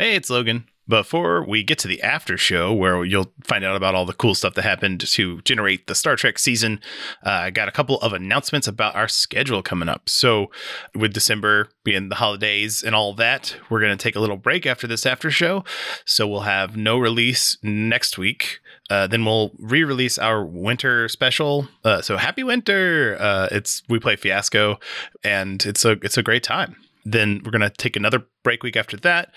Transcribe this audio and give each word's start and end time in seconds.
Hey, 0.00 0.14
it's 0.14 0.30
Logan. 0.30 0.64
Before 0.86 1.44
we 1.44 1.64
get 1.64 1.76
to 1.80 1.88
the 1.88 2.00
after 2.02 2.38
show, 2.38 2.72
where 2.72 3.04
you'll 3.04 3.32
find 3.42 3.64
out 3.64 3.74
about 3.74 3.96
all 3.96 4.06
the 4.06 4.12
cool 4.12 4.36
stuff 4.36 4.54
that 4.54 4.62
happened 4.62 5.00
to 5.00 5.40
generate 5.42 5.88
the 5.88 5.94
Star 5.96 6.14
Trek 6.14 6.38
season, 6.38 6.80
uh, 7.26 7.30
I 7.30 7.50
got 7.50 7.66
a 7.66 7.72
couple 7.72 8.00
of 8.00 8.12
announcements 8.12 8.68
about 8.68 8.94
our 8.94 9.08
schedule 9.08 9.60
coming 9.60 9.88
up. 9.88 10.08
So, 10.08 10.52
with 10.94 11.12
December 11.12 11.70
being 11.82 12.10
the 12.10 12.14
holidays 12.14 12.84
and 12.84 12.94
all 12.94 13.12
that, 13.14 13.56
we're 13.68 13.80
going 13.80 13.90
to 13.90 14.00
take 14.00 14.14
a 14.14 14.20
little 14.20 14.36
break 14.36 14.66
after 14.66 14.86
this 14.86 15.04
after 15.04 15.32
show. 15.32 15.64
So, 16.04 16.28
we'll 16.28 16.42
have 16.42 16.76
no 16.76 16.96
release 16.96 17.58
next 17.64 18.18
week. 18.18 18.60
Uh, 18.88 19.08
then 19.08 19.24
we'll 19.24 19.50
re-release 19.58 20.16
our 20.16 20.44
winter 20.46 21.08
special. 21.08 21.66
Uh, 21.84 22.02
so 22.02 22.16
happy 22.16 22.44
winter! 22.44 23.16
Uh, 23.18 23.48
it's 23.50 23.82
we 23.88 23.98
play 23.98 24.14
Fiasco, 24.14 24.78
and 25.24 25.66
it's 25.66 25.84
a 25.84 25.98
it's 26.02 26.16
a 26.16 26.22
great 26.22 26.44
time. 26.44 26.76
Then 27.10 27.42
we're 27.44 27.50
gonna 27.50 27.70
take 27.70 27.96
another 27.96 28.26
break 28.44 28.62
week 28.62 28.76
after 28.76 28.96
that. 28.98 29.32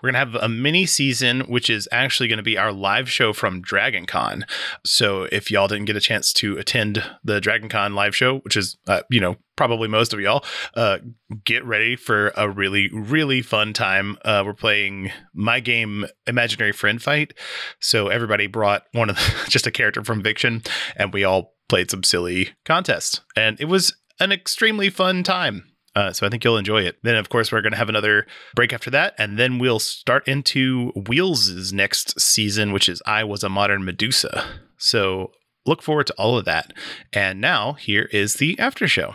We're 0.00 0.08
gonna 0.08 0.18
have 0.18 0.34
a 0.36 0.48
mini 0.48 0.86
season, 0.86 1.40
which 1.42 1.68
is 1.68 1.88
actually 1.90 2.28
gonna 2.28 2.42
be 2.42 2.58
our 2.58 2.72
live 2.72 3.10
show 3.10 3.32
from 3.32 3.60
Dragon 3.60 4.06
Con. 4.06 4.46
So 4.84 5.24
if 5.32 5.50
y'all 5.50 5.68
didn't 5.68 5.86
get 5.86 5.96
a 5.96 6.00
chance 6.00 6.32
to 6.34 6.56
attend 6.58 7.02
the 7.24 7.40
Dragon 7.40 7.68
Con 7.68 7.94
live 7.94 8.14
show, 8.14 8.38
which 8.38 8.56
is 8.56 8.76
uh, 8.86 9.02
you 9.10 9.20
know 9.20 9.36
probably 9.56 9.88
most 9.88 10.12
of 10.12 10.20
y'all, 10.20 10.44
uh, 10.74 10.98
get 11.44 11.64
ready 11.64 11.96
for 11.96 12.32
a 12.36 12.48
really 12.48 12.88
really 12.92 13.42
fun 13.42 13.72
time. 13.72 14.18
Uh, 14.24 14.42
we're 14.46 14.54
playing 14.54 15.10
my 15.34 15.60
game 15.60 16.06
Imaginary 16.26 16.72
Friend 16.72 17.02
Fight. 17.02 17.34
So 17.80 18.08
everybody 18.08 18.46
brought 18.46 18.84
one 18.92 19.10
of 19.10 19.16
the, 19.16 19.44
just 19.48 19.66
a 19.66 19.70
character 19.70 20.04
from 20.04 20.22
Fiction, 20.22 20.62
and 20.96 21.12
we 21.12 21.24
all 21.24 21.54
played 21.68 21.90
some 21.90 22.02
silly 22.02 22.50
contests, 22.64 23.20
and 23.34 23.60
it 23.60 23.66
was 23.66 23.96
an 24.20 24.32
extremely 24.32 24.90
fun 24.90 25.22
time. 25.22 25.64
Uh, 25.96 26.12
so 26.12 26.26
I 26.26 26.30
think 26.30 26.44
you'll 26.44 26.58
enjoy 26.58 26.82
it. 26.82 26.98
Then, 27.02 27.16
of 27.16 27.30
course, 27.30 27.50
we're 27.50 27.62
going 27.62 27.72
to 27.72 27.78
have 27.78 27.88
another 27.88 28.26
break 28.54 28.72
after 28.72 28.90
that, 28.90 29.14
and 29.16 29.38
then 29.38 29.58
we'll 29.58 29.78
start 29.78 30.28
into 30.28 30.90
Wheels' 30.90 31.72
next 31.72 32.20
season, 32.20 32.72
which 32.72 32.88
is 32.88 33.02
I 33.06 33.24
Was 33.24 33.42
a 33.42 33.48
Modern 33.48 33.82
Medusa. 33.84 34.44
So 34.76 35.32
look 35.64 35.82
forward 35.82 36.06
to 36.08 36.14
all 36.14 36.36
of 36.36 36.44
that. 36.44 36.74
And 37.14 37.40
now 37.40 37.72
here 37.72 38.08
is 38.12 38.34
the 38.34 38.58
after 38.58 38.86
show. 38.86 39.14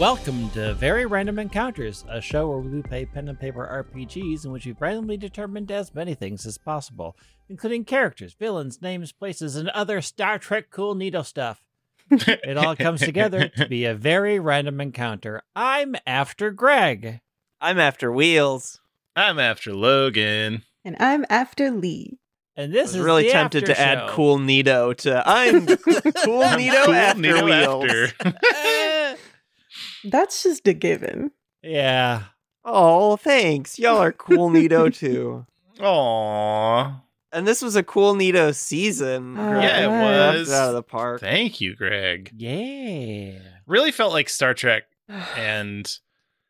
Welcome 0.00 0.48
to 0.52 0.72
Very 0.72 1.04
Random 1.04 1.38
Encounters, 1.38 2.06
a 2.08 2.22
show 2.22 2.48
where 2.48 2.56
we 2.56 2.80
play 2.80 3.04
pen 3.04 3.28
and 3.28 3.38
paper 3.38 3.84
RPGs 3.94 4.46
in 4.46 4.50
which 4.50 4.64
we've 4.64 4.80
randomly 4.80 5.18
determined 5.18 5.70
as 5.70 5.94
many 5.94 6.14
things 6.14 6.46
as 6.46 6.56
possible, 6.56 7.18
including 7.50 7.84
characters, 7.84 8.32
villains, 8.32 8.80
names, 8.80 9.12
places, 9.12 9.56
and 9.56 9.68
other 9.68 10.00
Star 10.00 10.38
Trek 10.38 10.70
cool 10.70 10.94
neato 10.94 11.22
stuff. 11.22 11.62
it 12.10 12.56
all 12.56 12.74
comes 12.76 13.00
together 13.00 13.48
to 13.48 13.68
be 13.68 13.84
a 13.84 13.94
very 13.94 14.40
random 14.40 14.80
encounter. 14.80 15.42
I'm 15.54 15.94
after 16.06 16.50
Greg. 16.50 17.20
I'm 17.60 17.78
after 17.78 18.10
wheels. 18.10 18.80
I'm 19.14 19.38
after 19.38 19.74
Logan. 19.74 20.62
And 20.82 20.96
I'm 20.98 21.26
after 21.28 21.70
Lee. 21.70 22.18
And 22.56 22.72
I 22.72 22.74
this 22.74 22.88
was 22.88 22.96
is 22.96 23.02
really 23.02 23.24
the 23.24 23.32
tempted 23.32 23.64
after 23.64 23.74
to 23.74 23.80
add 23.80 24.08
cool 24.08 24.38
Nito 24.38 24.94
to 24.94 25.22
I'm 25.26 25.66
cool 26.24 26.42
I'm 26.42 26.58
Nito 26.58 26.86
cool 26.86 26.94
after 26.94 27.20
Nito 27.20 27.44
wheels. 27.44 27.84
after. 27.84 28.38
Uh, 28.50 28.99
That's 30.04 30.42
just 30.42 30.66
a 30.66 30.72
given. 30.72 31.30
Yeah. 31.62 32.24
Oh, 32.64 33.16
thanks. 33.16 33.78
Y'all 33.78 33.98
are 33.98 34.12
cool 34.12 34.50
Nito 34.50 34.88
too. 34.90 35.46
Aww. 35.78 37.00
And 37.32 37.46
this 37.46 37.62
was 37.62 37.76
a 37.76 37.82
cool 37.82 38.14
Nito 38.14 38.50
season. 38.52 39.38
Uh, 39.38 39.60
Yeah, 39.60 39.84
it 39.84 39.88
was. 40.38 40.50
Out 40.52 40.68
of 40.70 40.74
the 40.74 40.82
park. 40.82 41.20
Thank 41.20 41.60
you, 41.60 41.76
Greg. 41.76 42.32
Yeah. 42.36 43.38
Really 43.66 43.92
felt 43.92 44.12
like 44.12 44.28
Star 44.28 44.52
Trek, 44.54 44.84
and 45.36 45.86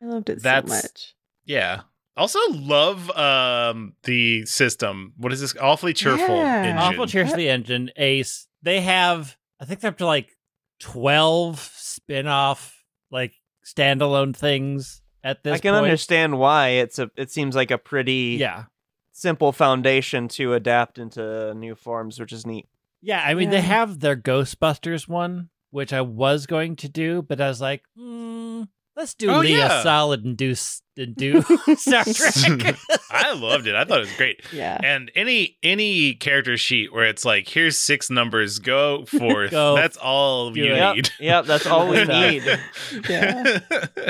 I 0.01 0.05
loved 0.07 0.29
it 0.29 0.41
That's- 0.41 0.69
so 0.69 0.75
much. 0.87 1.15
yeah. 1.45 1.81
Also 2.17 2.39
love 2.51 3.09
um 3.11 3.93
the 4.03 4.45
system. 4.45 5.13
What 5.17 5.31
is 5.31 5.39
this? 5.39 5.55
Awfully 5.57 5.93
cheerful 5.93 6.35
Yeah. 6.35 6.57
engine. 6.57 6.77
Awful 6.77 7.07
Cheers 7.07 7.31
for 7.31 7.37
the 7.37 7.49
Engine, 7.49 7.89
Ace. 7.95 8.47
They 8.63 8.81
have, 8.81 9.37
I 9.61 9.65
think 9.65 9.79
they're 9.79 9.89
up 9.91 9.97
to 9.99 10.05
like 10.05 10.35
12 10.79 11.59
spin 11.75 12.27
off, 12.27 12.83
like 13.11 13.33
standalone 13.65 14.35
things 14.35 15.01
at 15.23 15.43
this 15.43 15.53
I 15.55 15.57
can 15.59 15.73
point. 15.73 15.83
understand 15.85 16.37
why 16.39 16.69
it's 16.69 16.99
a. 16.99 17.11
It 17.15 17.31
seems 17.31 17.55
like 17.55 17.71
a 17.71 17.77
pretty 17.77 18.37
Yeah. 18.39 18.65
simple 19.11 19.51
foundation 19.51 20.27
to 20.29 20.53
adapt 20.53 20.97
into 20.97 21.53
new 21.53 21.75
forms, 21.75 22.19
which 22.19 22.33
is 22.33 22.45
neat. 22.45 22.67
Yeah. 23.01 23.23
I 23.25 23.33
mean, 23.33 23.49
they 23.49 23.61
have 23.61 23.99
their 23.99 24.15
Ghostbusters 24.15 25.07
one, 25.07 25.49
which 25.69 25.93
I 25.93 26.01
was 26.01 26.45
going 26.47 26.75
to 26.77 26.89
do, 26.89 27.21
but 27.21 27.39
I 27.41 27.47
was 27.47 27.61
like, 27.61 27.83
hmm, 27.95 28.63
let's 28.95 29.13
do 29.13 29.29
Oh, 29.31 29.39
Leah 29.39 29.57
yeah. 29.57 29.83
Solid 29.83 30.23
and 30.25 30.35
do, 30.37 30.51
s- 30.51 30.81
and 30.97 31.15
do 31.15 31.41
Star 31.77 32.03
Trek. 32.05 32.75
I 33.09 33.33
loved 33.33 33.65
it. 33.67 33.75
I 33.75 33.85
thought 33.85 33.99
it 33.99 34.07
was 34.07 34.13
great. 34.17 34.41
Yeah. 34.51 34.77
And 34.83 35.09
any 35.15 35.57
any 35.63 36.13
character 36.13 36.57
sheet 36.57 36.93
where 36.93 37.05
it's 37.05 37.23
like, 37.25 37.47
here's 37.47 37.77
six 37.77 38.09
numbers, 38.09 38.59
go 38.59 39.05
forth. 39.05 39.51
Go. 39.51 39.75
That's 39.75 39.97
all 39.97 40.51
Do 40.51 40.59
you 40.59 40.73
it. 40.73 40.95
Need. 40.95 41.09
yep, 41.19 41.45
that's 41.45 41.65
all 41.65 41.87
we 41.89 41.99
uh, 42.01 42.29
need. 42.31 42.43
Yeah. 43.09 43.59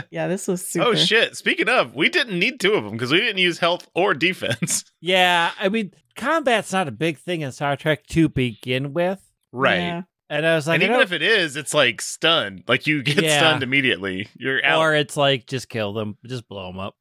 Yeah, 0.09 0.27
this 0.27 0.47
was 0.47 0.61
oh, 0.61 0.65
super. 0.65 0.85
oh 0.87 0.95
shit! 0.95 1.37
Speaking 1.37 1.69
of, 1.69 1.95
we 1.95 2.09
didn't 2.09 2.37
need 2.39 2.59
two 2.59 2.73
of 2.73 2.83
them 2.83 2.93
because 2.93 3.11
we 3.11 3.19
didn't 3.19 3.37
use 3.37 3.59
health 3.59 3.87
or 3.95 4.13
defense. 4.13 4.83
yeah. 4.99 5.51
I 5.59 5.69
mean, 5.69 5.91
combat's 6.15 6.73
not 6.73 6.87
a 6.87 6.91
big 6.91 7.17
thing 7.19 7.41
in 7.41 7.51
Star 7.51 7.75
Trek 7.77 8.05
to 8.07 8.27
begin 8.29 8.93
with. 8.93 9.21
Right. 9.51 9.77
Yeah. 9.79 10.01
And 10.31 10.45
I 10.47 10.55
was 10.55 10.65
like, 10.65 10.75
and 10.75 10.83
even 10.89 11.01
if 11.01 11.11
it 11.11 11.21
is, 11.21 11.57
it's 11.57 11.73
like 11.73 11.99
stunned. 12.01 12.63
Like 12.67 12.87
you 12.87 13.03
get 13.03 13.21
Yeah. 13.21 13.37
stunned 13.37 13.63
immediately. 13.63 14.27
You're 14.37 14.63
out. 14.65 14.79
or 14.79 14.95
it's 14.95 15.17
like, 15.17 15.45
just 15.45 15.67
kill 15.67 15.91
them, 15.91 16.17
just 16.25 16.47
blow 16.47 16.67
them 16.71 16.79
up. 16.79 16.95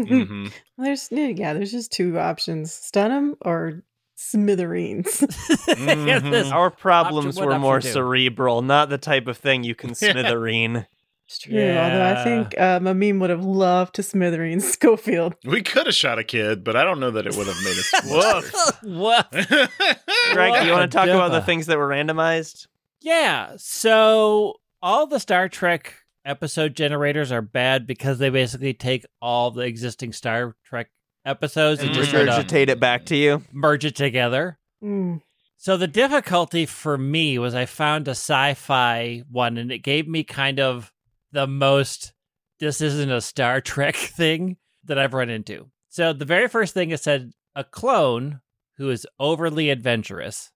Mhm. 0.00 0.50
There's 0.78 1.08
yeah, 1.12 1.52
there's 1.52 1.70
just 1.70 1.92
two 1.92 2.18
options: 2.18 2.72
stun 2.72 3.10
them 3.10 3.34
or 3.42 3.82
smithereens. 4.14 5.06
Mhm. 5.68 6.50
Our 6.52 6.70
problems 6.70 7.36
one, 7.36 7.46
were 7.46 7.58
more 7.58 7.80
two. 7.80 7.88
cerebral, 7.90 8.62
not 8.62 8.88
the 8.88 8.96
type 8.98 9.26
of 9.28 9.36
thing 9.36 9.64
you 9.64 9.74
can 9.74 9.90
smithereen. 9.92 10.86
It's 11.32 11.38
true. 11.38 11.58
Although 11.58 12.04
I 12.04 12.24
think 12.24 12.60
um, 12.60 12.86
a 12.86 13.18
would 13.18 13.30
have 13.30 13.44
loved 13.44 13.94
to 13.94 14.02
smithereens 14.02 14.68
Schofield. 14.72 15.34
We 15.44 15.62
could 15.62 15.86
have 15.86 15.94
shot 15.94 16.18
a 16.18 16.24
kid, 16.24 16.62
but 16.62 16.76
I 16.76 16.84
don't 16.84 17.00
know 17.00 17.10
that 17.10 17.26
it 17.26 17.34
would 17.36 17.46
have 17.46 17.56
made 17.64 17.78
us. 17.78 17.92
Woof. 18.82 18.82
what? 18.82 19.30
Greg, 20.32 20.60
do 20.60 20.66
you 20.66 20.72
want 20.72 20.90
to 20.90 20.96
talk 20.96 21.08
about 21.08 21.32
the 21.32 21.40
things 21.40 21.66
that 21.66 21.78
were 21.78 21.88
randomized? 21.88 22.66
Yeah. 23.00 23.54
So 23.56 24.56
all 24.82 25.06
the 25.06 25.18
Star 25.20 25.48
Trek 25.48 25.94
episode 26.24 26.76
generators 26.76 27.32
are 27.32 27.42
bad 27.42 27.86
because 27.86 28.18
they 28.18 28.28
basically 28.28 28.74
take 28.74 29.06
all 29.22 29.50
the 29.50 29.62
existing 29.62 30.12
Star 30.12 30.54
Trek 30.64 30.90
episodes 31.24 31.80
and 31.80 31.88
And 31.90 31.98
just 31.98 32.10
sort 32.10 32.28
Regurgitate 32.28 32.68
it 32.68 32.78
back 32.78 33.06
to 33.06 33.16
you. 33.16 33.42
merge 33.52 33.84
it 33.86 33.96
together. 33.96 34.58
Mm. 34.84 35.22
So 35.56 35.76
the 35.76 35.86
difficulty 35.86 36.66
for 36.66 36.98
me 36.98 37.38
was 37.38 37.54
I 37.54 37.66
found 37.66 38.08
a 38.08 38.12
sci-fi 38.12 39.22
one 39.30 39.56
and 39.56 39.70
it 39.70 39.78
gave 39.78 40.08
me 40.08 40.24
kind 40.24 40.58
of 40.60 40.92
the 41.32 41.46
most 41.46 42.12
this 42.60 42.80
isn't 42.80 43.10
a 43.10 43.20
Star 43.20 43.60
Trek 43.60 43.96
thing 43.96 44.56
that 44.84 44.98
I've 44.98 45.14
run 45.14 45.30
into. 45.30 45.70
So 45.88 46.12
the 46.12 46.24
very 46.24 46.48
first 46.48 46.74
thing 46.74 46.90
it 46.90 47.00
said 47.00 47.32
a 47.56 47.64
clone 47.64 48.40
who 48.76 48.90
is 48.90 49.06
overly 49.18 49.68
adventurous 49.70 50.50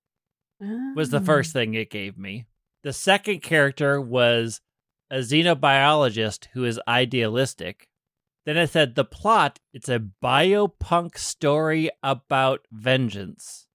was 0.95 1.11
the 1.11 1.19
Ah. 1.19 1.25
first 1.25 1.53
thing 1.53 1.75
it 1.75 1.91
gave 1.91 2.17
me. 2.17 2.47
The 2.83 2.93
second 2.93 3.43
character 3.43 4.01
was 4.01 4.61
a 5.11 5.19
xenobiologist 5.19 6.47
who 6.53 6.65
is 6.65 6.81
idealistic. 6.89 7.89
Then 8.45 8.57
it 8.57 8.71
said 8.71 8.95
the 8.95 9.05
plot, 9.05 9.59
it's 9.73 9.89
a 9.89 9.99
biopunk 10.23 11.19
story 11.19 11.91
about 12.03 12.61
vengeance. 12.71 13.67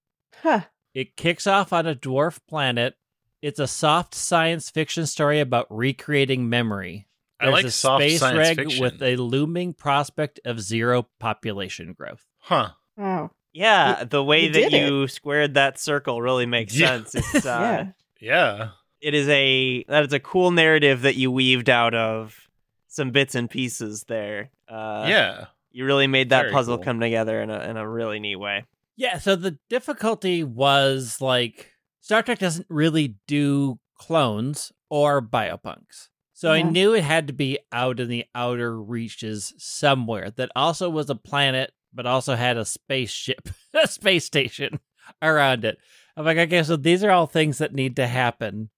Huh. 0.41 0.61
It 0.93 1.15
kicks 1.17 1.45
off 1.45 1.71
on 1.73 1.85
a 1.85 1.95
dwarf 1.95 2.39
planet. 2.47 2.95
It's 3.41 3.59
a 3.59 3.67
soft 3.67 4.13
science 4.15 4.69
fiction 4.69 5.05
story 5.05 5.39
about 5.39 5.65
recreating 5.69 6.49
memory. 6.49 7.07
I 7.39 7.45
There's 7.45 7.53
like 7.53 7.65
a 7.65 7.71
soft 7.71 8.01
space 8.03 8.19
science 8.19 8.37
reg 8.37 8.55
fiction. 8.57 8.81
with 8.83 9.01
a 9.01 9.15
looming 9.15 9.73
prospect 9.73 10.39
of 10.45 10.59
zero 10.61 11.07
population 11.19 11.93
growth. 11.93 12.23
Huh. 12.39 12.69
Oh. 12.99 13.31
Yeah, 13.53 14.03
the 14.03 14.23
way 14.23 14.45
you 14.45 14.53
that 14.53 14.69
did 14.69 14.73
it. 14.73 14.87
you 14.87 15.07
squared 15.07 15.55
that 15.55 15.79
circle 15.79 16.21
really 16.21 16.45
makes 16.45 16.75
Yeah. 16.77 17.03
sense. 17.03 17.15
It's, 17.15 17.45
uh, 17.45 17.85
yeah. 18.19 18.27
Yeah. 18.59 18.69
It 19.01 19.15
is 19.15 19.27
a 19.27 19.83
that 19.87 20.05
is 20.05 20.13
a 20.13 20.19
cool 20.19 20.51
narrative 20.51 21.01
that 21.01 21.15
you 21.15 21.31
weaved 21.31 21.69
out 21.69 21.95
of 21.95 22.47
some 22.87 23.09
bits 23.09 23.33
and 23.33 23.49
pieces 23.49 24.03
there. 24.03 24.51
Uh, 24.69 25.05
yeah. 25.09 25.45
you 25.71 25.85
really 25.85 26.05
made 26.07 26.29
that 26.29 26.43
Very 26.43 26.53
puzzle 26.53 26.77
cool. 26.77 26.83
come 26.85 26.99
together 26.99 27.41
in 27.41 27.49
a 27.49 27.59
in 27.67 27.77
a 27.77 27.89
really 27.89 28.19
neat 28.19 28.35
way. 28.35 28.65
Yeah, 28.97 29.17
so 29.17 29.35
the 29.35 29.57
difficulty 29.69 30.43
was 30.43 31.19
like 31.19 31.70
Star 32.01 32.23
Trek 32.23 32.39
doesn't 32.39 32.67
really 32.69 33.15
do 33.27 33.79
clones 33.97 34.71
or 34.89 35.21
biopunks. 35.21 36.09
So 36.33 36.51
I 36.51 36.63
knew 36.63 36.95
it 36.95 37.03
had 37.03 37.27
to 37.27 37.33
be 37.33 37.59
out 37.71 37.99
in 37.99 38.09
the 38.09 38.25
outer 38.33 38.81
reaches 38.81 39.53
somewhere 39.59 40.31
that 40.31 40.49
also 40.55 40.89
was 40.89 41.07
a 41.11 41.15
planet, 41.15 41.71
but 41.93 42.07
also 42.07 42.33
had 42.35 42.57
a 42.57 42.65
spaceship, 42.65 43.47
a 43.75 43.87
space 43.87 44.25
station 44.25 44.79
around 45.21 45.63
it. 45.65 45.77
I'm 46.17 46.25
like, 46.25 46.39
okay, 46.39 46.63
so 46.63 46.77
these 46.77 47.03
are 47.03 47.11
all 47.11 47.27
things 47.27 47.59
that 47.59 47.75
need 47.75 47.95
to 47.97 48.07
happen. 48.07 48.71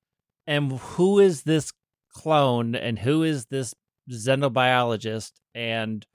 And 0.46 0.74
who 0.74 1.20
is 1.20 1.44
this 1.44 1.72
clone 2.14 2.76
and 2.76 3.00
who 3.00 3.24
is 3.24 3.46
this 3.46 3.74
xenobiologist? 4.12 5.32
And 5.56 6.06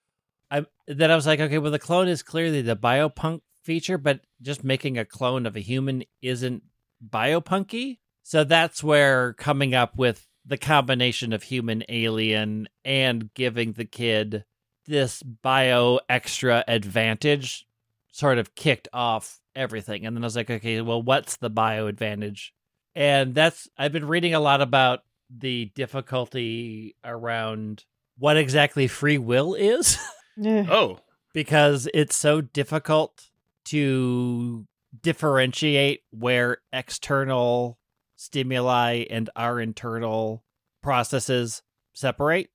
I 0.51 0.67
then 0.87 1.11
I 1.11 1.17
was 1.17 1.27
like, 1.27 1.41
okay, 1.41 1.57
well, 1.57 1.73
the 1.73 1.79
clone 1.79 2.09
is 2.09 2.23
clearly 2.23 2.61
the 2.61 2.77
biopunk 2.77 3.41
feature, 3.65 3.97
but 3.97 4.21
just 4.43 4.65
making 4.65 4.99
a 4.99 5.07
clone 5.07 5.47
of 5.47 5.57
a 5.57 5.61
human 5.61 6.05
isn't 6.21 6.63
biopunky. 7.07 7.99
So 8.23 8.45
that's 8.45 8.83
where 8.83 9.33
coming 9.35 9.75
up 9.75 9.97
with 9.97 10.27
the 10.45 10.59
combination 10.59 11.33
of 11.33 11.43
human 11.43 11.85
alien 11.89 12.69
and 12.85 13.33
giving 13.35 13.73
the 13.73 13.85
kid 13.85 14.45
this 14.87 15.23
bio 15.23 16.01
extra 16.09 16.65
advantage 16.67 17.67
sort 18.13 18.39
of 18.39 18.55
kicked 18.55 18.89
off 18.93 19.41
everything. 19.55 20.07
And 20.07 20.17
then 20.17 20.25
I 20.25 20.27
was 20.27 20.37
like, 20.37 20.51
okay, 20.51 20.81
well, 20.81 21.03
what's 21.03 21.37
the 21.37 21.51
bio 21.51 21.87
advantage? 21.87 22.55
And 22.95 23.35
that's, 23.35 23.69
I've 23.77 23.93
been 23.93 24.09
reading 24.09 24.35
a 24.35 24.41
lot 24.41 24.61
about 24.61 25.01
the 25.31 25.67
difficulty 25.75 26.97
around 27.05 27.85
what 28.19 28.37
exactly 28.37 28.89
free 28.89 29.19
will 29.19 29.55
is. 29.55 29.99
Oh. 30.41 31.01
because 31.35 31.89
it's 31.93 32.15
so 32.15 32.41
difficult 32.41 33.29
to 33.65 34.65
differentiate 35.01 36.01
where 36.11 36.59
external 36.73 37.79
stimuli 38.17 39.05
and 39.11 39.31
our 39.37 39.61
internal 39.61 40.45
processes 40.83 41.63
separate. 41.95 42.51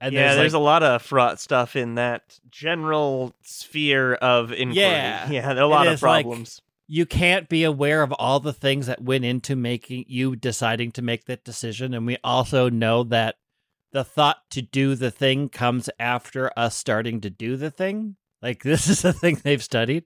And 0.00 0.12
yeah, 0.14 0.34
there's, 0.34 0.52
like, 0.52 0.60
a 0.60 0.64
lot 0.64 0.82
of 0.82 1.00
fraught 1.02 1.38
stuff 1.38 1.76
in 1.76 1.94
that 1.94 2.38
general 2.50 3.34
sphere 3.42 4.14
of 4.14 4.50
inquiry. 4.50 4.80
Yeah. 4.80 5.30
yeah, 5.30 5.52
a 5.52 5.66
lot 5.66 5.86
of 5.86 5.94
is 5.94 6.02
like- 6.02 6.24
problems. 6.24 6.60
you 6.88 7.06
can't 7.06 7.48
be 7.48 7.62
aware 7.62 8.02
of 8.02 8.12
all 8.12 8.40
the 8.40 8.52
things 8.52 8.86
that 8.86 9.00
went 9.00 9.24
into 9.24 9.54
making 9.54 10.04
you 10.08 10.34
deciding 10.34 10.90
to 10.92 11.02
make 11.02 11.26
that 11.26 11.44
decision. 11.44 11.94
And 11.94 12.04
we 12.06 12.18
also 12.24 12.68
know 12.68 13.04
that 13.04 13.36
the 13.92 14.02
thought 14.04 14.38
to 14.50 14.62
do 14.62 14.96
the 14.96 15.10
thing 15.10 15.48
comes 15.48 15.88
after 16.00 16.50
us 16.58 16.74
starting 16.74 17.20
to 17.20 17.30
do 17.30 17.56
the 17.56 17.70
thing. 17.70 18.16
Like 18.40 18.62
this 18.64 18.88
is 18.88 19.04
a 19.04 19.12
thing 19.12 19.40
they've 19.42 19.62
studied. 19.62 20.04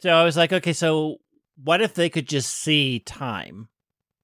So 0.00 0.10
I 0.10 0.24
was 0.24 0.36
like, 0.36 0.52
okay, 0.52 0.72
so 0.72 1.18
what 1.62 1.80
if 1.80 1.94
they 1.94 2.08
could 2.08 2.28
just 2.28 2.52
see 2.52 3.00
time 3.00 3.68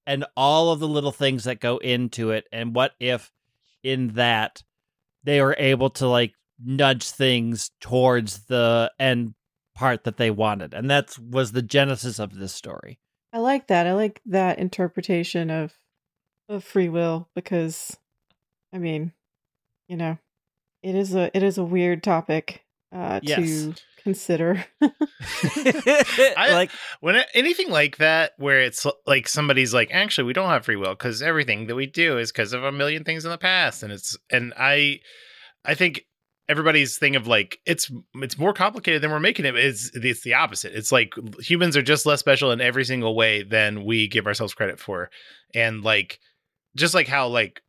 and 0.06 0.24
all 0.36 0.70
of 0.70 0.80
the 0.80 0.88
little 0.88 1.12
things 1.12 1.44
that 1.44 1.60
go 1.60 1.78
into 1.78 2.30
it? 2.30 2.44
And 2.52 2.74
what 2.74 2.92
if 3.00 3.32
in 3.82 4.08
that 4.14 4.62
they 5.24 5.40
were 5.40 5.56
able 5.58 5.90
to 5.90 6.06
like 6.06 6.34
nudge 6.62 7.10
things 7.10 7.70
towards 7.80 8.46
the 8.46 8.92
end 8.98 9.34
part 9.74 10.04
that 10.04 10.18
they 10.18 10.30
wanted? 10.30 10.74
And 10.74 10.90
that 10.90 11.16
was 11.18 11.52
the 11.52 11.62
genesis 11.62 12.18
of 12.18 12.34
this 12.34 12.54
story. 12.54 12.98
I 13.32 13.38
like 13.38 13.68
that. 13.68 13.86
I 13.86 13.94
like 13.94 14.20
that 14.26 14.58
interpretation 14.58 15.50
of 15.50 15.72
of 16.48 16.64
free 16.64 16.90
will 16.90 17.30
because 17.34 17.96
I 18.74 18.78
mean, 18.78 19.12
you 19.88 19.96
know, 19.96 20.18
it 20.82 20.94
is 20.94 21.14
a 21.14 21.34
it 21.34 21.42
is 21.42 21.56
a 21.56 21.64
weird 21.64 22.02
topic 22.02 22.61
uh 22.92 23.20
Yes. 23.22 23.38
to 23.38 23.74
consider. 24.02 24.64
I- 24.82 26.50
like 26.52 26.70
When 27.00 27.16
it- 27.16 27.28
anything 27.34 27.70
like 27.70 27.96
that, 27.98 28.32
where 28.38 28.60
it's 28.60 28.86
like 29.06 29.28
somebody's 29.28 29.72
like, 29.74 29.90
actually, 29.92 30.24
we 30.24 30.32
don't 30.32 30.48
have 30.50 30.64
free 30.64 30.76
will 30.76 30.90
because 30.94 31.22
everything 31.22 31.66
that 31.66 31.74
we 31.74 31.86
do 31.86 32.18
is 32.18 32.32
because 32.32 32.52
of 32.52 32.64
a 32.64 32.72
million 32.72 33.04
things 33.04 33.24
in 33.24 33.30
the 33.30 33.38
past, 33.38 33.82
and 33.82 33.92
it's 33.92 34.16
and 34.30 34.52
I, 34.58 35.00
I 35.64 35.74
think 35.74 36.06
everybody's 36.48 36.98
thing 36.98 37.14
of 37.16 37.26
like 37.28 37.60
it's 37.66 37.90
it's 38.16 38.36
more 38.36 38.52
complicated 38.52 39.00
than 39.00 39.10
we're 39.10 39.20
making 39.20 39.44
it 39.46 39.56
is 39.56 39.90
it's 39.94 40.22
the 40.22 40.34
opposite. 40.34 40.74
It's 40.74 40.92
like 40.92 41.14
humans 41.40 41.76
are 41.76 41.82
just 41.82 42.04
less 42.06 42.20
special 42.20 42.50
in 42.50 42.60
every 42.60 42.84
single 42.84 43.14
way 43.14 43.42
than 43.42 43.84
we 43.84 44.08
give 44.08 44.26
ourselves 44.26 44.54
credit 44.54 44.78
for, 44.80 45.10
and 45.54 45.82
like 45.82 46.18
just 46.76 46.94
like 46.94 47.06
how 47.08 47.28
like 47.28 47.62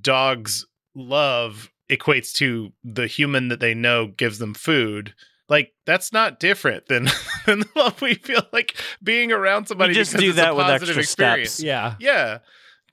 dogs 0.00 0.66
love 0.94 1.70
equates 1.90 2.32
to 2.32 2.72
the 2.84 3.06
human 3.06 3.48
that 3.48 3.60
they 3.60 3.74
know 3.74 4.06
gives 4.08 4.38
them 4.38 4.54
food 4.54 5.14
like 5.48 5.72
that's 5.84 6.12
not 6.12 6.40
different 6.40 6.86
than 6.86 7.04
than 7.46 7.60
the 7.60 7.68
love 7.76 8.00
we 8.02 8.14
feel 8.14 8.42
like 8.52 8.74
being 9.02 9.30
around 9.30 9.66
somebody 9.66 9.94
just 9.94 10.10
because 10.12 10.22
do 10.24 10.28
it's 10.30 10.36
that 10.36 10.50
a 10.50 10.54
with 10.54 10.66
positive 10.66 10.96
extra 10.98 11.02
experience. 11.02 11.50
steps. 11.52 11.62
yeah. 11.64 11.94
Yeah, 12.00 12.38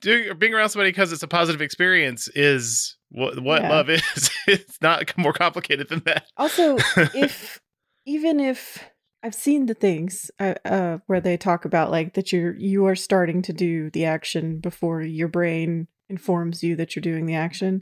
doing 0.02 0.38
being 0.38 0.54
around 0.54 0.70
somebody 0.70 0.92
because 0.92 1.12
it's 1.12 1.24
a 1.24 1.28
positive 1.28 1.62
experience 1.62 2.28
is 2.36 2.96
what 3.10 3.40
what 3.40 3.64
Yeah. 3.64 3.70
love 3.72 3.90
is. 3.90 4.30
it's 4.48 4.80
not 4.82 5.18
more 5.18 5.34
complicated 5.34 5.90
than 5.90 6.02
that. 6.06 6.28
Also, 6.38 6.78
if 7.16 7.60
even 8.06 8.40
if 8.40 8.84
I've 9.24 9.34
seen 9.34 9.66
the 9.66 9.74
things 9.74 10.30
uh, 10.40 10.54
uh, 10.66 10.98
where 11.08 11.22
they 11.22 11.38
talk 11.38 11.66
about 11.66 11.90
like 11.90 12.14
that 12.14 12.32
you're 12.32 12.56
you 12.56 12.86
are 12.86 12.96
starting 12.96 13.42
to 13.44 13.54
do 13.54 13.90
the 13.90 14.06
action 14.06 14.60
before 14.60 15.02
your 15.02 15.28
brain 15.30 15.88
informs 16.10 16.62
you 16.62 16.76
that 16.76 16.96
you're 16.96 17.02
doing 17.02 17.26
the 17.26 17.34
action, 17.36 17.82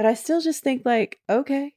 but 0.00 0.06
I 0.08 0.14
still 0.14 0.40
just 0.40 0.62
think 0.62 0.82
like 0.86 1.18
okay, 1.28 1.74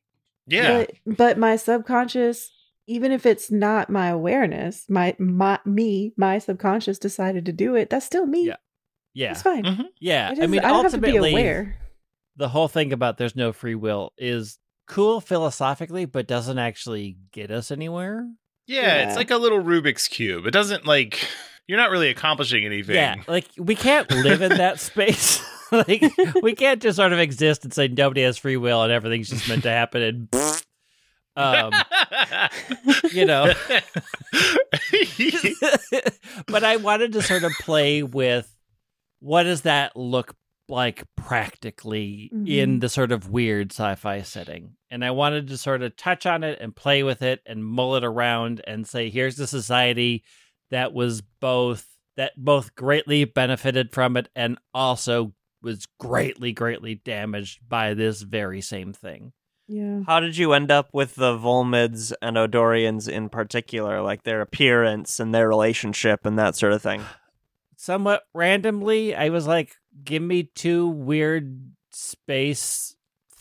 yeah, 0.47 0.85
but 1.05 1.17
but 1.17 1.37
my 1.37 1.57
subconscious, 1.57 2.49
even 2.87 3.11
if 3.11 3.25
it's 3.25 3.51
not 3.51 3.89
my 3.89 4.07
awareness, 4.07 4.85
my 4.89 5.13
my 5.19 5.59
me, 5.65 6.13
my 6.15 6.37
subconscious 6.39 6.97
decided 6.99 7.45
to 7.47 7.51
do 7.51 7.75
it. 7.75 7.89
That's 7.89 8.05
still 8.05 8.25
me. 8.25 8.45
Yeah. 8.47 8.55
Yeah. 9.13 9.31
It's 9.31 9.41
fine. 9.41 9.63
Mhm. 9.65 9.85
Yeah. 9.99 10.31
It 10.31 10.39
I 10.41 10.47
mean, 10.47 10.61
I 10.61 10.69
don't 10.69 10.83
have 10.83 10.93
to 10.93 10.97
be 10.99 11.17
aware. 11.17 11.77
the 12.37 12.47
whole 12.49 12.67
thing 12.69 12.93
about 12.93 13.17
there's 13.17 13.35
no 13.35 13.51
free 13.51 13.75
will 13.75 14.13
is 14.17 14.57
cool 14.87 15.19
philosophically, 15.21 16.05
but 16.05 16.27
doesn't 16.27 16.57
actually 16.59 17.17
get 17.31 17.51
us 17.51 17.71
anywhere. 17.71 18.25
yeah, 18.67 19.07
It's 19.07 19.17
like 19.17 19.31
a 19.31 19.37
little 19.37 19.61
Rubik's 19.61 20.07
cube. 20.07 20.45
It 20.47 20.51
doesn't 20.51 20.85
like 20.87 21.27
you're 21.67 21.77
not 21.77 21.91
really 21.91 22.09
accomplishing 22.09 22.65
anything. 22.65 22.95
Yeah. 22.95 23.15
Like, 23.27 23.47
we 23.57 23.75
can't 23.75 24.09
live 24.11 24.41
in 24.41 24.49
that 24.57 24.79
space. 24.89 25.41
Like, 25.73 26.03
we 26.41 26.55
can't 26.55 26.81
just 26.81 26.95
sort 26.97 27.11
of 27.13 27.19
exist 27.19 27.63
and 27.65 27.73
say 27.73 27.87
nobody 27.87 28.21
has 28.23 28.37
free 28.37 28.57
will 28.57 28.83
and 28.83 28.91
everything's 28.91 29.29
just 29.29 29.47
meant 29.49 29.63
to 29.63 29.69
happen 29.69 30.01
and. 30.01 30.35
um, 31.35 31.73
you 33.11 33.25
know. 33.25 33.51
but 36.47 36.63
I 36.63 36.77
wanted 36.77 37.13
to 37.13 37.21
sort 37.21 37.43
of 37.43 37.51
play 37.59 38.03
with 38.03 38.53
what 39.19 39.43
does 39.43 39.61
that 39.61 39.95
look 39.95 40.35
like 40.69 41.03
practically 41.17 42.29
in 42.31 42.77
Mhm. 42.77 42.81
the 42.81 42.89
sort 42.89 43.11
of 43.11 43.29
weird 43.29 43.71
sci-fi 43.71 44.21
setting. 44.21 44.75
And 44.89 45.03
I 45.03 45.11
wanted 45.11 45.47
to 45.47 45.57
sort 45.57 45.81
of 45.81 45.95
touch 45.97 46.25
on 46.25 46.43
it 46.43 46.59
and 46.61 46.75
play 46.75 47.03
with 47.03 47.21
it 47.21 47.41
and 47.45 47.65
mull 47.65 47.95
it 47.95 48.03
around 48.03 48.61
and 48.65 48.87
say 48.87 49.09
here's 49.09 49.35
the 49.35 49.47
society 49.47 50.23
that 50.71 50.93
was 50.93 51.21
both 51.41 51.85
that 52.15 52.33
both 52.37 52.75
greatly 52.75 53.25
benefited 53.25 53.91
from 53.91 54.15
it 54.17 54.29
and 54.35 54.57
also 54.73 55.33
was 55.63 55.87
greatly 55.99 56.51
greatly 56.51 56.95
damaged 56.95 57.67
by 57.67 57.93
this 57.93 58.21
very 58.21 58.61
same 58.61 58.93
thing. 58.93 59.33
Yeah. 59.67 60.01
How 60.05 60.19
did 60.19 60.37
you 60.37 60.53
end 60.53 60.69
up 60.71 60.89
with 60.91 61.15
the 61.15 61.37
Volmids 61.37 62.11
and 62.21 62.35
Odorians 62.35 63.07
in 63.07 63.29
particular, 63.29 64.01
like 64.01 64.23
their 64.23 64.41
appearance 64.41 65.19
and 65.19 65.33
their 65.33 65.47
relationship 65.47 66.25
and 66.25 66.37
that 66.37 66.55
sort 66.55 66.73
of 66.73 66.81
thing? 66.81 67.01
somewhat 67.77 68.23
randomly, 68.33 69.15
I 69.15 69.29
was 69.29 69.47
like, 69.47 69.75
give 70.03 70.21
me 70.21 70.43
two 70.55 70.87
weird 70.87 71.71
space 71.91 72.95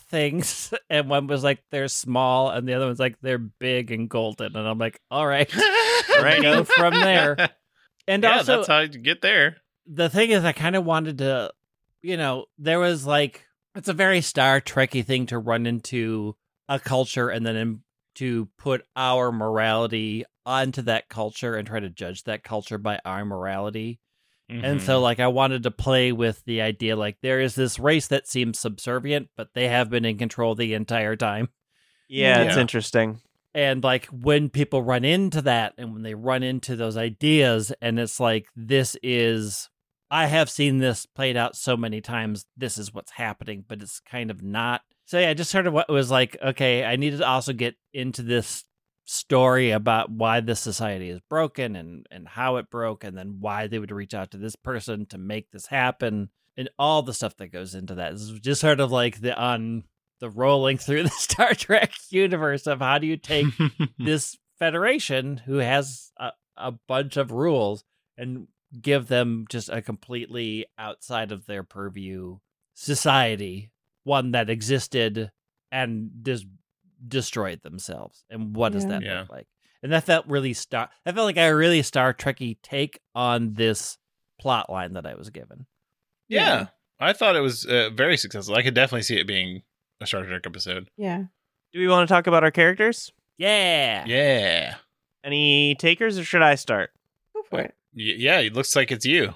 things. 0.09 0.73
And 0.91 1.09
one 1.09 1.27
was 1.27 1.43
like, 1.43 1.63
they're 1.71 1.89
small, 1.89 2.51
and 2.51 2.69
the 2.69 2.75
other 2.75 2.87
one's 2.87 2.99
like, 3.01 3.17
they're 3.23 3.39
big 3.39 3.91
and 3.91 4.11
golden. 4.11 4.55
And 4.57 4.69
I'm 4.69 4.79
like, 4.79 5.01
all 5.11 5.27
right. 5.27 5.51
right. 6.21 6.43
Go 6.43 6.65
from 6.65 6.95
there. 6.95 7.37
And 8.09 8.25
yeah, 8.25 8.39
also, 8.39 8.57
that's 8.57 8.67
how 8.67 8.81
you 8.81 8.99
get 8.99 9.23
there. 9.23 9.59
the 9.87 10.09
thing 10.11 10.31
is, 10.31 10.45
I 10.45 10.51
kind 10.51 10.75
of 10.75 10.85
wanted 10.85 11.19
to, 11.19 11.53
you 12.03 12.17
know, 12.17 12.47
there 12.59 12.79
was 12.79 13.07
like, 13.07 13.45
it's 13.75 13.89
a 13.89 13.95
very 13.95 14.21
Star 14.21 14.61
Trekky 14.61 15.05
thing 15.05 15.27
to 15.27 15.39
run 15.39 15.67
into 15.67 16.37
a 16.69 16.79
culture 16.79 17.29
and 17.29 17.47
then 17.47 17.57
in, 17.57 17.81
to 18.17 18.49
put 18.59 18.85
our 18.95 19.33
morality 19.33 20.25
onto 20.45 20.83
that 20.83 21.09
culture 21.09 21.55
and 21.55 21.67
try 21.67 21.81
to 21.81 21.89
judge 21.89 22.25
that 22.25 22.45
culture 22.45 22.79
by 22.79 22.99
our 23.05 23.25
morality. 23.25 24.01
And 24.49 24.83
so, 24.83 24.97
Mm-hmm. 24.97 25.03
like, 25.03 25.21
I 25.21 25.29
wanted 25.29 25.63
to 25.63 25.71
play 25.71 26.13
with 26.13 26.45
the 26.45 26.61
idea 26.61 26.95
like, 26.95 27.17
there 27.23 27.41
is 27.41 27.55
this 27.55 27.79
race 27.79 28.09
that 28.09 28.29
seems 28.29 28.59
subservient, 28.59 29.31
but 29.35 29.49
they 29.55 29.69
have 29.69 29.89
been 29.89 30.05
in 30.05 30.19
control 30.19 30.55
the 30.55 30.75
entire 30.75 31.17
time. 31.17 31.49
Yeah, 32.07 32.43
it's 32.43 32.59
interesting. 32.59 33.21
And, 33.55 33.83
like, 33.83 34.07
when 34.07 34.51
people 34.51 34.83
run 34.83 35.07
into 35.07 35.41
that 35.43 35.73
and 35.79 35.95
when 35.95 36.03
they 36.03 36.15
run 36.15 36.43
into 36.43 36.77
those 36.77 36.99
ideas, 36.99 37.73
and 37.81 37.99
it's 37.99 38.21
like, 38.21 38.47
this 38.55 38.95
is 39.03 39.71
I 40.13 40.27
have 40.27 40.51
seen 40.51 40.77
this 40.77 41.07
played 41.07 41.39
out 41.39 41.57
so 41.57 41.75
many 41.75 42.03
times. 42.03 42.45
This 42.55 42.77
is 42.77 42.93
what's 42.93 43.13
happening, 43.13 43.65
but 43.67 43.81
it's 43.81 43.99
kind 43.99 44.31
of 44.31 44.43
not. 44.43 44.83
So 45.07 45.19
yeah, 45.19 45.33
just 45.33 45.51
sort 45.51 45.67
of 45.67 45.73
what 45.73 45.89
was 45.89 46.11
like, 46.11 46.37
okay, 46.45 46.85
I 46.85 46.97
needed 46.97 47.21
to 47.21 47.27
also 47.27 47.55
get 47.55 47.77
into 47.95 48.21
this 48.21 48.65
story 49.07 49.71
about 49.71 50.11
why 50.11 50.41
this 50.41 50.61
society 50.61 51.09
is 51.09 51.19
broken 51.31 51.77
and 51.77 52.07
and 52.11 52.29
how 52.29 52.57
it 52.57 52.69
broke 52.71 53.05
and 53.05 53.17
then 53.17 53.39
why 53.41 53.67
they 53.67 53.79
would 53.79 53.91
reach 53.91 54.13
out 54.13 54.31
to 54.33 54.37
this 54.37 54.55
person 54.55 55.07
to 55.07 55.19
make 55.19 55.51
this 55.51 55.67
happen 55.67 56.29
and 56.59 56.69
all 56.79 57.03
the 57.03 57.15
stuff 57.15 57.35
that 57.39 57.49
goes 57.49 57.75
into 57.75 57.95
that. 57.95 58.13
This 58.13 58.21
is 58.21 58.39
just 58.41 58.61
sort 58.61 58.81
of 58.81 58.93
like 58.93 59.19
the 59.23 59.35
on 59.35 59.85
the 60.21 60.29
rolling 60.29 60.77
through 60.79 61.05
the 61.05 61.09
Star 61.09 61.55
Trek 61.55 61.91
universe 62.11 62.67
of 62.67 62.81
how 62.81 62.99
do 62.99 63.07
you 63.07 63.17
take 63.17 63.47
this 63.99 64.37
federation 64.59 65.39
who 65.39 65.57
has 65.57 66.13
a, 66.19 66.33
a 66.59 66.73
bunch 66.87 67.17
of 67.17 67.33
rules 67.33 67.83
and 68.19 68.47
give 68.81 69.09
them 69.09 69.45
just 69.51 69.69
a 69.69 69.83
completely 69.83 70.67
outside 70.79 71.33
of 71.33 71.47
their 71.47 71.63
purview 71.63 72.39
society, 72.75 73.71
one 74.05 74.33
that 74.33 74.51
existed 74.51 75.31
and 75.71 76.11
just 76.23 76.47
destroyed 77.07 77.61
themselves. 77.63 78.25
And 78.31 78.55
what 78.57 78.73
does 78.73 78.87
that 78.87 79.03
Yeah. 79.03 79.21
look 79.21 79.31
like? 79.31 79.47
And 79.83 79.93
that 79.93 80.05
felt 80.05 80.27
really 80.27 80.53
star. 80.55 80.91
I 81.05 81.13
felt 81.13 81.25
like 81.27 81.37
a 81.37 81.51
really 81.55 81.83
Star 81.83 82.15
Trekky 82.15 82.57
take 82.63 83.01
on 83.15 83.55
this 83.55 83.99
plot 84.39 84.71
line 84.71 84.93
that 84.95 85.07
I 85.07 85.15
was 85.15 85.31
given. 85.31 85.67
yeah. 86.29 86.67
I 87.01 87.13
thought 87.13 87.35
it 87.35 87.41
was 87.41 87.67
uh, 87.67 87.91
very 87.93 88.17
successful. 88.17 88.55
I 88.55 88.63
could 88.63 88.75
definitely 88.75 89.03
see 89.03 89.19
it 89.19 89.27
being 89.27 89.63
a 90.01 90.07
Star 90.07 90.23
Trek 90.25 90.43
episode. 90.47 90.89
Yeah. 90.97 91.25
Do 91.73 91.81
we 91.81 91.89
want 91.89 92.07
to 92.09 92.15
talk 92.15 92.29
about 92.29 92.45
our 92.45 92.53
characters? 92.53 93.11
Yeah. 93.39 94.05
Yeah. 94.07 94.77
Any 95.25 95.75
takers, 95.75 96.17
or 96.17 96.23
should 96.25 96.43
I 96.43 96.55
start? 96.55 96.93
Go 97.35 97.43
for 97.43 97.59
it. 97.61 97.75
Y- 97.95 98.15
yeah, 98.19 98.39
it 98.41 98.55
looks 98.55 98.75
like 98.77 98.91
it's 98.91 99.07
you. 99.07 99.35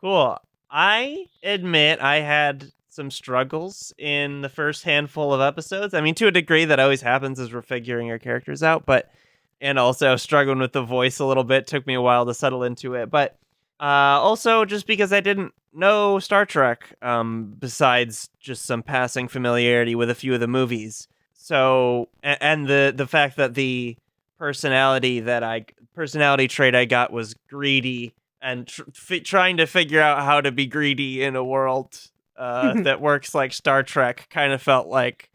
Cool. 0.00 0.38
I 0.70 1.26
admit 1.42 2.00
I 2.00 2.20
had 2.20 2.72
some 2.88 3.10
struggles 3.10 3.92
in 3.98 4.40
the 4.42 4.48
first 4.48 4.84
handful 4.84 5.32
of 5.32 5.40
episodes. 5.40 5.94
I 5.94 6.00
mean, 6.00 6.14
to 6.16 6.26
a 6.26 6.30
degree, 6.30 6.64
that 6.66 6.80
always 6.80 7.02
happens 7.02 7.38
as 7.40 7.52
we're 7.52 7.62
figuring 7.62 8.10
our 8.10 8.18
characters 8.18 8.62
out, 8.62 8.84
but 8.86 9.10
and 9.60 9.78
also 9.78 10.16
struggling 10.16 10.58
with 10.58 10.72
the 10.72 10.82
voice 10.82 11.18
a 11.18 11.24
little 11.24 11.44
bit. 11.44 11.66
Took 11.66 11.86
me 11.86 11.94
a 11.94 12.00
while 12.00 12.26
to 12.26 12.34
settle 12.34 12.64
into 12.64 12.94
it, 12.94 13.10
but 13.10 13.38
uh, 13.80 13.84
also 14.20 14.64
just 14.64 14.86
because 14.86 15.12
I 15.12 15.20
didn't 15.20 15.52
know 15.72 16.18
Star 16.18 16.44
Trek, 16.44 16.94
um, 17.00 17.54
besides 17.58 18.28
just 18.40 18.64
some 18.64 18.82
passing 18.82 19.28
familiarity 19.28 19.94
with 19.94 20.10
a 20.10 20.14
few 20.14 20.34
of 20.34 20.40
the 20.40 20.48
movies. 20.48 21.08
So, 21.34 22.08
a- 22.22 22.42
and 22.42 22.66
the 22.66 22.92
the 22.94 23.06
fact 23.06 23.36
that 23.36 23.54
the 23.54 23.96
personality 24.42 25.20
that 25.20 25.44
I 25.44 25.66
personality 25.94 26.48
trait 26.48 26.74
I 26.74 26.84
got 26.84 27.12
was 27.12 27.34
greedy 27.48 28.12
and 28.40 28.66
tr- 28.66 29.20
trying 29.22 29.58
to 29.58 29.68
figure 29.68 30.00
out 30.00 30.24
how 30.24 30.40
to 30.40 30.50
be 30.50 30.66
greedy 30.66 31.22
in 31.22 31.36
a 31.36 31.44
world 31.44 31.96
uh, 32.36 32.74
that 32.82 33.00
works 33.00 33.36
like 33.36 33.52
Star 33.52 33.84
Trek 33.84 34.26
kind 34.30 34.52
of 34.52 34.60
felt 34.60 34.88
like 34.88 35.30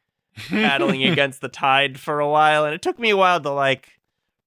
battling 0.52 1.04
against 1.12 1.40
the 1.40 1.48
tide 1.48 1.98
for 1.98 2.20
a 2.20 2.28
while, 2.28 2.66
and 2.66 2.76
it 2.76 2.82
took 2.82 3.00
me 3.00 3.10
a 3.12 3.16
while 3.16 3.40
to 3.40 3.50
like 3.50 3.88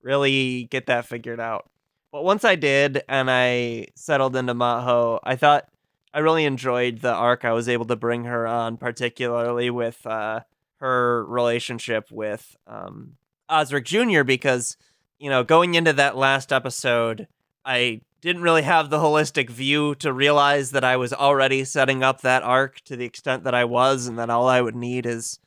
really 0.03 0.65
get 0.65 0.85
that 0.89 1.07
figured 1.07 1.41
out. 1.41 1.71
But 2.13 2.25
once 2.25 2.45
I 2.45 2.55
did, 2.55 3.03
and 3.09 3.31
I 3.31 3.87
settled 3.95 4.37
into 4.37 4.55
Maho, 4.55 5.21
I 5.23 5.37
thought 5.37 5.71
I 6.13 6.19
really 6.19 6.45
enjoyed 6.45 6.99
the 6.99 7.15
arc 7.15 7.47
I 7.47 7.53
was 7.53 7.67
able 7.67 7.87
to 7.87 7.97
bring 7.97 8.25
her 8.25 8.47
on, 8.47 8.77
particularly 8.77 9.71
with 9.71 10.05
uh, 10.05 10.41
her 10.81 11.25
relationship 11.25 12.11
with 12.11 12.59
um, 12.67 13.17
Osric 13.51 13.85
Jr. 13.85 14.23
Because 14.23 14.77
you 15.19 15.29
know, 15.29 15.45
going 15.45 15.75
into 15.75 15.93
that 15.93 16.17
last 16.17 16.53
episode, 16.53 17.29
I 17.65 18.01
didn't 18.21 18.43
really 18.43 18.63
have 18.63 18.91
the 18.91 18.99
holistic 18.99 19.51
view 19.51 19.95
to 19.97 20.13
realize 20.13 20.71
that 20.73 20.85
I 20.85 20.97
was 20.97 21.13
already 21.13 21.65
setting 21.65 22.03
up 22.03 22.21
that 22.23 22.43
arc 22.43 22.81
to 22.83 22.97
the 22.97 23.05
extent 23.05 23.45
that 23.45 23.55
I 23.55 23.65
was, 23.65 24.07
and 24.07 24.19
that 24.19 24.31
all 24.31 24.49
I 24.49 24.61
would 24.61 24.75
need 24.75 25.07
is 25.07 25.39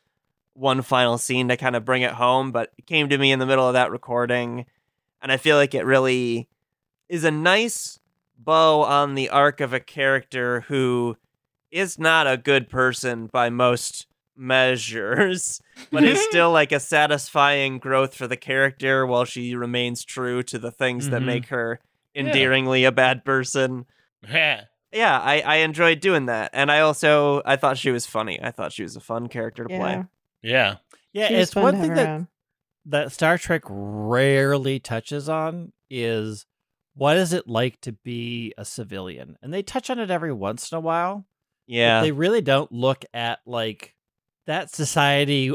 one 0.54 0.82
final 0.82 1.18
scene 1.18 1.48
to 1.48 1.58
kind 1.58 1.76
of 1.76 1.86
bring 1.86 2.04
it 2.04 2.14
home. 2.14 2.52
But 2.52 2.72
it 2.78 2.86
came 2.86 3.10
to 3.10 3.18
me 3.18 3.32
in 3.32 3.40
the 3.40 3.46
middle 3.46 3.68
of 3.68 3.74
that 3.74 3.92
recording, 3.92 4.66
and 5.22 5.32
I 5.32 5.38
feel 5.38 5.58
like 5.58 5.74
it 5.74 5.86
really 5.86 6.48
is 7.10 7.24
a 7.24 7.32
nice 7.32 8.00
bow 8.38 8.82
on 8.84 9.16
the 9.16 9.30
arc 9.30 9.62
of 9.62 9.74
a 9.74 9.80
character 9.80 10.62
who 10.62 11.18
is 11.72 11.98
not 11.98 12.28
a 12.28 12.38
good 12.38 12.70
person 12.70 13.28
by 13.28 13.50
most 13.50 14.06
measures, 14.36 15.62
but 15.92 16.04
is 16.04 16.22
still 16.24 16.52
like 16.52 16.72
a 16.72 16.80
satisfying 16.80 17.80
growth 17.80 18.16
for 18.16 18.28
the 18.28 18.38
character 18.38 19.06
while 19.06 19.26
she 19.26 19.56
remains 19.56 20.04
true 20.04 20.44
to 20.44 20.58
the 20.60 20.72
things 20.72 21.10
that 21.10 21.22
Mhm. 21.22 21.26
make 21.26 21.46
her 21.48 21.80
endearingly 22.16 22.84
a 22.86 22.92
bad 22.92 23.26
person. 23.26 23.86
Yeah. 24.28 24.66
Yeah, 24.92 25.20
I, 25.20 25.42
I 25.42 25.56
enjoyed 25.58 26.00
doing 26.00 26.28
that. 26.28 26.52
And 26.54 26.72
I 26.72 26.82
also 26.82 27.42
I 27.46 27.56
thought 27.56 27.78
she 27.80 27.90
was 27.92 28.06
funny. 28.06 28.40
I 28.42 28.52
thought 28.52 28.72
she 28.72 28.84
was 28.84 28.96
a 28.96 29.00
fun 29.02 29.28
character 29.28 29.64
to 29.64 29.74
Yeah. 29.74 29.80
play. 29.80 30.04
Yeah. 30.44 30.76
Yeah, 31.14 31.28
She 31.30 31.34
it's 31.36 31.56
one 31.56 31.80
thing 31.80 31.94
that 31.96 32.06
around. 32.08 32.28
that 32.86 33.12
Star 33.12 33.38
Trek 33.38 33.64
rarely 33.68 34.80
touches 34.80 35.28
on 35.30 35.74
is 35.90 36.46
what 36.96 37.18
is 37.18 37.34
it 37.34 37.48
like 37.48 37.82
to 37.82 37.92
be 37.94 38.54
a 38.58 38.66
civilian? 38.66 39.38
And 39.42 39.52
they 39.54 39.64
touch 39.64 39.90
on 39.90 39.98
it 40.00 40.12
every 40.12 40.34
once 40.34 40.72
in 40.72 40.78
a 40.78 40.82
while. 40.82 41.26
but 41.68 41.74
Yeah. 41.74 42.02
they 42.02 42.12
really 42.12 42.42
don't 42.42 42.72
look 42.72 43.04
at 43.14 43.40
like 43.48 43.96
that 44.48 44.70
society 44.72 45.54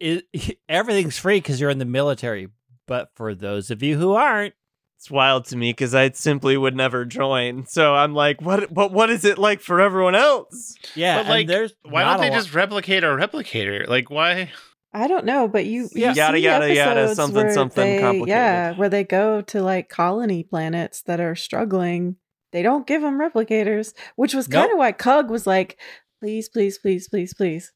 is 0.00 0.22
everything's 0.68 1.18
free 1.18 1.38
because 1.38 1.60
you're 1.60 1.70
in 1.70 1.78
the 1.78 1.84
military. 1.84 2.48
But 2.86 3.10
for 3.14 3.34
those 3.34 3.70
of 3.70 3.82
you 3.82 3.98
who 3.98 4.12
aren't, 4.14 4.54
It's 4.98 5.10
wild 5.10 5.44
to 5.46 5.56
me 5.56 5.70
because 5.70 5.94
I 5.94 6.10
simply 6.12 6.56
would 6.56 6.76
never 6.76 7.04
join. 7.04 7.66
So 7.66 7.94
I'm 7.94 8.14
like, 8.14 8.40
what 8.40 8.72
but 8.72 8.92
what 8.92 9.10
is 9.10 9.24
it 9.24 9.38
like 9.38 9.60
for 9.60 9.80
everyone 9.80 10.14
else? 10.14 10.74
yeah, 10.94 11.18
But, 11.22 11.28
like, 11.28 11.40
and 11.42 11.48
there's 11.50 11.74
Why 11.82 12.02
not 12.04 12.14
don't 12.14 12.20
they 12.22 12.30
lot- 12.30 12.36
just 12.42 12.54
replicate 12.54 13.02
a 13.04 13.08
replicator? 13.08 13.86
Like, 13.88 14.08
why? 14.10 14.50
I 14.94 15.08
don't 15.08 15.26
know, 15.26 15.46
but 15.48 15.66
you, 15.66 15.82
you 15.92 16.02
Yeah. 16.02 16.14
Yada, 16.14 16.38
see 16.38 16.44
yada, 16.44 16.74
yada, 16.74 17.14
something, 17.14 17.50
something 17.52 17.84
they- 17.96 18.00
complicated. 18.00 18.28
Yeah, 18.28 18.72
where 18.76 18.88
they 18.88 19.04
go 19.04 19.42
to 19.42 19.62
like 19.62 19.88
colony 19.88 20.42
planets 20.44 21.02
that 21.02 21.20
are 21.20 21.34
struggling. 21.34 22.16
They 22.52 22.62
don't 22.62 22.86
give 22.86 23.02
them 23.02 23.18
replicators, 23.18 23.92
which 24.14 24.32
was 24.32 24.46
kind 24.46 24.64
of 24.66 24.70
Nope. 24.70 24.78
why 24.78 24.92
Cug 24.92 25.28
was 25.28 25.46
like, 25.46 25.76
"Please, 26.22 26.48
please, 26.48 26.78
please, 26.78 27.08
please, 27.08 27.34
please, 27.34 27.72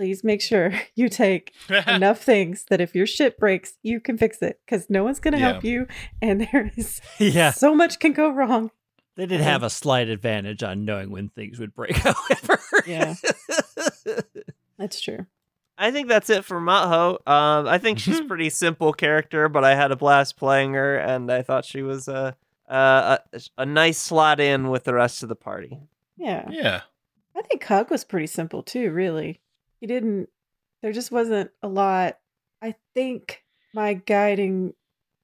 please 0.00 0.24
make 0.24 0.40
sure 0.40 0.72
you 0.94 1.10
take 1.10 1.52
enough 1.86 2.22
things 2.22 2.64
that 2.70 2.80
if 2.80 2.94
your 2.94 3.06
ship 3.06 3.38
breaks, 3.38 3.74
you 3.82 4.00
can 4.00 4.16
fix 4.16 4.40
it 4.40 4.58
because 4.64 4.88
no 4.88 5.04
one's 5.04 5.20
going 5.20 5.34
to 5.34 5.38
Yeah. 5.40 5.52
help 5.52 5.64
you, 5.64 5.86
and 6.22 6.40
there 6.52 6.72
is 6.74 7.02
yeah, 7.18 7.50
so 7.52 7.74
much 7.74 7.98
can 7.98 8.12
go 8.14 8.30
wrong." 8.30 8.70
they 9.16 9.26
did 9.26 9.40
have 9.42 9.62
a 9.62 9.68
slight 9.68 10.08
advantage 10.08 10.62
on 10.62 10.86
knowing 10.86 11.10
when 11.10 11.28
things 11.28 11.58
would 11.58 11.74
break. 11.74 11.94
However, 11.96 12.58
Yeah. 12.86 13.14
That's 14.78 14.98
true. 15.00 15.26
I 15.76 15.90
think 15.90 16.08
that's 16.08 16.30
it 16.30 16.44
for 16.46 16.58
Maho. 16.58 17.14
Um, 17.28 17.66
I 17.68 17.76
think 17.76 17.98
she's 17.98 18.20
a 18.20 18.24
pretty 18.24 18.48
simple 18.48 18.94
character, 18.94 19.50
but 19.50 19.62
I 19.64 19.74
had 19.74 19.90
a 19.92 19.96
blast 19.96 20.36
playing 20.38 20.72
her, 20.72 20.96
and 20.96 21.30
I 21.30 21.42
thought 21.42 21.66
she 21.66 21.82
was 21.82 22.08
a 22.08 22.34
a, 22.66 23.18
a, 23.34 23.40
a 23.58 23.66
nice 23.66 23.98
slot 23.98 24.40
in 24.40 24.70
with 24.70 24.84
the 24.84 24.94
rest 24.94 25.22
of 25.22 25.28
the 25.28 25.34
party. 25.36 25.78
Yeah. 26.16 26.48
yeah. 26.50 26.80
I 27.36 27.42
think 27.42 27.60
Cug 27.60 27.90
was 27.90 28.04
pretty 28.04 28.26
simple 28.28 28.62
too, 28.62 28.90
really. 28.90 29.40
He 29.80 29.86
didn't, 29.86 30.28
there 30.82 30.92
just 30.92 31.10
wasn't 31.10 31.50
a 31.62 31.68
lot. 31.68 32.18
I 32.62 32.74
think 32.94 33.42
my 33.74 33.94
guiding 33.94 34.74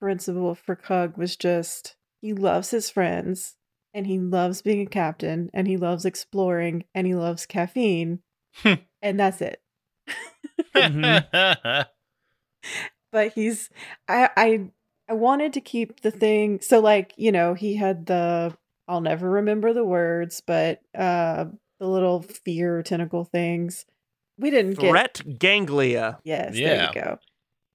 principle 0.00 0.54
for 0.54 0.76
Cug 0.76 1.16
was 1.16 1.36
just 1.36 1.96
he 2.20 2.32
loves 2.32 2.70
his 2.70 2.90
friends 2.90 3.56
and 3.94 4.06
he 4.06 4.18
loves 4.18 4.62
being 4.62 4.80
a 4.82 4.86
captain 4.86 5.50
and 5.54 5.66
he 5.66 5.76
loves 5.76 6.04
exploring 6.04 6.84
and 6.94 7.06
he 7.06 7.14
loves 7.14 7.46
caffeine. 7.46 8.20
and 9.02 9.20
that's 9.20 9.40
it. 9.40 9.60
But 13.12 13.32
he's, 13.32 13.70
I, 14.08 14.28
I, 14.36 14.70
I 15.08 15.14
wanted 15.14 15.54
to 15.54 15.60
keep 15.60 16.00
the 16.00 16.10
thing. 16.10 16.60
So, 16.60 16.80
like, 16.80 17.14
you 17.16 17.32
know, 17.32 17.54
he 17.54 17.76
had 17.76 18.06
the, 18.06 18.54
I'll 18.88 19.00
never 19.00 19.30
remember 19.30 19.72
the 19.72 19.84
words, 19.84 20.42
but, 20.46 20.80
uh, 20.94 21.46
the 21.78 21.86
little 21.86 22.22
fear 22.22 22.82
tentacle 22.82 23.24
things. 23.24 23.86
We 24.38 24.50
didn't 24.50 24.74
get 24.78 24.90
Threat 24.90 25.38
ganglia. 25.38 26.18
Yes, 26.24 26.56
Yeah. 26.56 26.68
there 26.76 26.86
you 26.86 26.92
go. 27.02 27.18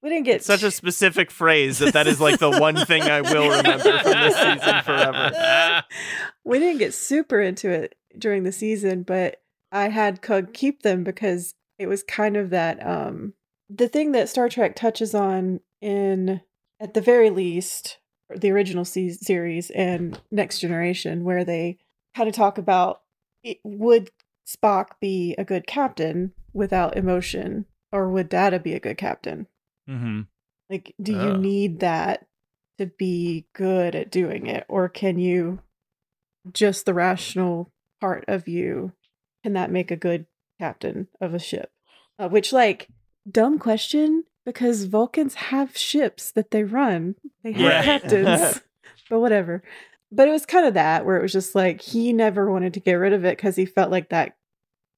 We 0.03 0.09
didn't 0.09 0.25
get 0.25 0.37
It's 0.37 0.45
such 0.47 0.63
a 0.63 0.71
specific 0.71 1.29
phrase 1.29 1.77
that 1.77 1.93
that 1.93 2.07
is 2.07 2.19
like 2.19 2.39
the 2.39 2.49
one 2.49 2.75
thing 2.85 3.03
I 3.03 3.21
will 3.21 3.49
remember 3.49 3.99
from 3.99 4.11
this 4.11 4.35
season 4.35 4.81
forever. 4.83 5.83
we 6.43 6.57
didn't 6.59 6.79
get 6.79 6.93
super 6.95 7.39
into 7.39 7.69
it 7.69 7.95
during 8.17 8.43
the 8.43 8.51
season, 8.51 9.03
but 9.03 9.41
I 9.71 9.89
had 9.89 10.21
Cug 10.23 10.53
keep 10.53 10.81
them 10.81 11.03
because 11.03 11.53
it 11.77 11.87
was 11.87 12.01
kind 12.03 12.35
of 12.35 12.49
that 12.49 12.85
um 12.85 13.33
the 13.69 13.87
thing 13.87 14.11
that 14.13 14.27
Star 14.29 14.49
Trek 14.49 14.75
touches 14.75 15.13
on 15.15 15.59
in 15.81 16.41
at 16.79 16.93
the 16.95 17.01
very 17.01 17.29
least 17.29 17.99
the 18.35 18.49
original 18.51 18.85
se- 18.85 19.17
series 19.21 19.69
and 19.71 20.19
Next 20.31 20.59
Generation 20.59 21.23
where 21.23 21.43
they 21.43 21.77
kind 22.15 22.27
of 22.27 22.33
talk 22.35 22.57
about 22.57 23.01
it, 23.43 23.57
would 23.63 24.09
Spock 24.47 24.87
be 24.99 25.35
a 25.37 25.45
good 25.45 25.67
captain 25.67 26.33
without 26.53 26.97
emotion 26.97 27.65
or 27.91 28.09
would 28.09 28.29
Data 28.29 28.59
be 28.59 28.73
a 28.73 28.79
good 28.79 28.97
captain? 28.97 29.47
mm-hmm. 29.89 30.21
Like, 30.69 30.93
do 31.01 31.13
Oh. 31.13 31.23
you 31.23 31.37
need 31.37 31.79
that 31.81 32.25
to 32.77 32.85
be 32.85 33.45
good 33.53 33.93
at 33.95 34.09
doing 34.09 34.47
it, 34.47 34.65
or 34.69 34.87
can 34.87 35.19
you 35.19 35.59
just 36.53 36.85
the 36.85 36.93
rational 36.93 37.71
part 37.99 38.23
of 38.27 38.47
you, 38.47 38.93
can 39.43 39.53
that 39.53 39.69
make 39.71 39.91
a 39.91 39.95
good 39.97 40.25
captain 40.59 41.07
of 41.19 41.33
a 41.33 41.39
ship? 41.39 41.71
Uh, 42.17 42.29
which, 42.29 42.53
like, 42.53 42.87
dumb 43.29 43.59
question 43.59 44.23
because 44.45 44.85
Vulcans 44.85 45.35
have 45.35 45.77
ships 45.77 46.31
that 46.31 46.51
they 46.51 46.63
run. 46.63 47.15
They 47.43 47.51
have 47.51 47.61
Right. 47.61 47.83
captains, 48.01 48.61
but 49.09 49.19
whatever. 49.19 49.61
But 50.11 50.27
it 50.27 50.31
was 50.31 50.45
kind 50.45 50.65
of 50.65 50.73
that 50.73 51.05
where 51.05 51.17
it 51.17 51.21
was 51.21 51.31
just 51.33 51.53
like 51.55 51.81
he 51.81 52.11
never 52.13 52.51
wanted 52.51 52.73
to 52.73 52.79
get 52.79 52.93
rid 52.93 53.13
of 53.13 53.23
it 53.25 53.37
because 53.37 53.55
he 53.55 53.65
felt 53.65 53.91
like 53.91 54.09
that 54.09 54.35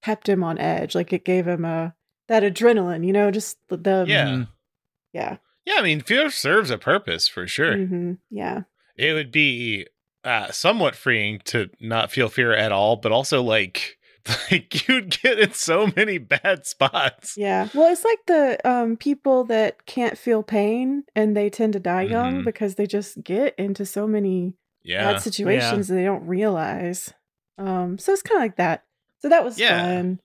kept 0.04 0.28
him 0.30 0.44
on 0.44 0.58
edge. 0.60 0.96
Like 0.96 1.14
it 1.14 1.26
gave 1.26 1.48
him 1.48 1.66
a 1.66 1.96
that 2.28 2.44
adrenaline, 2.44 3.06
you 3.06 3.14
know, 3.14 3.32
just 3.32 3.58
the, 3.70 3.78
the 3.78 4.06
Yeah. 4.08 4.26
Mhm. 4.28 4.48
yeah, 5.14 5.38
Yeah, 5.66 5.76
I 5.78 5.82
mean, 5.82 6.02
fear 6.02 6.30
serves 6.30 6.70
a 6.70 6.78
purpose 6.78 7.28
for 7.28 7.48
sure. 7.48 7.76
hmm 7.78 8.14
yeah, 8.30 8.62
It 8.96 9.14
would 9.14 9.32
be 9.32 9.88
uh, 10.24 10.52
somewhat 10.52 10.96
freeing 10.96 11.40
to 11.46 11.70
not 11.82 12.10
feel 12.12 12.30
fear 12.30 12.54
at 12.54 12.72
all, 12.72 12.96
but 12.96 13.12
also 13.12 13.42
like 13.44 13.98
like 14.52 14.88
you'd 14.88 15.20
get 15.22 15.38
in 15.40 15.52
so 15.54 15.92
many 15.98 16.18
bad 16.18 16.66
spots. 16.66 17.36
yeah. 17.38 17.68
Well, 17.74 17.92
it's 17.92 18.06
like 18.06 18.26
the 18.28 18.58
um 18.70 18.96
people 18.96 19.44
that 19.46 19.86
can't 19.86 20.18
feel 20.18 20.44
pain 20.44 21.04
and 21.16 21.36
they 21.36 21.50
tend 21.50 21.74
to 21.74 21.80
die 21.80 22.04
young 22.04 22.42
Mhm. 22.42 22.46
because 22.46 22.76
they 22.76 22.88
just 22.88 23.22
get 23.24 23.54
into 23.60 23.86
so 23.86 24.08
many 24.08 24.56
Yeah. 24.84 25.12
bad 25.14 25.22
situations 25.22 25.88
that 25.90 25.96
they 25.96 26.06
don't 26.06 26.26
realize. 26.26 27.14
Um, 27.58 27.98
so 27.98 28.14
it's 28.14 28.22
kind 28.22 28.38
of 28.38 28.44
like 28.44 28.56
that. 28.56 28.86
So 29.24 29.30
that 29.30 29.46
was 29.46 29.58
Yeah. 29.58 29.80
fun. 29.80 30.20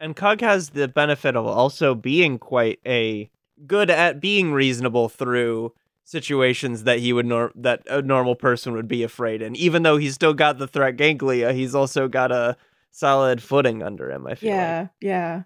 And 0.00 0.16
Cug 0.16 0.40
has 0.40 0.70
the 0.70 0.88
benefit 0.88 1.36
of 1.36 1.44
also 1.46 1.94
being 1.94 2.38
quite 2.38 2.80
a 2.86 3.30
good 3.66 3.90
at 3.90 4.20
being 4.20 4.52
reasonable 4.52 5.10
through 5.10 5.74
situations 6.04 6.84
that 6.84 7.00
he 7.00 7.12
would 7.12 7.26
nor- 7.26 7.52
that 7.54 7.82
a 7.90 8.00
normal 8.00 8.34
person 8.34 8.72
would 8.72 8.88
be 8.88 9.02
afraid 9.02 9.42
in. 9.42 9.54
Even 9.54 9.82
though 9.82 9.98
he's 9.98 10.14
still 10.14 10.32
got 10.32 10.56
the 10.56 10.66
threat 10.66 10.96
ganglia, 10.96 11.52
he's 11.52 11.74
also 11.74 12.08
got 12.08 12.32
a 12.32 12.56
solid 12.90 13.42
footing 13.42 13.82
under 13.82 14.10
him. 14.10 14.26
I 14.26 14.34
feel 14.34 14.48
Yeah, 14.48 14.80
like. 14.80 14.88
yeah. 15.02 15.42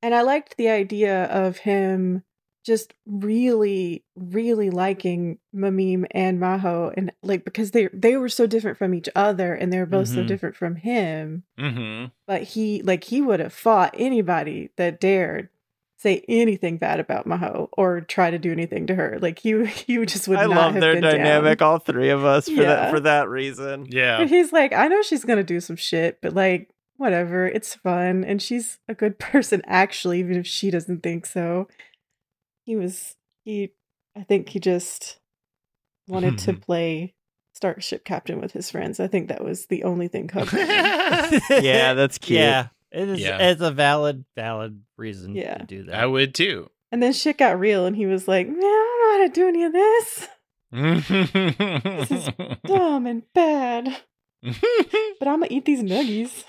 And 0.00 0.14
I 0.14 0.22
liked 0.22 0.56
the 0.56 0.68
idea 0.68 1.24
of 1.24 1.56
him 1.58 2.22
just 2.64 2.94
really, 3.06 4.02
really 4.16 4.70
liking 4.70 5.38
Mamim 5.54 6.06
and 6.12 6.40
Maho, 6.40 6.92
and 6.96 7.12
like 7.22 7.44
because 7.44 7.72
they 7.72 7.88
they 7.92 8.16
were 8.16 8.28
so 8.28 8.46
different 8.46 8.78
from 8.78 8.94
each 8.94 9.08
other, 9.14 9.54
and 9.54 9.72
they 9.72 9.78
were 9.78 9.86
both 9.86 10.08
so 10.08 10.22
Mhm. 10.22 10.26
different 10.26 10.56
from 10.56 10.76
him. 10.76 11.42
Mm-hmm. 11.58 12.06
But 12.26 12.42
he 12.42 12.82
like 12.82 13.04
he 13.04 13.20
would 13.20 13.40
have 13.40 13.52
fought 13.52 13.94
anybody 13.98 14.70
that 14.76 15.00
dared 15.00 15.50
say 15.96 16.22
anything 16.28 16.76
bad 16.76 17.00
about 17.00 17.26
Maho 17.26 17.68
or 17.72 18.02
try 18.02 18.30
to 18.30 18.38
do 18.38 18.52
anything 18.52 18.86
to 18.86 18.94
her. 18.94 19.18
Like 19.20 19.38
he 19.38 19.64
he 19.66 20.04
just 20.06 20.26
would. 20.28 20.38
I 20.38 20.46
not 20.46 20.50
love 20.56 20.72
have 20.72 20.80
their 20.80 20.92
been 20.94 21.02
down. 21.02 21.12
dynamic, 21.16 21.60
all 21.62 21.78
three 21.78 22.10
of 22.10 22.24
us, 22.24 22.46
for 22.46 22.52
Yeah. 22.62 22.62
that 22.74 22.90
for 22.90 23.00
that 23.00 23.28
reason. 23.28 23.86
Yeah. 23.90 24.18
But 24.18 24.28
he's 24.28 24.52
like, 24.52 24.72
I 24.72 24.88
know 24.88 25.02
she's 25.02 25.24
gonna 25.24 25.44
do 25.44 25.60
some 25.60 25.76
shit, 25.76 26.18
but 26.22 26.34
like, 26.34 26.70
whatever, 26.96 27.46
it's 27.46 27.74
fun, 27.74 28.24
and 28.24 28.40
she's 28.40 28.78
a 28.88 28.94
good 28.94 29.18
person 29.18 29.60
actually, 29.66 30.18
even 30.20 30.36
if 30.36 30.46
she 30.46 30.70
doesn't 30.70 31.02
think 31.02 31.26
so. 31.26 31.68
He 32.64 32.76
was 32.76 33.16
he, 33.44 33.72
I 34.16 34.22
think 34.22 34.48
he 34.48 34.58
just 34.58 35.18
wanted 36.08 36.38
to 36.38 36.52
hmm. 36.52 36.60
play 36.60 37.14
Starship 37.54 38.04
Captain 38.04 38.40
with 38.40 38.52
his 38.52 38.70
friends. 38.70 39.00
I 39.00 39.06
think 39.06 39.28
that 39.28 39.44
was 39.44 39.66
the 39.66 39.84
only 39.84 40.08
thing 40.08 40.28
Cug. 40.28 40.52
wanted. 40.52 41.42
Yeah, 41.62 41.94
that's 41.94 42.18
cute. 42.18 42.40
Yeah, 42.40 42.68
it 42.90 43.08
is. 43.08 43.20
Yeah. 43.20 43.38
It's 43.38 43.60
a 43.60 43.70
valid, 43.70 44.24
valid 44.34 44.82
reason 44.96 45.34
Yeah. 45.34 45.58
to 45.58 45.64
do 45.64 45.84
that. 45.84 45.94
I 45.94 46.06
would 46.06 46.34
too. 46.34 46.70
and 46.90 47.02
then 47.02 47.12
shit 47.12 47.38
got 47.38 47.58
real, 47.58 47.86
and 47.86 47.94
he 47.96 48.06
was 48.06 48.26
like, 48.28 48.48
"Man, 48.48 48.56
I 48.58 48.60
don't 48.60 49.00
know 49.00 49.18
how 49.18 49.26
to 49.26 49.32
do 49.32 49.48
any 49.48 49.64
of 49.64 49.72
this. 49.72 50.28
this 52.08 52.10
is 52.10 52.28
Dumb 52.66 53.06
and 53.06 53.22
bad, 53.34 53.96
but 54.42 55.28
I'm 55.28 55.40
gonna 55.40 55.46
eat 55.50 55.64
these 55.64 55.82
nuggies." 55.82 56.44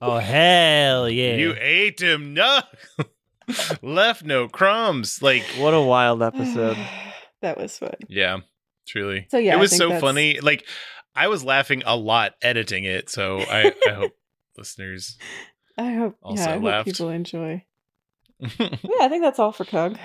oh 0.00 0.18
hell 0.18 1.08
yeah! 1.08 1.36
You 1.36 1.54
ate 1.58 2.00
him, 2.00 2.34
no. 2.34 2.60
Left 3.82 4.24
no 4.24 4.48
crumbs. 4.48 5.20
Like, 5.22 5.42
What 5.58 5.74
a 5.74 5.80
wild 5.80 6.22
episode. 6.22 6.76
that 7.42 7.58
was 7.58 7.76
fun. 7.78 7.94
yeah, 8.08 8.38
truly. 8.88 9.26
So, 9.30 9.38
yeah, 9.38 9.54
it 9.54 9.58
was 9.60 9.76
so 9.76 9.86
that's- 9.88 10.00
funny. 10.00 10.40
Like, 10.40 10.64
I 11.14 11.28
was 11.28 11.44
laughing 11.44 11.82
a 11.86 11.96
lot 11.96 12.32
editing 12.42 12.84
it. 12.84 13.08
So 13.10 13.38
I, 13.40 13.72
I 13.86 13.90
hope 13.92 14.12
listeners. 14.58 15.16
I 15.78 15.92
hope, 15.94 16.16
Also 16.22 16.42
yeah, 16.42 16.48
I 16.50 16.52
hope 16.54 16.62
laughed. 16.62 16.86
people 16.86 17.08
enjoy. 17.10 17.64
Yeah, 18.58 18.68
I 19.00 19.08
think 19.08 19.22
that's 19.22 19.38
all 19.38 19.52
for 19.52 19.64
Cug. 19.64 19.96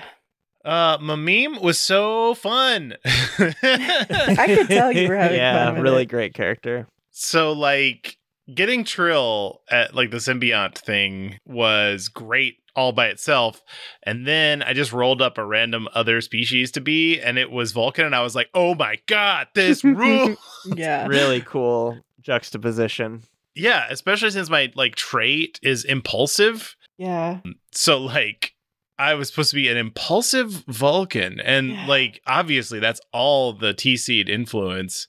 uh, 0.64 0.98
my 1.00 1.16
meme 1.16 1.60
was 1.60 1.78
so 1.78 2.34
fun. 2.34 2.94
I 3.04 4.44
could 4.46 4.68
tell 4.68 4.92
you 4.92 5.08
were 5.08 5.16
having 5.16 5.36
yeah, 5.38 5.64
fun 5.66 5.74
with 5.74 5.82
really 5.82 6.02
it. 6.04 6.06
great 6.06 6.34
character. 6.34 6.86
So 7.10 7.52
like 7.52 8.16
getting 8.54 8.84
Trill 8.84 9.60
at 9.70 9.94
like 9.94 10.10
the 10.10 10.18
symbiont 10.18 10.78
thing 10.78 11.38
was 11.46 12.08
great 12.08 12.59
all 12.76 12.92
by 12.92 13.06
itself. 13.08 13.62
And 14.02 14.26
then 14.26 14.62
I 14.62 14.72
just 14.72 14.92
rolled 14.92 15.20
up 15.22 15.38
a 15.38 15.44
random 15.44 15.88
other 15.94 16.20
species 16.20 16.70
to 16.72 16.80
be, 16.80 17.20
and 17.20 17.38
it 17.38 17.50
was 17.50 17.72
Vulcan, 17.72 18.06
and 18.06 18.14
I 18.14 18.22
was 18.22 18.34
like, 18.34 18.48
oh 18.54 18.74
my 18.74 18.98
god, 19.06 19.48
this 19.54 19.82
rule. 19.84 20.36
Yeah. 20.74 21.06
Really 21.06 21.40
cool 21.40 21.98
juxtaposition. 22.20 23.22
yeah, 23.54 23.86
especially 23.90 24.30
since 24.30 24.50
my 24.50 24.72
like 24.74 24.94
trait 24.94 25.58
is 25.62 25.84
impulsive. 25.84 26.76
Yeah. 26.98 27.40
So 27.72 27.98
like 27.98 28.54
I 28.98 29.14
was 29.14 29.28
supposed 29.30 29.50
to 29.50 29.56
be 29.56 29.68
an 29.68 29.76
impulsive 29.76 30.64
Vulcan, 30.68 31.40
and 31.40 31.70
Yeah. 31.70 31.86
like 31.86 32.20
obviously 32.26 32.78
that's 32.80 33.00
all 33.12 33.52
the 33.52 33.72
T 33.74 33.96
seed 33.96 34.28
influence 34.28 35.06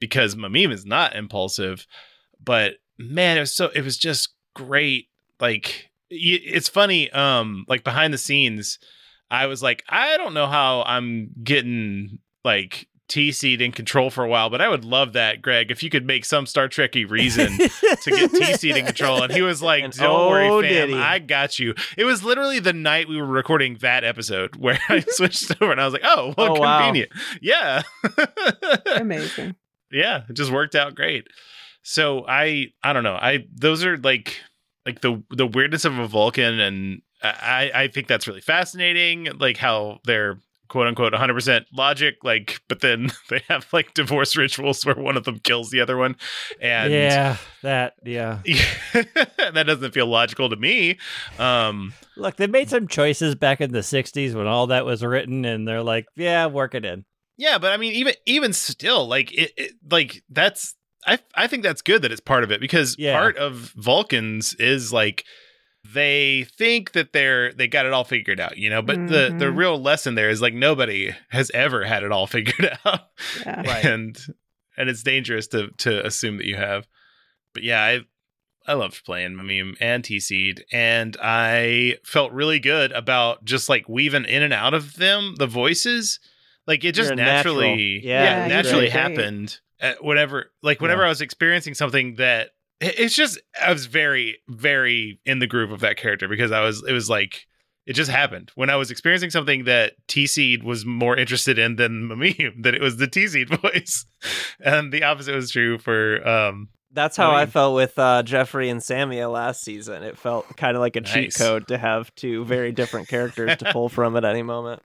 because 0.00 0.34
Mamim 0.36 0.70
is 0.72 0.84
not 0.84 1.16
impulsive. 1.16 1.86
But 2.42 2.74
man, 2.98 3.38
it 3.38 3.40
was 3.40 3.52
so 3.52 3.70
it 3.74 3.82
was 3.82 3.96
just 3.96 4.34
great. 4.54 5.08
Like 5.40 5.64
y- 5.64 5.84
it's 6.16 6.68
funny, 6.68 7.10
um, 7.10 7.64
like 7.68 7.84
behind 7.84 8.12
the 8.14 8.18
scenes, 8.18 8.78
I 9.30 9.46
was 9.46 9.62
like, 9.62 9.82
I 9.88 10.16
don't 10.16 10.34
know 10.34 10.46
how 10.46 10.82
I'm 10.82 11.30
getting 11.42 12.18
like 12.44 12.86
T 13.08 13.32
seed 13.32 13.60
in 13.60 13.72
control 13.72 14.10
for 14.10 14.24
a 14.24 14.28
while, 14.28 14.48
but 14.48 14.60
I 14.60 14.68
would 14.68 14.84
love 14.84 15.12
that, 15.12 15.42
Greg, 15.42 15.70
if 15.70 15.82
you 15.82 15.90
could 15.90 16.06
make 16.06 16.24
some 16.24 16.46
Star 16.46 16.68
Trekky 16.68 17.08
reason 17.08 17.48
to 17.58 18.10
get 18.10 18.30
T 18.30 18.54
seed 18.54 18.76
in 18.76 18.86
control. 18.86 19.22
And 19.22 19.32
he 19.32 19.42
was 19.42 19.60
like, 19.70 19.90
Don't 19.92 20.08
oh, 20.08 20.30
worry, 20.30 20.62
fam. 20.62 20.94
I 20.94 21.18
got 21.18 21.58
you. 21.58 21.74
It 21.98 22.04
was 22.04 22.24
literally 22.24 22.60
the 22.60 22.72
night 22.72 23.08
we 23.08 23.16
were 23.20 23.26
recording 23.26 23.76
that 23.80 24.04
episode 24.04 24.56
where 24.56 24.78
I 24.88 25.00
switched 25.00 25.50
over 25.60 25.70
and 25.72 25.80
I 25.80 25.84
was 25.84 25.92
like, 25.92 26.02
Oh, 26.04 26.32
what 26.34 26.50
Oh, 26.50 26.60
wow. 26.60 26.78
convenient. 26.78 27.12
Yeah. 27.42 27.82
Amazing. 28.96 29.54
yeah, 29.92 30.22
it 30.28 30.34
just 30.34 30.50
worked 30.52 30.74
out 30.74 30.94
great. 30.94 31.26
So 31.82 32.24
I 32.26 32.68
I 32.82 32.92
don't 32.92 33.04
know. 33.04 33.16
I 33.16 33.46
those 33.54 33.84
are 33.84 33.98
like 33.98 34.40
like 34.86 35.00
the 35.00 35.22
the 35.30 35.46
weirdness 35.46 35.84
of 35.84 35.98
a 35.98 36.06
Vulcan 36.06 36.60
and 36.60 37.02
I 37.22 37.70
I 37.74 37.88
think 37.88 38.06
that's 38.06 38.26
really 38.26 38.40
fascinating 38.40 39.28
like 39.38 39.56
how 39.56 40.00
they're 40.04 40.38
quote 40.68 40.86
unquote 40.86 41.12
100% 41.12 41.66
logic 41.72 42.16
like 42.22 42.60
but 42.68 42.80
then 42.80 43.10
they 43.30 43.42
have 43.48 43.66
like 43.72 43.94
divorce 43.94 44.36
rituals 44.36 44.84
where 44.84 44.94
one 44.94 45.16
of 45.16 45.24
them 45.24 45.38
kills 45.38 45.70
the 45.70 45.80
other 45.80 45.96
one 45.96 46.16
and 46.60 46.92
yeah, 46.92 47.36
that 47.62 47.94
yeah. 48.04 48.40
that 48.92 49.64
doesn't 49.66 49.92
feel 49.92 50.06
logical 50.06 50.48
to 50.48 50.56
me 50.56 50.98
um 51.38 51.92
Look, 52.16 52.36
they 52.36 52.46
made 52.46 52.70
some 52.70 52.86
choices 52.86 53.34
back 53.34 53.60
in 53.60 53.72
the 53.72 53.80
'60s 53.80 54.34
when 54.34 54.46
all 54.46 54.68
that 54.68 54.84
was 54.86 55.02
written, 55.02 55.44
and 55.44 55.66
they're 55.66 55.82
like, 55.82 56.06
"Yeah, 56.14 56.46
work 56.46 56.74
it 56.74 56.84
in." 56.84 57.04
Yeah, 57.36 57.58
but 57.58 57.72
I 57.72 57.76
mean, 57.76 57.92
even 57.94 58.14
even 58.26 58.52
still, 58.52 59.08
like 59.08 59.32
it, 59.32 59.52
it 59.56 59.72
like 59.90 60.22
that's 60.28 60.76
I 61.06 61.18
I 61.34 61.46
think 61.46 61.62
that's 61.62 61.82
good 61.82 62.02
that 62.02 62.12
it's 62.12 62.20
part 62.20 62.44
of 62.44 62.50
it 62.50 62.60
because 62.60 62.96
Yeah. 62.98 63.12
part 63.18 63.36
of 63.36 63.72
Vulcans 63.76 64.54
is 64.54 64.92
like 64.92 65.24
they 65.92 66.46
think 66.56 66.92
that 66.92 67.12
they're 67.12 67.52
they 67.52 67.68
got 67.68 67.84
it 67.86 67.92
all 67.92 68.04
figured 68.04 68.40
out, 68.40 68.56
you 68.56 68.70
know. 68.70 68.80
But 68.82 68.96
the 69.08 69.34
the 69.38 69.46
Mhm. 69.46 69.56
real 69.56 69.80
lesson 69.80 70.14
there 70.14 70.30
is 70.30 70.40
like 70.40 70.54
nobody 70.54 71.14
has 71.30 71.50
ever 71.52 71.84
had 71.84 72.02
it 72.02 72.10
all 72.12 72.26
figured 72.36 72.76
out, 72.86 73.00
Yeah. 73.44 73.60
Right. 73.66 73.84
and 73.84 74.16
and 74.76 74.88
it's 74.88 75.02
dangerous 75.02 75.46
to 75.48 75.68
to 75.78 76.04
assume 76.06 76.38
that 76.38 76.46
you 76.46 76.56
have. 76.56 76.86
But 77.52 77.64
yeah, 77.64 77.82
I 77.82 78.00
I 78.66 78.72
loved 78.72 79.04
playing 79.04 79.36
Meme 79.36 79.76
and 79.78 80.02
T 80.02 80.18
Seed, 80.20 80.64
and 80.72 81.18
I 81.22 81.98
felt 82.02 82.32
really 82.32 82.60
good 82.60 82.92
about 82.92 83.44
just 83.44 83.68
like 83.68 83.86
weaving 83.90 84.24
in 84.24 84.42
and 84.42 84.54
out 84.54 84.72
of 84.72 84.94
them 84.96 85.34
the 85.38 85.46
voices. 85.46 86.18
Like 86.66 86.82
it 86.82 86.92
just 86.94 87.08
You're 87.08 87.12
a 87.12 87.16
natural. 87.16 87.56
naturally, 87.56 88.00
Yeah, 88.02 88.22
yeah, 88.24 88.46
naturally 88.48 88.80
great. 88.86 88.92
happened. 88.92 89.58
At 89.80 90.02
whenever, 90.04 90.52
like 90.62 90.80
whenever 90.80 91.02
Yeah. 91.02 91.06
I 91.06 91.08
was 91.10 91.20
experiencing 91.20 91.74
something 91.74 92.16
that 92.16 92.50
it's 92.80 93.14
just, 93.14 93.40
I 93.60 93.72
was 93.72 93.86
very, 93.86 94.38
very 94.48 95.20
in 95.24 95.38
the 95.38 95.46
groove 95.46 95.72
of 95.72 95.80
that 95.80 95.96
character 95.96 96.28
because 96.28 96.52
I 96.52 96.60
was, 96.60 96.84
it 96.86 96.92
was 96.92 97.08
like. 97.10 97.46
It 97.86 97.92
just 97.92 98.10
happened 98.10 98.50
when 98.54 98.70
I 98.70 98.76
was 98.76 98.90
experiencing 98.90 99.28
something 99.28 99.64
that 99.64 99.92
T 100.08 100.26
Seed 100.26 100.62
was 100.62 100.86
more 100.86 101.18
interested 101.18 101.58
in 101.58 101.76
than 101.76 102.08
Meme, 102.18 102.62
that 102.62 102.74
it 102.74 102.80
was 102.80 102.96
the 102.96 103.06
T 103.06 103.28
Seed 103.28 103.50
voice, 103.60 104.06
and 104.58 104.90
the 104.90 105.02
opposite 105.02 105.34
was 105.34 105.50
true 105.50 105.76
for 105.76 106.26
um, 106.26 106.68
That's 106.92 107.14
how 107.18 107.32
I 107.32 107.42
I, 107.42 107.46
felt 107.46 107.74
with 107.74 107.98
uh, 107.98 108.22
Jeffrey 108.22 108.70
and 108.70 108.80
Samia 108.80 109.30
last 109.30 109.62
season. 109.62 110.02
It 110.02 110.16
felt 110.16 110.56
kind 110.56 110.78
of 110.78 110.80
like 110.80 110.96
a 110.96 111.02
cheat 111.02 111.34
code 111.34 111.68
to 111.68 111.76
have 111.76 112.14
two 112.14 112.46
very 112.46 112.72
different 112.72 113.06
characters 113.08 113.54
to 113.58 113.70
pull 113.70 113.88
from 113.90 114.16
at 114.16 114.24
any 114.24 114.42
moment. 114.42 114.80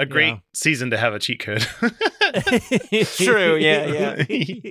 A 0.00 0.06
great 0.06 0.28
Yeah. 0.28 0.38
season 0.54 0.90
to 0.90 0.96
have 0.98 1.14
a 1.14 1.18
cheat 1.18 1.40
code. 1.40 1.60
True, 3.16 3.56
yeah, 3.56 4.24
yeah. 4.26 4.70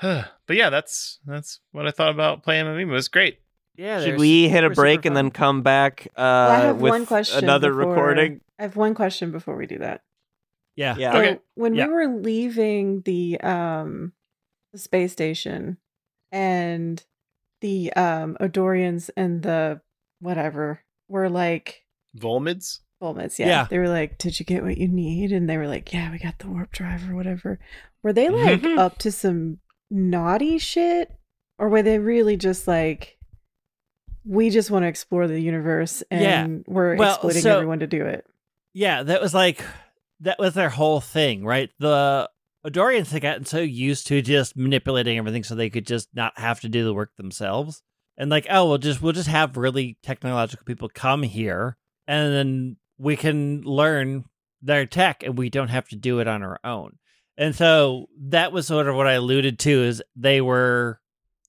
but 0.46 0.56
yeah, 0.56 0.70
that's 0.70 1.18
that's 1.26 1.60
what 1.72 1.86
I 1.86 1.90
thought 1.90 2.10
about 2.10 2.42
playing 2.42 2.66
Mimima. 2.66 2.82
It 2.82 2.92
was 2.92 3.08
great. 3.08 3.38
Yeah. 3.76 4.00
Should 4.02 4.18
we 4.18 4.48
hit 4.48 4.64
a 4.64 4.70
break 4.70 5.04
and 5.04 5.16
then 5.16 5.30
come 5.30 5.62
back 5.62 6.08
uh, 6.16 6.20
I 6.20 6.56
have 6.66 6.80
with 6.80 6.90
one 6.90 7.06
question 7.06 7.44
another 7.44 7.70
before- 7.72 7.90
recording? 7.90 8.40
I 8.58 8.62
have 8.62 8.76
one 8.76 8.94
question 8.94 9.30
before 9.30 9.56
we 9.56 9.66
do 9.66 9.78
that. 9.78 10.02
Yeah. 10.76 10.96
Yeah. 10.98 11.12
So 11.12 11.18
Okay. 11.18 11.38
when 11.54 11.74
Yeah. 11.74 11.86
we 11.86 11.92
were 11.92 12.06
leaving 12.08 13.02
the 13.02 13.40
um 13.40 14.12
the 14.72 14.78
space 14.78 15.12
station 15.12 15.78
and 16.32 17.02
the 17.60 17.92
um 17.94 18.36
Odorians 18.40 19.10
and 19.16 19.42
the 19.42 19.80
whatever 20.20 20.80
were 21.08 21.28
like 21.30 21.84
Volmids. 22.18 22.80
Volmids, 23.02 23.38
yeah. 23.38 23.46
Yeah. 23.46 23.66
They 23.70 23.78
were 23.78 23.88
like, 23.88 24.18
Did 24.18 24.38
you 24.40 24.46
get 24.46 24.62
what 24.62 24.76
you 24.78 24.88
need? 24.88 25.32
And 25.32 25.48
they 25.48 25.56
were 25.56 25.68
like, 25.68 25.92
Yeah, 25.92 26.10
we 26.10 26.18
got 26.18 26.38
the 26.38 26.48
warp 26.48 26.72
drive 26.72 27.08
or 27.08 27.14
whatever. 27.14 27.58
Were 28.02 28.12
they 28.12 28.28
like 28.28 28.60
Mhm. 28.62 28.78
up 28.78 28.98
to 28.98 29.12
some 29.12 29.58
naughty 29.90 30.58
shit? 30.58 31.12
Or 31.58 31.68
were 31.68 31.82
they 31.82 31.98
really 31.98 32.36
just 32.36 32.66
like 32.68 33.16
we 34.24 34.50
just 34.50 34.70
want 34.70 34.82
to 34.82 34.88
explore 34.88 35.26
the 35.26 35.40
universe 35.40 36.02
Yeah. 36.10 36.44
and 36.44 36.64
we're 36.66 36.96
Well, 36.96 37.14
exploiting 37.14 37.42
so- 37.42 37.54
everyone 37.56 37.78
to 37.80 37.86
do 37.86 38.04
it? 38.04 38.26
Yeah, 38.74 39.02
that 39.04 39.20
was 39.22 39.32
like 39.34 39.64
that 40.20 40.38
was 40.40 40.54
their 40.54 40.68
whole 40.70 41.00
thing, 41.00 41.44
right? 41.44 41.70
The 41.78 42.28
Odorians 42.66 43.12
had 43.12 43.22
gotten 43.22 43.44
so 43.44 43.60
used 43.60 44.08
to 44.08 44.20
just 44.20 44.56
manipulating 44.56 45.16
everything 45.16 45.44
so 45.44 45.54
they 45.54 45.70
could 45.70 45.86
just 45.86 46.08
not 46.12 46.36
have 46.38 46.60
to 46.60 46.68
do 46.68 46.84
the 46.84 46.92
work 46.92 47.14
themselves. 47.16 47.82
And 48.16 48.28
like, 48.30 48.46
oh, 48.50 48.68
we'll 48.68 48.78
just 48.78 49.00
we'll 49.00 49.12
just 49.12 49.28
have 49.28 49.56
really 49.56 49.96
technological 50.02 50.64
people 50.64 50.88
come 50.92 51.22
here 51.22 51.76
and 52.08 52.32
then 52.32 52.76
we 52.98 53.16
can 53.16 53.62
learn 53.62 54.24
their 54.60 54.86
tech 54.86 55.22
and 55.22 55.38
we 55.38 55.50
don't 55.50 55.68
have 55.68 55.88
to 55.88 55.96
do 55.96 56.18
it 56.20 56.28
on 56.28 56.42
our 56.42 56.58
own. 56.64 56.98
And 57.36 57.54
so 57.54 58.06
that 58.20 58.50
was 58.52 58.66
sort 58.66 58.88
of 58.88 58.96
what 58.96 59.06
I 59.06 59.12
alluded 59.12 59.58
to 59.60 59.70
is 59.84 60.02
they 60.16 60.40
were 60.40 61.00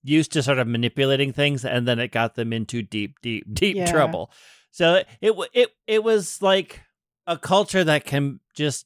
used 0.04 0.32
to 0.34 0.44
sort 0.44 0.60
of 0.60 0.68
manipulating 0.68 1.34
things 1.34 1.66
and 1.66 1.88
then 1.88 2.00
it 2.00 2.12
got 2.12 2.36
them 2.36 2.54
into 2.54 2.82
deep 2.84 3.16
deep 3.22 3.46
deep 3.54 3.76
Yeah. 3.78 3.92
trouble. 3.92 4.32
So 4.72 5.02
it 5.22 5.36
it 5.54 5.70
it 5.88 6.04
was 6.04 6.42
like 6.42 6.82
a 7.26 7.38
culture 7.38 7.84
that 7.84 8.06
can 8.06 8.40
just 8.56 8.86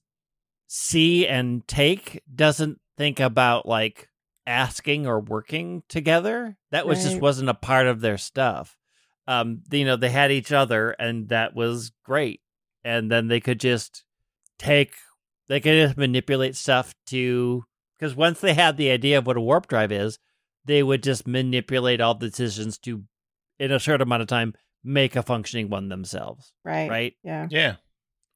see 0.68 1.28
and 1.28 1.68
take 1.68 2.22
doesn't 2.34 2.80
think 2.98 3.20
about 3.20 3.66
like 3.68 4.10
asking 4.48 5.06
or 5.06 5.20
working 5.20 5.84
together. 5.90 6.58
That 6.72 6.88
was 6.88 7.04
just 7.04 7.22
wasn't 7.22 7.50
a 7.50 7.54
part 7.54 7.88
of 7.88 8.02
their 8.02 8.18
stuff. 8.18 8.76
Um, 9.28 9.62
you 9.72 9.86
know, 9.86 9.96
they 9.96 10.10
had 10.10 10.32
each 10.32 10.52
other 10.52 10.92
and 10.92 11.30
that 11.30 11.56
was 11.56 11.92
great. 12.04 12.42
And 12.84 13.12
then 13.12 13.28
they 13.28 13.40
could 13.40 13.60
just 13.60 14.04
take 14.60 14.94
they 15.48 15.60
could 15.60 15.74
just 15.88 15.98
manipulate 15.98 16.56
stuff 16.56 16.94
to 17.08 17.64
because 18.00 18.16
once 18.16 18.40
they 18.42 18.54
had 18.54 18.78
the 18.78 18.90
idea 18.92 19.18
of 19.18 19.28
what 19.28 19.38
a 19.38 19.42
warp 19.42 19.68
drive 19.68 19.92
is, 19.92 20.20
they 20.66 20.84
would 20.84 21.04
just 21.04 21.28
manipulate 21.28 22.02
all 22.02 22.16
the 22.16 22.30
decisions 22.30 22.78
to 22.80 23.04
in 23.60 23.72
a 23.72 23.80
short 23.80 24.02
amount 24.02 24.22
of 24.22 24.28
time 24.28 24.54
make 24.84 25.16
a 25.16 25.24
functioning 25.24 25.70
one 25.70 25.88
themselves. 25.90 26.52
Right. 26.66 26.90
Right. 26.90 27.14
Yeah. 27.24 27.48
Yeah. 27.50 27.76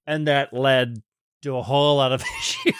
And 0.05 0.27
that 0.27 0.53
led 0.53 1.01
to 1.43 1.57
a 1.57 1.62
whole 1.62 1.97
lot 1.97 2.12
of 2.13 2.23
issues. 2.39 2.73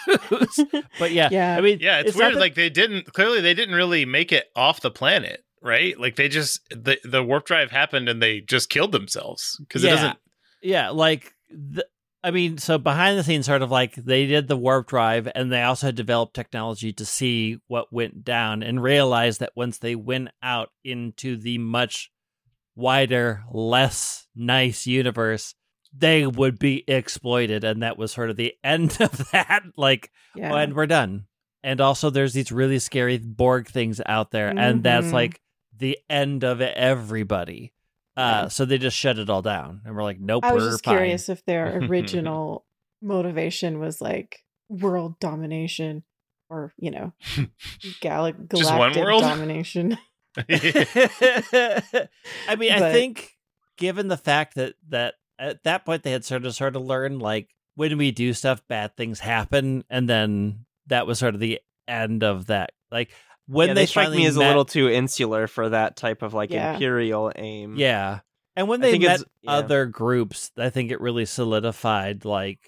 but 0.98 1.12
yeah, 1.12 1.28
Yeah. 1.30 1.56
I 1.56 1.60
mean, 1.60 1.78
Yeah, 1.80 2.00
it's, 2.00 2.16
not 2.16 2.24
weird. 2.26 2.34
that- 2.36 2.40
Like 2.40 2.54
they 2.54 2.70
didn't 2.70 3.12
clearly 3.12 3.40
they 3.40 3.54
didn't 3.54 3.74
really 3.74 4.04
make 4.04 4.32
it 4.32 4.46
off 4.56 4.80
the 4.80 4.90
planet, 4.90 5.44
right? 5.62 5.98
Like 6.00 6.16
they 6.16 6.28
just 6.28 6.60
the 6.70 6.98
the 7.04 7.22
warp 7.22 7.44
drive 7.46 7.70
happened 7.70 8.08
and 8.08 8.22
they 8.22 8.40
just 8.40 8.70
killed 8.70 8.92
themselves 8.92 9.56
because 9.60 9.84
Yeah. 9.84 9.90
it 9.90 9.94
doesn't. 9.96 10.18
yeah, 10.62 10.90
like 10.90 11.34
the, 11.50 11.86
I 12.22 12.30
mean, 12.32 12.58
so 12.58 12.78
behind 12.78 13.18
the 13.18 13.22
scenes, 13.24 13.46
sort 13.46 13.62
of 13.62 13.70
like 13.70 13.94
they 13.94 14.26
did 14.26 14.48
the 14.48 14.56
warp 14.56 14.88
drive, 14.88 15.28
and 15.34 15.52
they 15.52 15.62
also 15.62 15.86
had 15.86 15.94
developed 15.94 16.34
technology 16.34 16.92
to 16.94 17.04
see 17.06 17.58
what 17.68 17.92
went 17.92 18.24
down, 18.24 18.62
and 18.62 18.82
realized 18.82 19.40
that 19.40 19.52
once 19.54 19.78
they 19.78 19.94
went 19.94 20.28
out 20.42 20.70
into 20.84 21.36
the 21.36 21.58
much 21.58 22.10
wider, 22.74 23.44
less 23.52 24.26
nice 24.34 24.86
universe, 24.86 25.54
they 25.96 26.26
would 26.26 26.58
be 26.58 26.84
exploited, 26.88 27.64
and 27.64 27.82
that 27.82 27.96
was 27.98 28.12
sort 28.12 28.30
of 28.30 28.36
the 28.36 28.54
end 28.64 28.98
of 29.00 29.30
that. 29.30 29.62
Like, 29.76 30.10
Yeah. 30.34 30.54
and 30.54 30.74
we're 30.74 30.86
done. 30.86 31.26
And 31.62 31.80
also, 31.80 32.10
there's 32.10 32.34
these 32.34 32.52
really 32.52 32.78
scary 32.78 33.18
Borg 33.18 33.68
things 33.68 34.00
out 34.06 34.30
there, 34.30 34.48
and 34.56 34.82
that's 34.82 35.08
Mhm. 35.08 35.12
like 35.12 35.40
the 35.76 35.98
end 36.08 36.44
of 36.44 36.60
everybody. 36.60 37.72
Uh, 38.18 38.48
so 38.48 38.64
they 38.64 38.78
just 38.78 38.96
shut 38.96 39.18
it 39.18 39.30
all 39.30 39.42
down, 39.42 39.82
and 39.84 39.94
we're 39.94 40.02
like, 40.02 40.20
nope, 40.20 40.44
I 40.44 40.52
was 40.52 40.64
we're 40.64 40.70
just 40.72 40.84
fine. 40.84 40.96
curious 40.96 41.28
if 41.28 41.44
their 41.44 41.78
original 41.84 42.64
motivation 43.00 43.78
was 43.78 44.00
like 44.00 44.40
world 44.68 45.18
domination 45.20 46.02
or, 46.50 46.72
you 46.78 46.90
know, 46.90 47.12
gal- 48.00 48.32
Just 48.32 48.64
one 48.64 48.92
galactic 48.92 49.04
world? 49.04 49.22
domination. 49.22 49.98
I 50.38 52.08
mean, 52.58 52.72
I 52.72 52.92
think 52.92 53.36
given 53.76 54.08
the 54.08 54.16
fact 54.16 54.54
that 54.56 54.74
that 54.88 55.14
at 55.38 55.62
that 55.64 55.84
point 55.84 56.02
they 56.02 56.12
had 56.12 56.24
sort 56.24 56.44
of 56.44 56.54
sort 56.54 56.76
of 56.76 56.82
learned 56.82 57.22
like 57.22 57.48
when 57.74 57.96
we 57.98 58.10
do 58.10 58.32
stuff, 58.34 58.62
bad 58.68 58.96
things 58.96 59.20
happen, 59.20 59.84
and 59.88 60.08
then 60.08 60.66
that 60.86 61.06
was 61.06 61.18
sort 61.18 61.34
of 61.34 61.40
the 61.40 61.60
end 61.86 62.24
of 62.24 62.46
that. 62.46 62.72
Like 62.90 63.10
when 63.48 63.68
yeah, 63.68 63.74
they, 63.74 63.82
they 63.82 63.86
strike 63.86 64.10
me 64.10 64.26
as 64.26 64.36
a 64.36 64.40
little 64.40 64.64
too 64.64 64.88
insular 64.88 65.46
for 65.46 65.70
that 65.70 65.96
type 65.96 66.22
of 66.22 66.34
like 66.34 66.50
Yeah. 66.50 66.74
imperial 66.74 67.32
aim. 67.34 67.76
Yeah. 67.76 68.20
And 68.54 68.68
when 68.68 68.80
they 68.80 68.92
think 68.92 69.04
met 69.04 69.22
yeah. 69.42 69.50
other 69.52 69.86
groups, 69.86 70.50
I 70.56 70.70
think 70.70 70.90
it 70.90 71.00
really 71.00 71.24
solidified 71.24 72.24
like, 72.24 72.58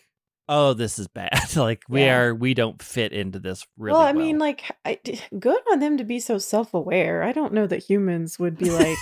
oh, 0.48 0.72
this 0.72 0.98
is 0.98 1.06
bad. 1.06 1.38
like 1.56 1.82
we 1.88 2.00
Yeah. 2.02 2.16
are 2.18 2.34
we 2.34 2.54
don't 2.54 2.82
fit 2.82 3.12
into 3.12 3.38
this 3.38 3.66
really 3.76 3.92
well, 3.92 4.00
well. 4.00 4.08
I 4.08 4.12
mean, 4.12 4.38
like, 4.38 4.64
I, 4.84 4.98
d- 5.04 5.20
good 5.38 5.60
on 5.70 5.80
them 5.80 5.98
to 5.98 6.04
be 6.04 6.18
so 6.18 6.38
self 6.38 6.72
aware. 6.74 7.22
I 7.22 7.32
don't 7.32 7.52
know 7.52 7.66
that 7.66 7.82
humans 7.84 8.38
would 8.38 8.56
be 8.56 8.70
like, 8.70 8.96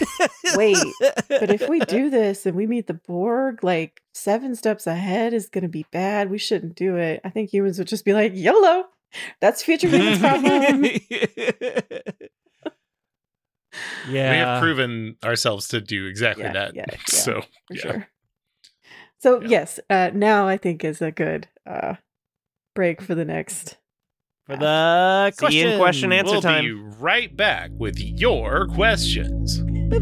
wait, 0.57 0.77
but 1.29 1.51
if 1.51 1.69
we 1.69 1.79
do 1.88 2.11
this 2.11 2.45
and 2.45 2.57
we 2.57 2.67
meet 2.67 2.87
the 2.87 2.95
Borg, 2.95 3.62
like, 3.62 4.03
seven 4.14 4.55
steps 4.57 4.87
ahead 4.87 5.33
is 5.33 5.49
going 5.49 5.62
to 5.62 5.69
be 5.69 5.87
bad. 5.93 6.29
We 6.31 6.38
shouldn't 6.38 6.75
do 6.75 6.97
it. 6.97 7.21
I 7.25 7.31
think 7.31 7.51
humans 7.53 7.79
would 7.79 7.88
just 7.88 8.05
be 8.05 8.14
like, 8.14 8.33
YOLO. 8.35 8.87
That's 9.40 9.62
future 9.62 9.88
humans' 9.88 10.18
problem. 10.18 10.85
Yeah. 10.85 12.01
We 14.09 14.16
have 14.16 14.61
proven 14.62 15.16
ourselves 15.23 15.68
to 15.68 15.81
do 15.81 16.07
exactly 16.07 16.44
Yeah, 16.44 16.53
that. 16.53 16.75
yeah, 16.75 16.85
yeah. 16.90 16.97
So 17.07 17.42
yeah. 17.71 17.81
sure. 17.81 18.09
So 19.21 19.40
Yeah. 19.42 19.49
yes, 19.49 19.81
uh, 19.90 20.11
now 20.14 20.49
I 20.49 20.57
think 20.57 20.85
is 20.85 21.03
a 21.03 21.11
good 21.12 21.49
uh, 21.66 21.94
break 22.75 23.03
for 23.03 23.14
the 23.14 23.25
next. 23.27 23.77
For 24.47 24.57
the 24.57 25.31
See 25.33 25.61
you 25.61 25.68
in 25.68 25.79
question 25.79 26.12
answer 26.12 26.33
we'll 26.33 26.40
time. 26.40 26.64
be 26.64 26.73
right 26.73 27.37
back 27.37 27.71
with 27.77 27.99
your 27.99 28.66
questions. 28.68 29.59
For 29.59 30.01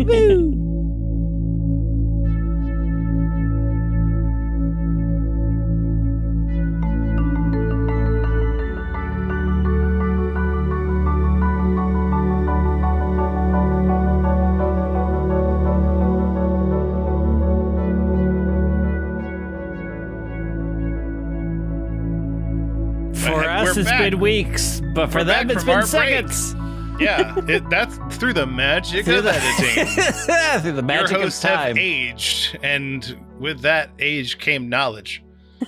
been 24.11 24.21
weeks, 24.21 24.81
but 24.95 25.09
for 25.11 25.19
We're 25.19 25.25
them, 25.25 25.49
back 25.49 25.57
it's 25.57 25.65
from 25.65 25.67
been 25.67 25.75
our 25.75 25.81
break. 25.81 26.29
seconds. 26.29 26.55
Yeah, 27.01 27.35
it, 27.49 27.69
that's 27.69 27.99
through 28.17 28.35
the 28.35 28.47
magic 28.47 29.05
Through 29.05 29.19
of 29.19 29.25
the, 29.25 29.33
editing. 29.35 29.87
through 30.63 30.73
the 30.73 30.83
magic 30.83 31.11
Your 31.11 31.19
of 31.19 31.25
hosts 31.25 31.43
have 31.43 31.59
time. 31.59 31.77
aged, 31.79 32.57
and 32.63 33.19
with 33.41 33.63
that 33.63 33.91
age 33.99 34.39
came 34.39 34.69
knowledge. 34.69 35.23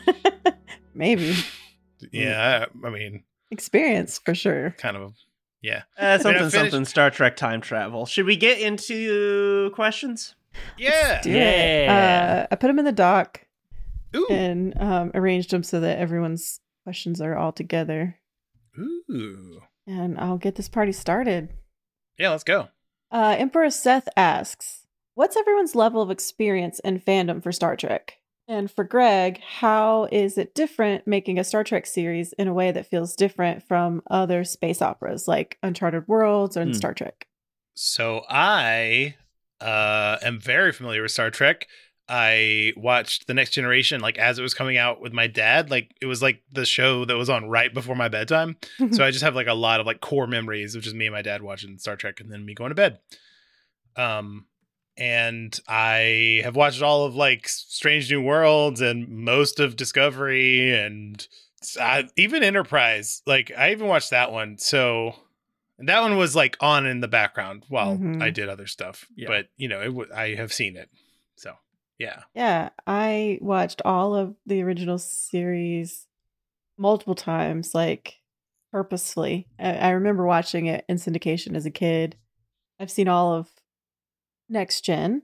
Maybe 0.94 1.35
Yeah, 2.12 2.66
I, 2.85 2.87
I 2.87 2.90
mean, 2.90 3.24
experience 3.51 4.20
for 4.24 4.35
sure. 4.35 4.74
kind 4.79 4.96
of. 4.96 5.14
Yeah, 5.61 5.83
Uh, 5.98 6.18
something, 6.18 6.51
something 6.51 6.85
Star 6.85 7.11
Trek 7.11 7.35
time 7.35 7.61
travel. 7.61 8.07
Should 8.07 8.27
we 8.27 8.37
get 8.37 8.61
into 8.61 9.70
questions? 9.74 10.37
yeah. 10.79 11.20
Yeah. 11.24 12.46
Uh, 12.48 12.53
I 12.53 12.57
put 12.57 12.68
them 12.68 12.79
in 12.79 12.85
the 12.85 12.92
doc 12.92 13.44
Ooh, 14.16 14.29
and 14.31 14.81
um, 14.81 15.11
arranged 15.14 15.51
them 15.51 15.64
so 15.64 15.81
that 15.81 15.98
everyone's 15.98 16.61
questions 16.85 17.20
are 17.20 17.37
all 17.37 17.51
together. 17.53 18.16
Ooh. 18.78 19.60
And 19.86 20.18
I'll 20.18 20.38
get 20.38 20.54
this 20.56 20.68
party 20.68 20.92
started. 20.92 21.50
Yeah, 22.18 22.30
let's 22.30 22.44
go. 22.44 22.68
Uh, 23.10 23.36
Emperor 23.38 23.70
Seth 23.70 24.08
asks, 24.16 24.86
"What's 25.14 25.36
everyone's 25.36 25.74
level 25.74 26.02
of 26.02 26.10
experience 26.10 26.78
and 26.80 27.04
fandom 27.04 27.42
for 27.42 27.52
Star 27.52 27.76
Trek?" 27.76 28.14
And 28.46 28.70
for 28.70 28.82
Greg, 28.84 29.40
how 29.40 30.08
is 30.10 30.38
it 30.38 30.54
different 30.54 31.06
making 31.06 31.38
a 31.38 31.44
Star 31.44 31.64
Trek 31.64 31.86
series 31.86 32.32
in 32.34 32.48
a 32.48 32.54
way 32.54 32.72
that 32.72 32.86
feels 32.86 33.14
different 33.14 33.62
from 33.62 34.02
other 34.10 34.42
space 34.44 34.80
operas 34.80 35.28
like 35.28 35.58
Uncharted 35.62 36.08
Worlds 36.08 36.56
or 36.56 36.64
Hmm. 36.64 36.72
Star 36.72 36.94
Trek? 36.94 37.26
So 37.74 38.24
I 38.28 39.16
uh, 39.60 40.16
am 40.22 40.40
very 40.40 40.72
familiar 40.72 41.02
with 41.02 41.10
Star 41.12 41.30
Trek. 41.30 41.66
I 42.09 42.73
watched 42.77 43.27
The 43.27 43.35
Next 43.35 43.51
Generation 43.51 44.01
like 44.01 44.16
as 44.18 44.38
it 44.38 44.42
was 44.42 44.55
coming 44.55 44.79
out 44.79 45.01
with 45.01 45.12
my 45.12 45.27
dad. 45.27 45.71
Like 45.71 45.94
it 46.01 46.07
was 46.07 46.23
like 46.23 46.42
the 46.53 46.64
show 46.64 47.05
that 47.05 47.16
was 47.16 47.29
on 47.29 47.49
right 47.49 47.73
before 47.73 47.94
my 47.97 48.09
bedtime. 48.09 48.57
so 48.92 49.05
I 49.05 49.11
just 49.11 49.23
have 49.25 49.35
like 49.35 49.47
a 49.47 49.53
lot 49.55 49.81
of 49.81 49.87
like 49.87 50.01
core 50.01 50.27
memories 50.27 50.75
of 50.75 50.83
just 50.83 50.97
me 50.97 51.07
and 51.07 51.14
my 51.14 51.23
dad 51.23 51.42
watching 51.42 51.79
Star 51.79 51.97
Trek 51.97 52.21
and 52.21 52.31
then 52.33 52.44
me 52.47 52.55
going 52.55 52.71
to 52.71 52.75
bed. 52.75 52.99
Um 53.97 54.47
and 54.97 55.59
I 55.68 56.40
have 56.42 56.57
watched 56.57 56.83
all 56.83 57.05
of 57.05 57.14
like 57.14 57.47
Strange 57.49 58.11
New 58.11 58.21
Worlds 58.23 58.81
and 58.81 59.09
most 59.09 59.61
of 59.61 59.77
Discovery 59.77 60.75
and 60.77 61.25
uh, 61.79 62.03
even 62.16 62.42
Enterprise. 62.42 63.23
Like 63.27 63.53
I 63.57 63.71
even 63.73 63.87
watched 63.87 64.11
that 64.11 64.33
one. 64.33 64.59
So 64.59 65.14
that 65.79 66.01
one 66.01 66.16
was 66.16 66.35
like 66.35 66.57
on 66.61 66.85
in 66.87 67.01
the 67.01 67.07
background 67.07 67.64
while 67.68 67.97
Mhm. 67.97 68.21
I 68.21 68.31
did 68.31 68.49
other 68.49 68.66
stuff. 68.66 69.07
Yeah. 69.14 69.29
But 69.29 69.49
you 69.57 69.68
know, 69.68 69.81
it 69.81 69.87
w- 69.87 70.11
I 70.12 70.35
have 70.35 70.53
seen 70.53 70.77
it. 70.77 70.88
Yeah. 71.98 72.22
Yeah, 72.34 72.70
I 72.87 73.38
watched 73.40 73.82
all 73.84 74.14
of 74.14 74.37
the 74.46 74.62
original 74.62 74.98
series 74.98 76.06
multiple 76.76 77.14
times, 77.14 77.74
like 77.74 78.16
purposefully. 78.72 79.48
I, 79.58 79.72
I 79.74 79.90
remember 79.90 80.24
watching 80.24 80.66
it 80.66 80.84
in 80.88 80.96
syndication 80.96 81.56
as 81.56 81.66
a 81.66 81.70
kid. 81.70 82.16
I've 82.78 82.90
seen 82.90 83.08
all 83.08 83.34
of 83.34 83.48
Next 84.48 84.84
Gen 84.84 85.22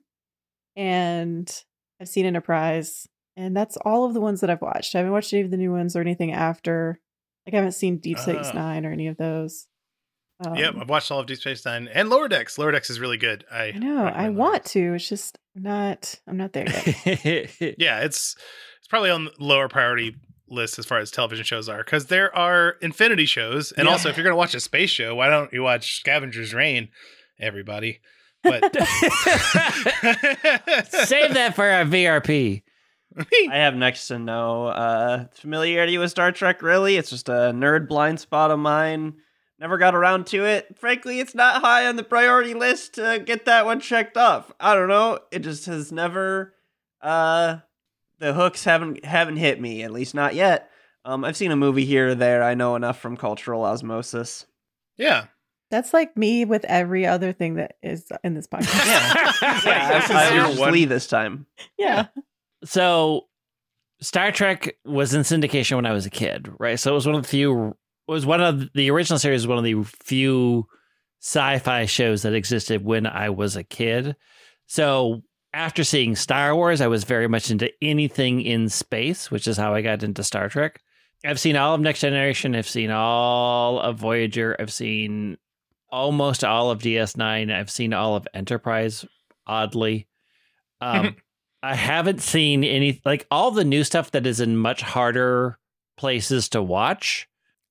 and 0.77 1.63
I've 2.01 2.09
seen 2.09 2.27
Enterprise, 2.27 3.09
and 3.37 3.57
that's 3.57 3.77
all 3.85 4.05
of 4.05 4.15
the 4.15 4.21
ones 4.21 4.41
that 4.41 4.51
I've 4.51 4.61
watched. 4.61 4.95
I 4.95 4.99
haven't 4.99 5.13
watched 5.13 5.33
any 5.33 5.43
of 5.43 5.51
the 5.53 5.57
new 5.57 5.71
ones 5.71 5.95
or 5.95 6.01
anything 6.01 6.33
after. 6.33 6.99
Like, 7.47 7.55
I 7.55 7.59
haven't 7.59 7.73
seen 7.73 7.99
Deep 7.99 8.19
Space 8.19 8.49
Ah. 8.51 8.53
Nine 8.53 8.85
or 8.87 8.91
any 8.91 9.07
of 9.07 9.17
those. 9.17 9.69
Um, 10.47 10.55
yep, 10.57 10.75
I've 10.81 10.89
watched 10.89 11.11
all 11.11 11.21
of 11.21 11.27
Deep 11.27 11.39
Space 11.39 11.65
Nine 11.65 11.89
and 11.93 12.09
Lower 12.11 12.29
Decks. 12.29 12.59
Lower 12.59 12.73
Decks 12.73 12.91
is 12.91 12.99
really 13.01 13.17
good. 13.17 13.45
I, 13.51 13.65
I 13.67 13.73
know. 13.73 14.05
I 14.07 14.29
Lower 14.29 14.33
want 14.33 14.55
Decks. 14.65 14.73
to. 14.73 14.95
It's 14.95 15.09
just 15.09 15.39
not. 15.55 16.15
I'm 16.27 16.37
not 16.37 16.53
there 16.53 16.67
yet. 16.69 17.51
Yeah, 17.79 18.01
it's 18.01 18.37
it's 18.79 18.89
probably 18.89 19.11
on 19.11 19.25
the 19.27 19.33
lower 19.39 19.69
priority 19.69 20.17
list 20.49 20.79
as 20.79 20.85
far 20.87 20.99
as 20.99 21.11
television 21.11 21.45
shows 21.45 21.69
are 21.69 21.79
because 21.85 22.07
there 22.07 22.35
are 22.37 22.77
infinity 22.83 23.25
shows, 23.27 23.73
and 23.73 23.87
Yeah. 23.87 23.93
also 23.93 24.09
if 24.11 24.17
you're 24.17 24.25
gonna 24.25 24.37
watch 24.37 24.55
a 24.55 24.61
space 24.61 24.91
show, 24.91 25.15
why 25.15 25.29
don't 25.29 25.53
you 25.53 25.63
watch 25.63 25.97
Scavenger's 26.01 26.53
Reign? 26.55 26.89
Everybody, 27.41 28.01
but 28.43 28.63
Save 30.93 31.35
that 31.35 31.53
for 31.55 31.65
our 31.69 31.85
VRP. 31.85 32.63
I 33.51 33.57
have 33.57 33.75
next 33.77 34.09
to 34.09 34.19
no 34.19 34.67
uh, 34.67 35.27
familiarity 35.35 35.99
with 35.99 36.11
Star 36.11 36.33
Trek, 36.33 36.63
really. 36.63 36.97
It's 36.97 37.11
just 37.11 37.29
a 37.29 37.53
nerd 37.55 37.89
blind 37.89 38.21
spot 38.21 38.51
of 38.51 38.59
mine. 38.59 39.15
Never 39.61 39.79
got 39.79 39.95
around 39.95 40.27
to 40.29 40.45
it. 40.45 40.77
Frankly, 40.79 41.21
it's 41.21 41.35
not 41.35 41.61
high 41.63 41.87
on 41.87 41.97
the 41.97 42.03
priority 42.03 42.55
list 42.55 42.95
to 42.95 43.23
get 43.25 43.45
that 43.45 43.65
one 43.65 43.79
checked 43.81 44.17
off. 44.17 44.51
I 44.59 44.75
don't 44.75 44.89
know. 44.89 45.21
It 45.31 45.41
just 45.41 45.67
has 45.67 45.93
never. 45.93 46.55
Uh, 47.01 47.59
the 48.19 48.33
hooks 48.35 48.65
haven't 48.65 49.05
haven't 49.05 49.37
hit 49.37 49.61
me, 49.61 49.83
at 49.83 49.93
least 49.93 50.15
not 50.15 50.35
yet. 50.35 50.71
Um, 51.05 51.25
I've 51.25 51.37
seen 51.37 51.51
a 51.53 51.57
movie 51.57 51.85
here 51.85 52.09
or 52.09 52.15
there. 52.15 52.43
I 52.43 52.55
know 52.55 52.75
enough 52.77 52.99
from 52.99 53.17
cultural 53.17 53.63
osmosis. 53.65 54.47
yeah, 54.97 55.27
That's 55.71 55.93
like 55.93 56.17
me 56.17 56.45
with 56.47 56.65
every 56.65 57.07
other 57.07 57.33
thing 57.33 57.55
that 57.57 57.77
is 57.83 58.11
in 58.25 58.35
this 58.35 58.47
podcast. 58.47 58.87
Yeah, 58.87 59.33
yeah. 59.67 60.01
This 60.01 60.11
I, 60.11 60.31
I 60.31 60.35
your 60.35 60.59
one- 60.59 60.73
Lee 60.73 60.85
this 60.87 61.07
time. 61.07 61.47
yeah. 61.79 62.07
so 62.65 63.27
Star 64.01 64.33
Trek 64.33 64.77
was 64.85 65.13
in 65.15 65.23
syndication 65.23 65.77
when 65.77 65.87
I 65.87 65.93
was 65.93 66.07
a 66.07 66.11
kid, 66.11 66.51
right? 66.59 66.79
So 66.81 66.91
it 66.93 66.95
was 66.95 67.07
one 67.07 67.15
of 67.17 67.23
the 67.23 67.29
few 67.29 67.77
was 68.07 68.27
one 68.27 68.41
of 68.41 68.73
the 68.75 68.91
original 68.91 69.19
series 69.19 69.43
was 69.43 69.49
one 69.49 69.59
of 69.59 69.65
the 69.65 69.83
few 69.85 70.67
sci-fi 71.21 71.87
shows 71.87 72.23
that 72.23 72.35
existed 72.35 72.85
when 72.85 73.07
I 73.07 73.31
was 73.31 73.57
a 73.57 73.65
kid. 73.65 74.17
So 74.67 75.23
after 75.53 75.85
seeing 75.85 76.17
Star 76.17 76.55
Wars, 76.55 76.81
I 76.81 76.87
was 76.87 77.05
very 77.05 77.29
much 77.29 77.51
into 77.51 77.71
anything 77.81 78.43
in 78.43 78.69
space, 78.69 79.31
which 79.31 79.47
is 79.47 79.57
how 79.57 79.75
I 79.75 79.83
got 79.83 80.03
into 80.03 80.25
Star 80.25 80.49
Trek. 80.49 80.83
I've 81.25 81.41
seen 81.41 81.57
all 81.57 81.75
of 81.75 81.81
Next 81.81 82.01
Generation, 82.01 82.55
I've 82.55 82.69
seen 82.69 82.91
all 82.91 83.81
of 83.81 83.97
Voyager, 83.97 84.55
I've 84.59 84.73
seen 84.73 85.39
almost 85.91 86.45
all 86.45 86.71
of 86.71 86.81
DS9, 86.83 87.55
I've 87.55 87.71
seen 87.71 87.95
all 87.95 88.17
of 88.17 88.29
Enterprise 88.35 89.07
oddly. 89.47 90.07
Um 90.81 91.17
I 91.63 91.77
haven't 91.77 92.21
seen 92.21 92.63
any 92.63 93.01
like 93.07 93.27
all 93.31 93.51
the 93.51 93.65
new 93.65 93.85
stuff 93.85 94.11
that 94.11 94.27
is 94.27 94.39
in 94.39 94.55
much 94.55 94.83
harder 94.83 95.59
places 95.97 96.51
to 96.51 96.63
watch. 96.63 97.27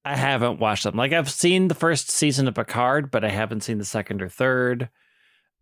I 0.06 0.16
haven't 0.16 0.60
watched 0.60 0.84
them. 0.84 0.96
Like 0.96 1.14
I've 1.14 1.30
seen 1.30 1.68
the 1.68 1.76
first 1.76 2.10
season 2.10 2.48
of 2.48 2.56
Picard, 2.56 3.10
but 3.12 3.24
I 3.24 3.30
haven't 3.30 3.62
seen 3.62 3.78
the 3.78 3.86
second 3.86 4.22
or 4.22 4.30
third. 4.30 4.90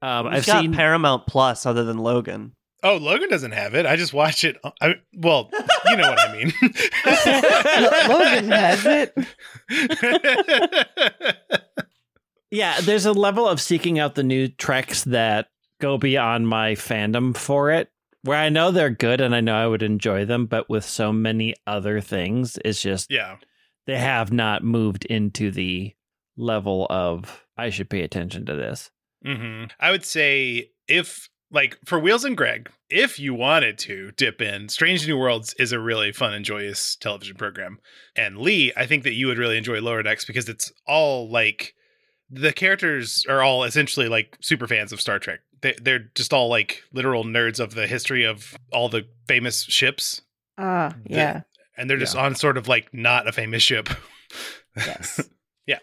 Um, 0.02 0.28
I've 0.28 0.34
I've 0.34 0.46
got 0.46 0.62
seen 0.62 0.74
Paramount 0.74 1.28
Plus 1.28 1.66
other 1.66 1.84
than 1.84 1.98
Logan. 1.98 2.56
Oh, 2.84 2.98
Logan 2.98 3.30
doesn't 3.30 3.52
have 3.52 3.76
it. 3.76 3.86
I 3.86 3.96
just 3.96 4.14
watch 4.14 4.44
it. 4.44 4.58
I, 4.82 4.96
well, 5.16 5.52
you 5.86 5.98
know 5.98 6.10
what 6.10 6.20
I 6.20 6.34
mean. 6.34 6.52
Logan 8.10 8.52
has 8.52 8.86
it. 8.88 9.16
yeah, 12.52 12.82
there's 12.82 13.06
a 13.06 13.14
level 13.14 13.48
of 13.48 13.62
seeking 13.62 14.00
out 14.00 14.16
the 14.16 14.24
new 14.24 14.48
treks 14.48 15.04
that 15.04 15.50
go 15.80 16.00
beyond 16.00 16.48
my 16.48 16.72
fandom 16.72 17.38
for 17.38 17.70
it, 17.70 17.92
where 18.24 18.40
I 18.40 18.50
know 18.50 18.72
they're 18.72 18.90
good 18.90 19.22
and 19.22 19.36
I 19.36 19.42
know 19.42 19.56
I 19.56 19.68
would 19.68 19.84
enjoy 19.84 20.26
them, 20.26 20.48
but 20.48 20.68
with 20.68 20.84
so 20.84 21.14
many 21.14 21.54
other 21.68 22.02
things, 22.02 22.58
it's 22.66 22.82
just 22.82 23.12
yeah. 23.12 23.36
They 23.92 23.98
have 24.00 24.32
not 24.32 24.64
moved 24.64 25.06
into 25.06 25.52
the 25.52 25.94
level 26.38 26.88
of 26.90 27.46
I 27.58 27.70
should 27.70 27.90
pay 27.90 28.02
attention 28.02 28.46
to 28.46 28.56
this. 28.56 28.90
hmm 29.26 29.66
I 29.80 29.92
would 29.92 30.06
say 30.06 30.72
if 30.88 31.30
like 31.52 31.78
for 31.86 32.00
Wheels 32.00 32.24
and 32.24 32.38
Greg, 32.38 32.70
if 32.90 33.20
you 33.20 33.34
wanted 33.34 33.78
to 33.80 34.12
dip 34.14 34.42
in, 34.42 34.70
Strange 34.70 35.06
New 35.06 35.18
Worlds 35.18 35.54
is 35.60 35.74
a 35.74 35.80
really 35.80 36.14
fun 36.14 36.34
and 36.34 36.46
joyous 36.46 36.96
television 36.96 37.36
program. 37.36 37.80
And 38.16 38.38
Lee, 38.38 38.72
I 38.78 38.86
think 38.86 39.04
that 39.04 39.14
you 39.14 39.28
would 39.28 39.38
really 39.38 39.58
enjoy 39.58 39.82
Lower 39.82 40.02
Decks 40.02 40.24
because 40.24 40.48
it's 40.48 40.72
all 40.88 41.30
like 41.30 41.74
the 42.30 42.54
characters 42.54 43.26
are 43.28 43.42
all 43.42 43.66
essentially 43.66 44.08
like 44.08 44.38
super 44.40 44.66
fans 44.68 44.94
of 44.94 45.02
Star 45.02 45.20
Trek. 45.20 45.42
They, 45.62 45.76
they're 45.82 46.10
just 46.16 46.32
all 46.34 46.48
like 46.48 46.82
literal 46.94 47.26
nerds 47.26 47.60
of 47.60 47.76
the 47.76 47.86
history 47.86 48.24
of 48.26 48.56
all 48.72 48.88
the 48.88 49.06
famous 49.28 49.64
ships, 49.64 50.22
Ah, 50.58 50.96
The- 51.06 51.16
yeah. 51.16 51.42
And 51.82 51.90
they're 51.90 51.98
just 51.98 52.16
on 52.16 52.36
sort 52.36 52.58
of 52.58 52.68
like 52.68 52.94
not 52.94 53.28
a 53.28 53.32
famous 53.32 53.64
ship. 53.64 53.90
Yes. 54.78 55.20
Yeah. 55.68 55.80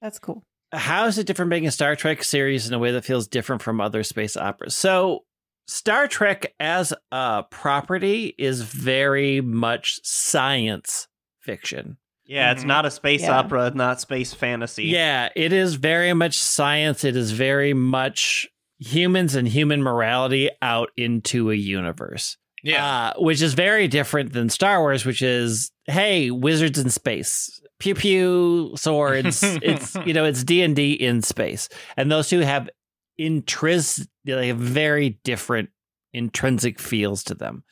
That's 0.00 0.18
cool. 0.18 0.44
How 0.72 1.06
is 1.06 1.18
it 1.18 1.26
different 1.26 1.50
being 1.50 1.66
a 1.66 1.70
Star 1.70 1.94
Trek 1.96 2.22
series 2.24 2.66
in 2.68 2.72
a 2.74 2.78
way 2.78 2.92
that 2.92 3.04
feels 3.04 3.26
different 3.28 3.60
from 3.62 3.80
other 3.80 4.02
space 4.02 4.36
operas? 4.36 4.74
So, 4.74 5.24
Star 5.66 6.08
Trek 6.08 6.54
as 6.58 6.92
a 7.12 7.44
property 7.50 8.34
is 8.38 8.62
very 8.62 9.40
much 9.40 10.00
science 10.04 11.06
fiction. 11.40 11.96
Yeah, 12.24 12.52
it's 12.52 12.62
Mhm. 12.64 12.68
not 12.68 12.86
a 12.86 12.90
space 12.90 13.22
Yeah. 13.22 13.38
opera, 13.38 13.72
not 13.74 14.00
space 14.00 14.32
fantasy. 14.32 14.84
Yeah, 14.86 15.28
it 15.36 15.52
is 15.52 15.74
very 15.74 16.12
much 16.14 16.38
science. 16.38 17.04
It 17.04 17.16
is 17.16 17.32
very 17.32 17.74
much 17.74 18.48
humans 18.78 19.34
and 19.34 19.46
human 19.48 19.82
morality 19.82 20.50
out 20.62 20.90
into 20.96 21.50
a 21.50 21.54
universe. 21.54 22.36
Yeah. 22.62 23.12
Uh, 23.16 23.20
which 23.20 23.40
is 23.42 23.54
very 23.54 23.88
different 23.88 24.32
than 24.32 24.48
Star 24.48 24.80
Wars, 24.80 25.04
which 25.04 25.22
is 25.22 25.70
hey, 25.86 26.30
wizards 26.30 26.78
in 26.78 26.90
space, 26.90 27.60
pew 27.78 27.94
pew 27.94 28.72
swords. 28.76 29.40
it's 29.62 29.94
you 30.06 30.12
know 30.14 30.24
it's 30.24 30.44
D 30.44 30.62
and 30.62 30.74
D 30.76 30.92
in 30.92 31.22
space, 31.22 31.68
and 31.96 32.10
those 32.10 32.28
two 32.28 32.40
have 32.40 32.68
intris 33.20 34.06
they 34.24 34.48
have 34.48 34.58
very 34.58 35.18
different 35.24 35.70
intrinsic 36.12 36.78
feels 36.78 37.24
to 37.24 37.34
them. 37.34 37.62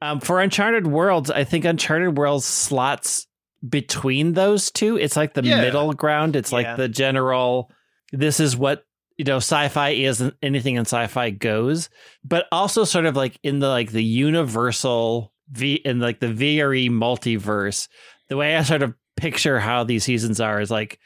Um, 0.00 0.20
for 0.20 0.40
Uncharted 0.40 0.86
Worlds, 0.86 1.30
I 1.30 1.44
think 1.44 1.64
Uncharted 1.64 2.16
Worlds 2.16 2.44
slots 2.44 3.26
between 3.68 4.34
those 4.34 4.70
two. 4.70 4.96
It's 4.96 5.16
like 5.16 5.34
the 5.34 5.42
Yeah. 5.42 5.60
middle 5.60 5.92
ground. 5.92 6.36
It's 6.36 6.52
Yeah. 6.52 6.58
like 6.58 6.76
the 6.76 6.88
general. 6.88 7.70
This 8.12 8.38
is 8.40 8.56
what 8.56 8.84
you 9.18 9.24
know 9.24 9.36
sci-fi 9.36 9.90
is 9.90 10.20
and 10.22 10.32
anything 10.42 10.76
in 10.76 10.82
sci-fi 10.86 11.28
goes 11.30 11.90
but 12.24 12.46
also 12.52 12.84
sort 12.84 13.04
of 13.04 13.16
like 13.16 13.38
in 13.42 13.58
the 13.58 13.68
like 13.68 13.90
the 13.92 14.02
universal 14.02 15.32
v 15.50 15.74
in 15.74 15.98
like 16.00 16.20
the 16.20 16.26
VRE 16.28 16.88
multiverse 16.90 17.88
the 18.28 18.36
way 18.36 18.56
i 18.56 18.62
sort 18.62 18.82
of 18.82 18.94
picture 19.16 19.58
how 19.58 19.84
these 19.84 20.04
seasons 20.04 20.40
are 20.40 20.60
is 20.60 20.70
like 20.70 20.98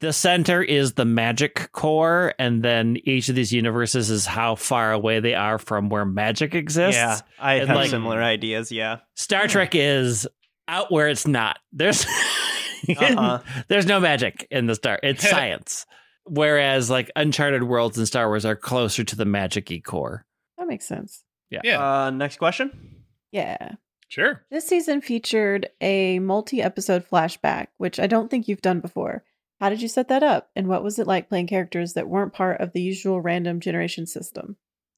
the 0.00 0.12
center 0.12 0.62
is 0.62 0.92
the 0.92 1.04
magic 1.04 1.70
core 1.72 2.32
and 2.38 2.62
then 2.62 2.96
each 3.02 3.28
of 3.28 3.34
these 3.34 3.52
universes 3.52 4.10
is 4.10 4.24
how 4.26 4.54
far 4.54 4.92
away 4.92 5.18
they 5.18 5.34
are 5.34 5.58
from 5.58 5.88
where 5.88 6.04
magic 6.04 6.54
exists 6.54 6.96
Yeah, 6.96 7.18
I 7.40 7.54
And, 7.54 7.68
have 7.68 7.76
like- 7.76 7.90
similar 7.90 8.22
ideas. 8.22 8.70
Yeah. 8.70 8.98
star 9.16 9.48
trek 9.48 9.74
is 9.74 10.28
out 10.68 10.92
where 10.92 11.08
it's 11.08 11.26
not 11.26 11.58
there's 11.72 12.04
Uh-huh. 12.88 13.40
there's 13.68 13.86
no 13.86 13.98
magic 13.98 14.46
in 14.52 14.66
the 14.66 14.76
star 14.76 15.00
it's 15.02 15.28
science 15.28 15.84
whereas 16.28 16.90
like 16.90 17.10
uncharted 17.16 17.62
worlds 17.64 17.98
and 17.98 18.06
star 18.06 18.28
wars 18.28 18.44
are 18.44 18.56
closer 18.56 19.04
to 19.04 19.16
the 19.16 19.24
magic-y 19.24 19.80
core 19.84 20.24
That 20.56 20.68
makes 20.68 20.86
sense. 20.86 21.24
yeah. 21.50 22.04
Uh, 22.04 22.10
next 22.10 22.36
question. 22.38 23.04
Yeah. 23.32 23.72
sure. 24.08 24.44
This 24.50 24.66
season 24.66 25.00
featured 25.00 25.68
a 25.80 26.18
multi 26.18 26.62
episode 26.62 27.04
flashback, 27.08 27.68
which 27.76 27.98
I 28.00 28.06
don't 28.06 28.30
think 28.30 28.48
you've 28.48 28.62
done 28.62 28.80
before. 28.80 29.24
How 29.60 29.68
did 29.70 29.82
you 29.82 29.88
set 29.88 30.08
that 30.08 30.22
up? 30.22 30.50
And 30.54 30.68
what 30.68 30.84
was 30.84 30.98
it 30.98 31.06
like 31.06 31.28
playing 31.28 31.48
characters 31.48 31.94
that 31.94 32.08
weren't 32.08 32.32
part 32.32 32.60
of 32.60 32.72
the 32.72 32.80
usual 32.80 33.20
random 33.20 33.60
generation 33.60 34.06
system? 34.06 34.56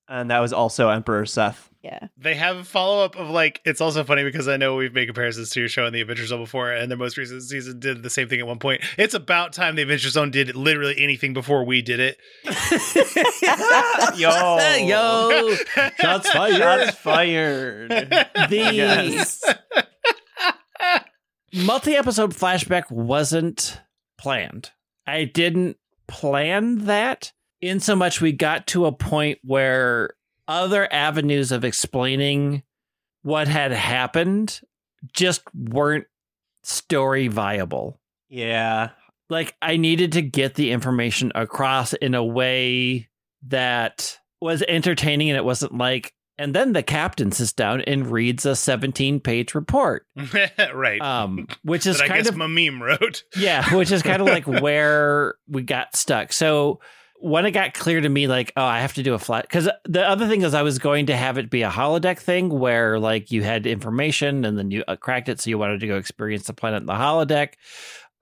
and 0.08 0.28
that 0.30 0.40
was 0.40 0.52
also 0.52 0.90
Emperor 0.90 1.24
Seth. 1.24 1.69
Yeah. 1.82 2.08
They 2.18 2.34
have 2.34 2.58
a 2.58 2.64
follow 2.64 3.02
up 3.02 3.16
of 3.16 3.30
like 3.30 3.62
it's 3.64 3.80
also 3.80 4.04
funny 4.04 4.22
because 4.22 4.48
I 4.48 4.58
know 4.58 4.76
we've 4.76 4.92
made 4.92 5.06
comparisons 5.06 5.48
to 5.50 5.60
your 5.60 5.68
show 5.70 5.86
in 5.86 5.94
the 5.94 6.02
Adventure 6.02 6.26
Zone 6.26 6.40
before, 6.42 6.70
and 6.70 6.90
their 6.90 6.98
most 6.98 7.16
recent 7.16 7.42
season 7.42 7.78
did 7.80 8.02
the 8.02 8.10
same 8.10 8.28
thing 8.28 8.38
at 8.38 8.46
one 8.46 8.58
point. 8.58 8.82
It's 8.98 9.14
about 9.14 9.54
time 9.54 9.76
the 9.76 9.82
Adventure 9.82 10.10
Zone 10.10 10.30
did 10.30 10.54
literally 10.54 10.94
anything 10.98 11.32
before 11.32 11.64
we 11.64 11.80
did 11.80 11.98
it. 12.00 12.18
Yo. 14.18 14.58
yo, 14.78 15.54
shots 16.00 16.30
fired. 16.32 16.56
Shots 16.58 16.96
fired. 16.98 17.88
the 17.90 18.70
Yes. 18.74 19.42
multi-episode 21.54 22.34
flashback 22.34 22.90
wasn't 22.90 23.80
planned. 24.18 24.70
I 25.06 25.24
didn't 25.24 25.76
plan 26.08 26.84
that 26.86 27.32
in 27.60 27.80
so 27.80 27.96
much 27.96 28.20
we 28.20 28.32
got 28.32 28.66
to 28.68 28.86
a 28.86 28.92
point 28.92 29.38
where 29.42 30.10
other 30.50 30.92
avenues 30.92 31.52
of 31.52 31.64
explaining 31.64 32.64
what 33.22 33.46
had 33.48 33.70
happened 33.70 34.60
just 35.14 35.42
weren't 35.54 36.06
story 36.64 37.28
viable. 37.28 38.00
Yeah. 38.28 38.90
Like 39.30 39.54
I 39.62 39.76
needed 39.76 40.12
to 40.12 40.22
get 40.22 40.56
the 40.56 40.72
information 40.72 41.30
across 41.34 41.92
in 41.92 42.14
a 42.14 42.24
way 42.24 43.08
that 43.46 44.18
was 44.40 44.62
entertaining 44.66 45.30
and 45.30 45.36
it 45.36 45.44
wasn't 45.44 45.76
like 45.78 46.14
and 46.36 46.54
then 46.54 46.72
the 46.72 46.82
captain 46.82 47.30
sits 47.30 47.52
down 47.52 47.82
and 47.82 48.10
reads 48.10 48.46
a 48.46 48.56
17 48.56 49.20
page 49.20 49.54
report 49.54 50.06
right. 50.74 51.00
um 51.00 51.46
which 51.62 51.86
is 51.86 52.00
kind 52.00 52.14
guess 52.14 52.28
of 52.28 52.36
my 52.36 52.46
meme 52.46 52.82
wrote. 52.82 53.24
yeah 53.36 53.74
which 53.74 53.92
is 53.92 54.02
kind 54.02 54.20
of 54.20 54.28
like 54.28 54.46
where 54.62 55.34
we 55.48 55.62
got 55.62 55.94
stuck 55.96 56.32
so 56.32 56.80
when 57.20 57.44
it 57.46 57.50
got 57.50 57.74
clear 57.74 58.00
to 58.00 58.08
me 58.08 58.26
like 58.26 58.52
oh 58.56 58.64
i 58.64 58.80
have 58.80 58.94
to 58.94 59.02
do 59.02 59.14
a 59.14 59.18
flat 59.18 59.42
because 59.42 59.68
the 59.84 60.06
other 60.06 60.26
thing 60.26 60.42
is 60.42 60.54
i 60.54 60.62
was 60.62 60.78
going 60.78 61.06
to 61.06 61.16
have 61.16 61.38
it 61.38 61.50
be 61.50 61.62
a 61.62 61.70
holodeck 61.70 62.18
thing 62.18 62.48
where 62.48 62.98
like 62.98 63.30
you 63.30 63.42
had 63.42 63.66
information 63.66 64.44
and 64.44 64.58
then 64.58 64.70
you 64.70 64.82
uh, 64.88 64.96
cracked 64.96 65.28
it 65.28 65.40
so 65.40 65.50
you 65.50 65.58
wanted 65.58 65.80
to 65.80 65.86
go 65.86 65.96
experience 65.96 66.46
the 66.46 66.52
planet 66.52 66.80
in 66.80 66.86
the 66.86 66.92
holodeck. 66.92 67.54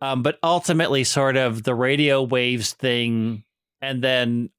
Um, 0.00 0.22
but 0.22 0.38
ultimately 0.44 1.02
sort 1.02 1.36
of 1.36 1.64
the 1.64 1.74
radio 1.74 2.22
waves 2.22 2.72
thing 2.72 3.42
and 3.80 4.02
then 4.02 4.50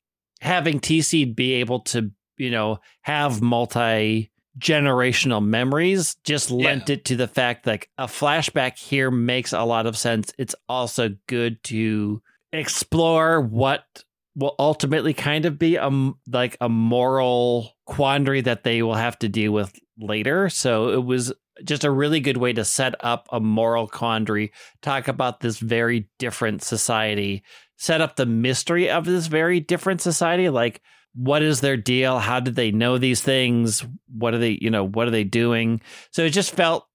having 0.42 0.82
tc 0.82 1.34
be 1.34 1.54
able 1.54 1.80
to 1.82 2.12
you 2.38 2.52
know 2.52 2.80
have 3.04 3.42
multi 3.42 4.32
generational 4.60 5.44
memories 5.44 6.16
just 6.24 6.52
lent 6.52 6.90
it 6.90 7.06
to 7.06 7.16
the 7.16 7.28
fact 7.28 7.66
like 7.66 7.90
a 7.98 8.06
flashback 8.06 8.78
here 8.78 9.10
makes 9.10 9.54
a 9.54 9.64
lot 9.64 9.86
of 9.86 9.98
sense. 9.98 10.34
It's 10.38 10.56
also 10.68 11.16
good 11.28 11.64
to 11.66 12.22
explore 12.52 13.42
what 13.42 14.04
will 14.36 14.56
ultimately 14.60 15.14
kind 15.14 15.46
of 15.46 15.60
be 15.60 15.76
a 15.76 15.90
like 16.28 16.58
a 16.62 16.70
moral 16.70 17.74
quandary 17.86 18.42
that 18.42 18.64
they 18.64 18.82
will 18.82 18.96
have 18.96 19.18
to 19.20 19.30
deal 19.30 19.52
with 19.52 19.78
later. 20.00 20.50
So 20.50 20.90
it 20.90 21.04
was 21.04 21.34
just 21.64 21.84
a 21.84 21.92
really 21.92 22.20
good 22.20 22.38
way 22.38 22.54
to 22.54 22.64
set 22.64 22.96
up 23.04 23.28
a 23.32 23.40
moral 23.40 23.88
quandary 23.88 24.52
talk 24.82 25.08
about 25.08 25.42
this 25.42 25.60
very 25.60 26.10
different 26.18 26.64
society 26.64 27.44
set 27.76 28.00
up 28.00 28.16
the 28.16 28.26
mystery 28.26 28.90
of 28.90 29.06
this 29.06 29.28
very 29.28 29.60
different 29.60 30.00
society 30.00 30.48
like 30.50 30.82
what 31.16 31.42
is 31.42 31.60
their 31.60 31.76
deal? 31.76 32.20
How 32.20 32.40
did 32.40 32.56
they 32.56 32.72
know 32.72 32.98
these 32.98 33.22
things? 33.22 33.84
What 34.08 34.34
are 34.34 34.38
they 34.38 34.58
you 34.62 34.70
know 34.70 34.86
what 34.86 35.08
are 35.08 35.12
they 35.12 35.24
doing? 35.24 35.82
So 36.12 36.24
it 36.24 36.30
just 36.30 36.52
felt 36.52 36.86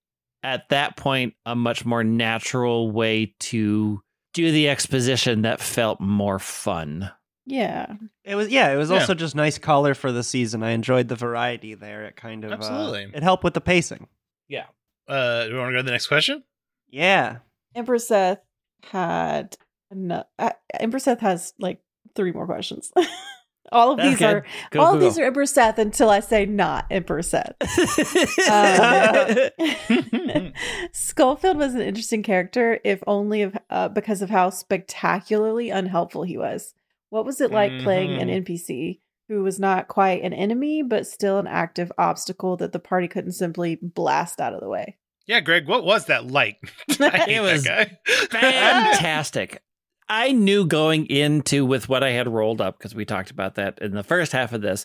at 0.42 0.68
that 0.68 0.97
point 0.97 1.35
a 1.44 1.57
much 1.57 1.85
more 1.85 2.05
natural 2.05 2.90
way 2.90 3.35
to 3.40 4.01
do 4.35 4.53
the 4.53 4.68
exposition 4.68 5.42
that 5.42 5.61
felt 5.61 6.01
more 6.01 6.38
fun 6.38 7.11
Yeah. 7.47 7.95
It 8.25 8.35
was 8.37 8.49
yeah, 8.49 8.73
it 8.73 8.77
was 8.77 8.91
Yeah. 8.91 9.01
also 9.01 9.15
just 9.15 9.35
nice 9.35 9.59
color 9.59 9.95
for 9.95 10.13
the 10.13 10.23
season. 10.23 10.63
I 10.63 10.71
enjoyed 10.71 11.09
the 11.09 11.17
variety 11.17 11.75
there. 11.75 12.05
It 12.05 12.17
kind 12.17 12.45
of 12.45 12.53
uh, 12.53 12.55
Absolutely. 12.55 13.11
it 13.15 13.23
helped 13.23 13.45
with 13.45 13.55
the 13.55 13.61
pacing. 13.61 14.09
Yeah. 14.49 14.67
Uh, 15.07 15.45
do 15.47 15.53
we 15.53 15.59
want 15.59 15.69
to 15.69 15.73
go 15.73 15.77
to 15.79 15.83
the 15.83 15.91
next 15.93 16.07
question? 16.07 16.43
Yeah. 16.89 17.39
Emperor 17.75 17.99
Seth 17.99 18.41
had 18.85 19.57
no, 19.93 20.25
uh, 20.39 20.51
Emperor 20.79 20.99
Seth 20.99 21.21
has 21.21 21.53
like 21.59 21.81
three 22.17 22.33
more 22.33 22.47
questions. 22.47 22.91
all 23.73 23.93
of 23.93 23.99
these 23.99 24.15
Okay. 24.15 24.25
are 24.27 24.45
Go, 24.71 24.81
all 24.81 24.93
go, 24.93 24.95
of 24.95 25.01
these 25.03 25.17
go. 25.17 25.23
are 25.23 25.27
Emperor 25.27 25.47
Seth 25.47 25.79
until 25.79 26.09
I 26.09 26.21
say 26.21 26.47
not 26.47 26.87
Emperor 26.91 27.23
Seth. 27.23 27.53
Um, 28.51 29.51
Schofield 30.93 31.57
was 31.57 31.75
an 31.75 31.81
interesting 31.81 32.23
character, 32.23 32.79
if 32.85 33.03
only 33.07 33.43
of, 33.43 33.57
uh, 33.71 33.89
because 33.89 34.23
of 34.23 34.31
how 34.31 34.51
spectacularly 34.51 35.71
unhelpful 35.71 36.23
he 36.23 36.39
was. 36.39 36.75
What 37.14 37.24
was 37.24 37.40
it 37.40 37.53
like 37.53 37.79
playing 37.79 38.20
an 38.20 38.27
mm-hmm. 38.27 38.42
NPC 38.42 38.98
who 39.29 39.44
was 39.44 39.61
not 39.61 39.87
quite 39.87 40.24
an 40.24 40.33
enemy, 40.33 40.83
but 40.83 41.07
still 41.07 41.38
an 41.38 41.46
active 41.46 41.92
obstacle 41.96 42.57
that 42.57 42.72
the 42.72 42.81
party 42.81 43.07
couldn't 43.07 43.35
simply 43.35 43.79
blast 43.81 44.40
out 44.40 44.53
of 44.53 44.59
the 44.59 44.68
way? 44.68 44.98
Yeah, 45.24 45.38
Greg, 45.38 45.68
what 45.68 45.85
was 45.85 46.07
that 46.07 46.27
like? 46.27 46.59
It 46.98 47.40
was 47.40 47.64
fantastic. 48.33 49.62
I 50.09 50.33
knew 50.33 50.66
going 50.66 51.07
into 51.07 51.64
with 51.64 51.88
what 51.88 52.03
I 52.03 52.11
had 52.11 52.27
rolled 52.27 52.61
up 52.61 52.81
because 52.81 52.96
we 52.96 53.05
talked 53.05 53.31
about 53.31 53.55
that 53.55 53.79
in 53.81 53.92
the 53.92 54.03
first 54.03 54.33
half 54.33 54.53
of 54.53 54.61
this 54.61 54.85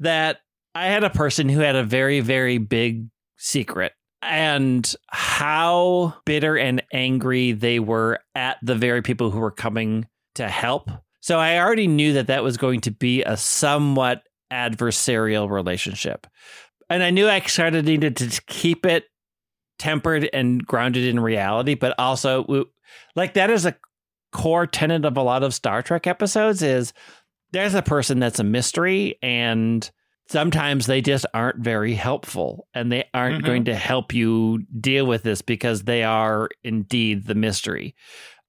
that 0.00 0.40
I 0.74 0.88
had 0.88 1.02
a 1.02 1.08
person 1.08 1.48
who 1.48 1.60
had 1.60 1.76
a 1.76 1.82
very 1.82 2.20
very 2.20 2.58
big 2.58 3.06
secret 3.38 3.92
and 4.20 4.94
how 5.08 6.14
bitter 6.26 6.58
and 6.58 6.82
angry 6.92 7.52
they 7.52 7.80
were 7.80 8.18
at 8.34 8.58
the 8.60 8.74
very 8.74 9.00
people 9.00 9.30
who 9.30 9.40
were 9.40 9.50
coming 9.50 10.06
to 10.34 10.46
help. 10.46 10.90
So 11.20 11.38
I 11.38 11.58
already 11.58 11.86
knew 11.86 12.14
that 12.14 12.26
that 12.28 12.42
was 12.42 12.56
going 12.56 12.80
to 12.82 12.90
be 12.90 13.22
a 13.22 13.36
somewhat 13.36 14.22
adversarial 14.52 15.50
relationship. 15.50 16.26
And 16.88 17.02
I 17.02 17.10
knew 17.10 17.28
I 17.28 17.40
sort 17.40 17.74
of 17.74 17.84
needed 17.84 18.16
to 18.16 18.40
keep 18.46 18.84
it 18.86 19.04
tempered 19.78 20.28
and 20.32 20.66
grounded 20.66 21.04
in 21.04 21.20
reality, 21.20 21.74
but 21.74 21.94
also 21.98 22.66
like 23.14 23.34
that 23.34 23.50
is 23.50 23.64
a 23.64 23.76
core 24.32 24.66
tenet 24.66 25.04
of 25.04 25.16
a 25.16 25.22
lot 25.22 25.42
of 25.42 25.54
Star 25.54 25.82
Trek 25.82 26.06
episodes 26.06 26.62
is 26.62 26.92
there's 27.52 27.74
a 27.74 27.82
person 27.82 28.18
that's 28.18 28.38
a 28.38 28.44
mystery 28.44 29.18
and 29.22 29.90
sometimes 30.28 30.86
they 30.86 31.00
just 31.00 31.26
aren't 31.34 31.58
very 31.58 31.94
helpful 31.94 32.68
and 32.74 32.92
they 32.92 33.04
aren't 33.14 33.42
Mhm. 33.42 33.46
going 33.46 33.64
to 33.64 33.74
help 33.74 34.12
you 34.12 34.64
deal 34.80 35.04
with 35.06 35.22
this 35.24 35.42
because 35.42 35.82
they 35.82 36.04
are 36.04 36.48
indeed 36.62 37.26
the 37.26 37.34
mystery. 37.34 37.94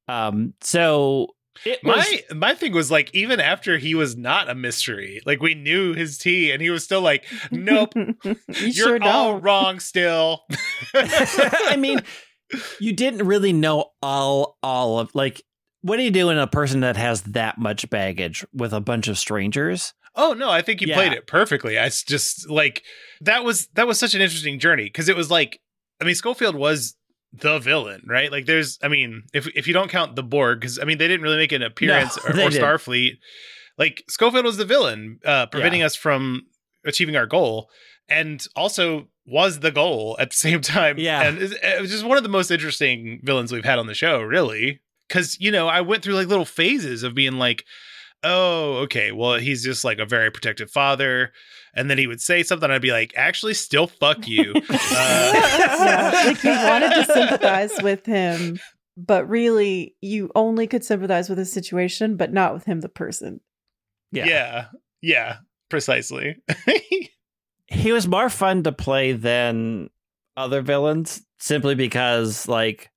Um 0.07 0.53
so 0.61 1.29
it 1.65 1.79
was 1.83 1.95
My 1.95 2.23
my 2.35 2.53
thing 2.55 2.73
was 2.73 2.89
like 2.91 3.13
even 3.13 3.39
after 3.39 3.77
he 3.77 3.95
was 3.95 4.15
not 4.15 4.49
a 4.49 4.55
mystery, 4.55 5.21
like 5.25 5.41
we 5.41 5.53
knew 5.55 5.93
his 5.93 6.17
tea, 6.17 6.51
and 6.51 6.61
he 6.61 6.69
was 6.69 6.83
still 6.83 7.01
like, 7.01 7.25
"Nope, 7.51 7.93
you 8.23 8.35
you're 8.47 8.71
sure 8.73 8.99
all 9.03 9.33
don't. 9.33 9.43
wrong 9.43 9.79
still." 9.79 10.43
I 10.93 11.75
mean, 11.77 12.03
you 12.79 12.93
didn't 12.93 13.25
really 13.27 13.53
know 13.53 13.91
all 14.01 14.57
all 14.63 14.99
of 14.99 15.13
like 15.15 15.41
what 15.81 15.97
do 15.97 16.03
you 16.03 16.11
do 16.11 16.29
in 16.29 16.37
a 16.37 16.47
person 16.47 16.81
that 16.81 16.95
has 16.97 17.21
that 17.23 17.57
much 17.57 17.89
baggage 17.89 18.45
with 18.53 18.71
a 18.73 18.81
bunch 18.81 19.07
of 19.07 19.17
strangers? 19.17 19.93
Oh 20.15 20.33
no, 20.33 20.49
I 20.49 20.61
think 20.61 20.81
you 20.81 20.87
Yeah. 20.87 20.95
played 20.95 21.13
it 21.13 21.25
perfectly. 21.27 21.79
I 21.79 21.89
just 21.89 22.49
like 22.49 22.83
that 23.21 23.43
was 23.43 23.67
that 23.73 23.87
was 23.87 23.97
such 23.97 24.13
an 24.13 24.21
interesting 24.21 24.59
journey 24.59 24.83
because 24.85 25.09
it 25.09 25.15
was 25.15 25.31
like 25.31 25.59
I 25.99 26.05
mean 26.05 26.15
Schofield 26.15 26.55
was 26.55 26.95
the 27.33 27.59
villain, 27.59 28.03
right? 28.07 28.31
Like 28.31 28.45
there's 28.45 28.77
I 28.83 28.87
mean 28.87 29.23
if 29.33 29.47
if 29.55 29.67
you 29.67 29.73
don't 29.73 29.89
count 29.89 30.15
the 30.15 30.23
Borg 30.23 30.59
because 30.59 30.79
I 30.79 30.83
mean 30.83 30.97
they 30.97 31.07
didn't 31.07 31.23
really 31.23 31.37
make 31.37 31.51
an 31.51 31.61
appearance 31.61 32.17
or, 32.25 32.31
or. 32.31 32.49
Starfleet. 32.49 33.17
Like 33.77 34.03
Schofield 34.09 34.45
was 34.45 34.57
the 34.57 34.65
villain, 34.65 35.19
uh, 35.25 35.45
preventing 35.47 35.81
us 35.81 35.95
from 35.95 36.43
achieving 36.85 37.15
our 37.15 37.25
goal, 37.25 37.69
and 38.09 38.45
also 38.55 39.07
was 39.25 39.59
the 39.59 39.71
goal 39.71 40.17
at 40.19 40.31
the 40.31 40.35
same 40.47 40.61
time. 40.61 40.97
Yeah. 40.99 41.23
and 41.23 41.37
it 41.37 41.53
it 41.63 41.81
was 41.81 41.89
just 41.89 42.05
one 42.05 42.17
of 42.17 42.23
the 42.23 42.29
most 42.29 42.51
interesting 42.51 43.21
villains 43.23 43.51
we've 43.51 43.65
had 43.65 43.79
on 43.79 43.87
the 43.87 43.93
show, 43.93 44.21
really. 44.21 44.81
Because 45.07 45.39
you 45.39 45.51
know 45.51 45.67
I 45.67 45.81
went 45.81 46.03
through 46.03 46.15
like 46.15 46.27
little 46.27 46.45
phases 46.45 47.03
of 47.03 47.15
being 47.15 47.33
like 47.33 47.65
oh, 48.23 48.77
okay, 48.83 49.11
well, 49.11 49.35
he's 49.35 49.63
just 49.63 49.83
like 49.83 49.99
a 49.99 50.05
very 50.05 50.31
protective 50.31 50.71
father. 50.71 51.31
And 51.73 51.89
then 51.89 51.97
he 51.97 52.07
would 52.07 52.21
say 52.21 52.43
something, 52.43 52.69
I'd 52.69 52.81
be 52.81 52.91
like, 52.91 53.13
actually, 53.15 53.53
still 53.53 53.87
fuck 53.87 54.27
you. 54.27 54.53
Uh, 54.55 54.61
yeah, 54.91 56.23
like 56.25 56.43
you 56.43 56.51
wanted 56.51 56.93
to 56.95 57.05
sympathize 57.05 57.81
with 57.81 58.05
him, 58.05 58.59
but 58.97 59.29
really 59.29 59.95
you 60.01 60.29
only 60.35 60.67
could 60.67 60.83
sympathize 60.83 61.29
with 61.29 61.37
his 61.37 61.51
situation, 61.51 62.17
but 62.17 62.33
not 62.33 62.53
with 62.53 62.65
him, 62.65 62.81
the 62.81 62.89
person. 62.89 63.39
yeah. 64.25 64.65
yeah, 65.01 65.37
precisely. 65.69 66.37
He 67.71 67.93
was 67.93 68.05
more 68.05 68.29
fun 68.29 68.63
to 68.63 68.73
play 68.73 69.13
than 69.13 69.89
other 70.35 70.61
villains 70.61 71.21
simply 71.39 71.73
because 71.73 72.47
like 72.47 72.89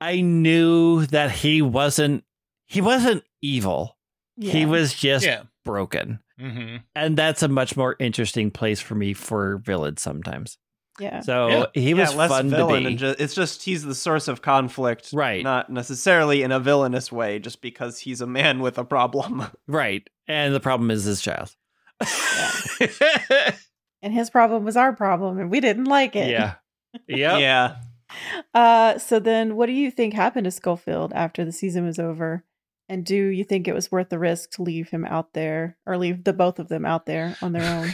I 0.00 0.20
knew 0.20 1.04
that 1.06 1.32
he 1.32 1.62
wasn't 1.62 2.24
he 2.66 2.80
wasn't 2.80 3.24
evil. 3.42 3.96
He 4.40 4.66
was 4.66 4.94
just 4.94 5.24
yeah. 5.24 5.42
broken. 5.64 6.20
hmm 6.38 6.76
And 6.96 7.16
that's 7.16 7.42
a 7.42 7.48
much 7.48 7.76
more 7.76 7.94
interesting 7.98 8.50
place 8.50 8.80
for 8.80 8.94
me 8.94 9.12
for 9.12 9.58
villains 9.58 10.00
sometimes. 10.02 10.56
Yeah. 10.98 11.20
So 11.20 11.48
Yeah. 11.48 11.64
he 11.74 11.94
was 11.94 12.10
yeah, 12.12 12.16
less 12.18 12.30
fun 12.30 12.50
villain 12.50 12.82
to 12.82 12.88
be. 12.88 12.92
and 12.92 12.98
ju- 12.98 13.14
it's 13.18 13.34
just 13.34 13.62
he's 13.62 13.82
the 13.84 13.94
source 13.94 14.28
of 14.28 14.42
conflict, 14.42 15.10
Right. 15.12 15.42
Not 15.44 15.70
necessarily 15.70 16.42
in 16.42 16.52
a 16.52 16.60
villainous 16.60 17.10
way, 17.12 17.38
just 17.38 17.60
because 17.62 17.98
he's 17.98 18.20
a 18.20 18.26
man 18.26 18.60
with 18.60 18.78
a 18.78 18.84
problem. 18.84 19.44
Right. 19.66 20.08
And 20.26 20.54
the 20.54 20.60
problem 20.60 20.90
is 20.90 21.04
his 21.04 21.20
child. 21.20 21.54
And 24.02 24.14
his 24.14 24.30
problem 24.30 24.64
was 24.64 24.78
our 24.78 24.94
problem, 24.94 25.38
and 25.38 25.50
we 25.50 25.60
didn't 25.60 25.84
like 25.84 26.16
it. 26.16 26.30
yeah. 26.30 26.54
Yep. 27.06 27.40
Yeah. 27.40 27.76
Uh, 28.54 28.98
so 28.98 29.20
then, 29.20 29.54
what 29.54 29.66
do 29.66 29.72
you 29.72 29.88
think 29.88 30.14
happened 30.14 30.44
to 30.44 30.50
Schofield 30.50 31.12
after 31.14 31.44
the 31.44 31.52
season 31.52 31.84
was 31.86 32.00
over? 32.00 32.42
And 32.90 33.04
do 33.04 33.14
you 33.14 33.44
think 33.44 33.68
it 33.68 33.72
was 33.72 33.92
worth 33.92 34.08
the 34.08 34.18
risk 34.18 34.50
to 34.52 34.64
leave 34.64 34.90
him 34.90 35.04
out 35.04 35.32
there, 35.32 35.76
or 35.86 35.96
leave 35.96 36.24
the 36.24 36.32
both 36.32 36.58
of 36.58 36.66
them 36.66 36.84
out 36.84 37.06
there 37.06 37.36
on 37.40 37.52
their 37.52 37.62
own? 37.62 37.92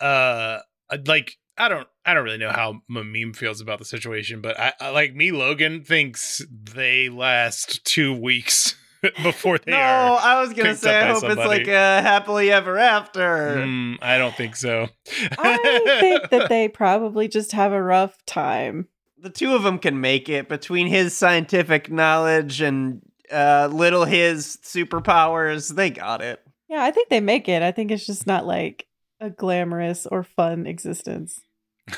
uh, 0.00 0.60
like 1.06 1.36
I 1.58 1.68
don't, 1.68 1.88
I 2.06 2.14
don't 2.14 2.22
really 2.22 2.38
know 2.38 2.52
how 2.52 2.82
meme 2.88 3.32
feels 3.32 3.60
about 3.60 3.80
the 3.80 3.84
situation, 3.84 4.40
but 4.40 4.58
I, 4.60 4.74
I 4.80 4.90
like 4.90 5.12
me. 5.12 5.32
Logan 5.32 5.82
thinks 5.82 6.40
they 6.48 7.08
last 7.08 7.84
two 7.84 8.14
weeks 8.14 8.76
before 9.24 9.58
they 9.58 9.72
no, 9.72 9.76
are. 9.76 10.20
I 10.20 10.40
was 10.40 10.52
gonna 10.52 10.76
say 10.76 10.96
I 10.96 11.08
by 11.08 11.14
hope 11.14 11.24
it's 11.24 11.36
like 11.36 11.66
a 11.66 12.00
happily 12.00 12.52
ever 12.52 12.78
after. 12.78 13.56
Mm, 13.56 13.96
I 14.00 14.18
don't 14.18 14.36
think 14.36 14.54
so. 14.54 14.86
I 15.36 15.98
think 16.00 16.30
that 16.30 16.46
they 16.48 16.68
probably 16.68 17.26
just 17.26 17.50
have 17.50 17.72
a 17.72 17.82
rough 17.82 18.24
time. 18.24 18.86
The 19.20 19.30
two 19.30 19.56
of 19.56 19.64
them 19.64 19.80
can 19.80 20.00
make 20.00 20.28
it 20.28 20.48
between 20.48 20.86
his 20.86 21.16
scientific 21.16 21.90
knowledge 21.90 22.60
and 22.60 23.02
uh, 23.32 23.68
little 23.72 24.04
his 24.04 24.58
superpowers. 24.64 25.74
They 25.74 25.90
got 25.90 26.22
it. 26.22 26.40
Yeah, 26.68 26.82
I 26.82 26.90
think 26.90 27.08
they 27.08 27.20
make 27.20 27.48
it. 27.48 27.62
I 27.62 27.72
think 27.72 27.90
it's 27.90 28.06
just 28.06 28.26
not 28.26 28.46
like 28.46 28.86
a 29.20 29.30
glamorous 29.30 30.06
or 30.06 30.22
fun 30.22 30.66
existence. 30.66 31.40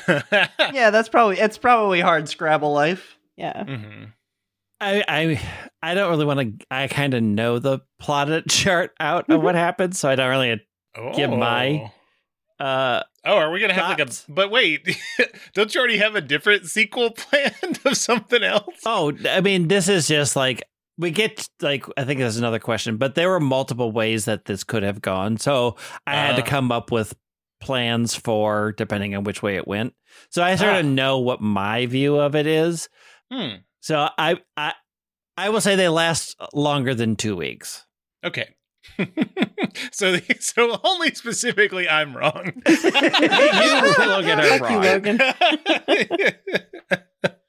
Yeah, 0.09 0.91
that's 0.91 1.09
probably 1.09 1.39
it's 1.39 1.59
probably 1.59 2.01
hard 2.01 2.29
Scrabble 2.29 2.73
life. 2.73 3.17
Yeah. 3.37 3.65
Mhm. 3.65 4.13
I 4.81 5.05
I 5.09 5.41
I 5.83 5.95
don't 5.95 6.11
really 6.11 6.25
want 6.25 6.61
to. 6.61 6.67
I 6.71 6.87
kind 6.87 7.15
of 7.15 7.23
know 7.23 7.59
the 7.59 7.81
plotted 8.01 8.45
chart 8.49 8.93
out 9.01 9.29
of 9.29 9.43
what 9.43 9.55
happened, 9.57 9.97
so 9.97 10.09
I 10.09 10.15
don't 10.15 10.31
really. 10.31 10.61
Give 11.17 11.31
my- 11.31 11.91
Uh, 12.59 13.03
Oh, 13.25 13.37
are 13.37 13.51
we 13.51 13.61
gonna 13.61 13.75
have 13.75 13.99
like 13.99 14.09
a? 14.09 14.13
But 14.29 14.51
wait, 14.51 14.97
don't 15.55 15.75
you 15.75 15.81
already 15.81 15.99
have 15.99 16.15
a 16.15 16.21
different 16.23 16.67
sequel 16.67 17.11
planned 17.11 17.79
of 17.85 17.97
something 17.97 18.43
else? 18.43 18.77
oh, 18.87 19.13
I 19.29 19.41
mean, 19.43 19.69
this 19.69 19.89
is 19.89 20.09
just 20.09 20.37
like 20.37 20.63
we 21.01 21.11
get 21.11 21.49
like 21.61 21.85
I 21.97 22.05
think 22.05 22.21
there's 22.21 22.37
another 22.37 22.59
question, 22.61 22.97
but 22.99 23.15
there 23.15 23.29
were 23.31 23.41
multiple 23.41 23.91
ways 23.91 24.27
that 24.27 24.45
this 24.45 24.63
could 24.65 24.83
have 24.83 25.01
gone, 25.01 25.39
so 25.39 25.77
I 26.07 26.15
had 26.15 26.37
to 26.37 26.43
Uh. 26.43 26.47
come 26.47 26.71
up 26.71 26.93
with 26.93 27.15
plans 27.61 28.15
for 28.15 28.73
depending 28.73 29.15
on 29.17 29.25
which 29.25 29.43
way 29.43 29.57
it 29.57 29.67
went. 29.69 29.95
So 30.31 30.43
I 30.43 30.57
sort 30.57 30.73
Ah. 30.75 30.79
of 30.81 30.87
know 30.87 31.19
what 31.19 31.41
my 31.41 31.87
view 31.87 32.17
of 32.19 32.35
it 32.35 32.47
is. 32.47 32.89
Hmm. 33.33 33.57
So 33.81 34.09
I 34.19 34.37
I 34.57 34.75
I 35.37 35.49
will 35.49 35.61
say 35.61 35.75
they 35.77 35.89
last 35.89 36.37
longer 36.53 36.95
than 36.95 37.17
two 37.17 37.35
weeks. 37.37 37.87
Okay. 38.25 38.55
so, 39.93 40.17
so 40.41 40.79
only 40.85 41.15
specifically, 41.15 41.89
I'm 41.89 42.17
wrong. 42.17 42.53
You, 42.67 42.77
Logan, 44.07 44.41
are 44.41 44.59
Fuck 44.59 44.71
you. 44.71 44.79
Logan. 44.79 45.21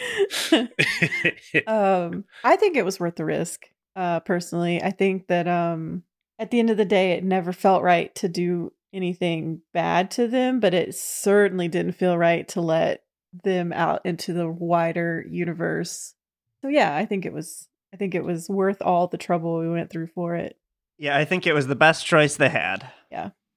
um, 1.66 2.24
I 2.44 2.56
think 2.56 2.76
it 2.76 2.84
was 2.84 3.00
worth 3.00 3.16
the 3.16 3.24
risk. 3.24 3.66
Uh, 3.96 4.20
personally, 4.20 4.82
I 4.82 4.90
think 4.90 5.26
that 5.28 5.48
um, 5.48 6.04
at 6.38 6.50
the 6.50 6.58
end 6.58 6.70
of 6.70 6.76
the 6.76 6.84
day, 6.84 7.12
it 7.12 7.24
never 7.24 7.52
felt 7.52 7.82
right 7.82 8.14
to 8.16 8.28
do 8.28 8.72
anything 8.92 9.60
bad 9.72 10.10
to 10.12 10.26
them, 10.28 10.60
but 10.60 10.74
it 10.74 10.94
certainly 10.94 11.68
didn't 11.68 11.92
feel 11.92 12.16
right 12.16 12.46
to 12.48 12.60
let 12.60 13.02
them 13.44 13.72
out 13.72 14.04
into 14.04 14.32
the 14.32 14.48
wider 14.48 15.24
universe. 15.28 16.14
So 16.62 16.68
yeah, 16.68 16.94
I 16.94 17.06
think 17.06 17.24
it 17.26 17.32
was. 17.32 17.66
I 17.92 17.96
think 17.96 18.14
it 18.14 18.24
was 18.24 18.48
worth 18.48 18.80
all 18.82 19.08
the 19.08 19.18
trouble 19.18 19.58
we 19.58 19.68
went 19.68 19.90
through 19.90 20.06
for 20.08 20.36
it. 20.36 20.56
Yeah, 20.96 21.16
I 21.16 21.24
think 21.24 21.46
it 21.46 21.52
was 21.54 21.66
the 21.66 21.74
best 21.74 22.06
choice 22.06 22.36
they 22.36 22.48
had. 22.48 22.88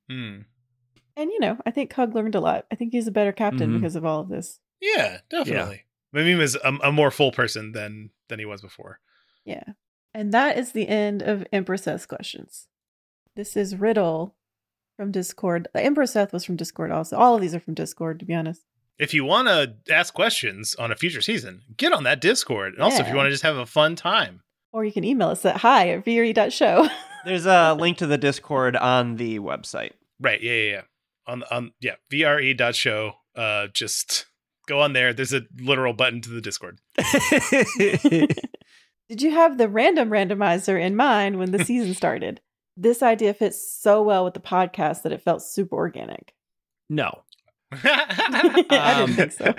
Hmm. 0.09 0.39
And 1.15 1.29
you 1.31 1.39
know, 1.39 1.57
I 1.65 1.71
think 1.71 1.89
Cug 1.91 2.13
learned 2.15 2.35
a 2.35 2.39
lot. 2.39 2.65
I 2.71 2.75
think 2.75 2.91
he's 2.91 3.07
a 3.07 3.11
better 3.11 3.31
captain 3.31 3.69
Mhm. 3.71 3.75
because 3.79 3.95
of 3.95 4.03
all 4.05 4.19
of 4.21 4.29
this. 4.29 4.59
Yeah, 4.81 5.19
definitely. 5.29 5.83
Mimim 6.13 6.39
is 6.41 6.55
a, 6.63 6.73
a 6.83 6.91
more 6.91 7.11
full 7.11 7.31
person 7.31 7.71
than 7.71 8.09
than 8.29 8.39
he 8.39 8.45
was 8.45 8.61
before. 8.61 8.99
Yeah. 9.45 9.63
And 10.13 10.31
that 10.33 10.57
is 10.57 10.71
the 10.71 10.87
end 10.87 11.21
of 11.23 11.45
Empress 11.51 11.83
Seth's 11.83 12.05
questions. 12.05 12.67
This 13.35 13.57
is 13.57 13.75
Riddle 13.75 14.35
from 14.95 15.11
Discord. 15.11 15.67
The 15.73 15.81
Empress 15.83 16.11
Seth 16.13 16.31
was 16.31 16.45
from 16.45 16.55
Discord 16.55 16.91
also. 16.91 17.17
All 17.17 17.33
of 17.35 17.41
these 17.41 17.55
are 17.55 17.59
from 17.59 17.73
Discord, 17.73 18.19
to 18.19 18.25
be 18.25 18.35
honest. 18.35 18.61
If 18.99 19.15
you 19.15 19.25
want 19.25 19.47
to 19.47 19.73
ask 19.91 20.13
questions 20.13 20.75
on 20.75 20.91
a 20.91 20.95
future 20.95 21.21
season, 21.21 21.63
get 21.77 21.93
on 21.93 22.03
that 22.03 22.21
Discord. 22.21 22.73
And 22.75 22.83
also, 22.83 23.01
if 23.01 23.07
you 23.09 23.15
want 23.15 23.25
to 23.25 23.31
just 23.31 23.41
have 23.41 23.57
a 23.57 23.65
fun 23.65 23.95
time, 23.95 24.41
Or 24.71 24.85
you 24.85 24.91
can 24.91 25.03
email 25.03 25.29
us 25.29 25.43
at 25.45 25.57
hi 25.57 25.89
at 25.89 26.05
vre.show. 26.05 26.87
There's 27.25 27.47
a 27.47 27.73
link 27.73 27.97
to 27.97 28.05
the 28.07 28.19
Discord 28.19 28.75
on 28.75 29.15
the 29.15 29.39
website. 29.39 29.93
right? 30.19 30.39
Yeah, 30.43 30.51
yeah, 30.53 30.71
yeah. 30.71 30.81
On 31.25 31.43
on 31.49 31.71
yeah, 31.81 31.95
vre.show. 32.11 33.13
Uh, 33.35 33.67
just 33.73 34.27
go 34.67 34.79
on 34.81 34.93
there. 34.93 35.13
There's 35.13 35.33
a 35.33 35.41
literal 35.59 35.93
button 35.93 36.21
to 36.21 36.29
the 36.29 36.41
Discord. 36.41 36.79
Did 39.09 39.21
you 39.21 39.31
have 39.31 39.57
the 39.57 39.67
random 39.69 40.09
randomizer 40.09 40.79
in 40.81 40.95
mind 40.95 41.37
when 41.37 41.51
the 41.51 41.63
season 41.65 41.93
started? 41.93 42.41
This 42.75 43.03
idea 43.03 43.33
fits 43.33 43.71
so 43.71 44.01
well 44.01 44.23
with 44.23 44.33
the 44.33 44.39
podcast 44.39 45.03
that 45.03 45.11
it 45.11 45.21
felt 45.21 45.43
super 45.43 45.75
organic. 45.75 46.33
no. 46.89 47.23
I 47.71 48.51
didn't 48.53 48.71
Um, 48.71 49.13
think 49.15 49.31
so. 49.31 49.53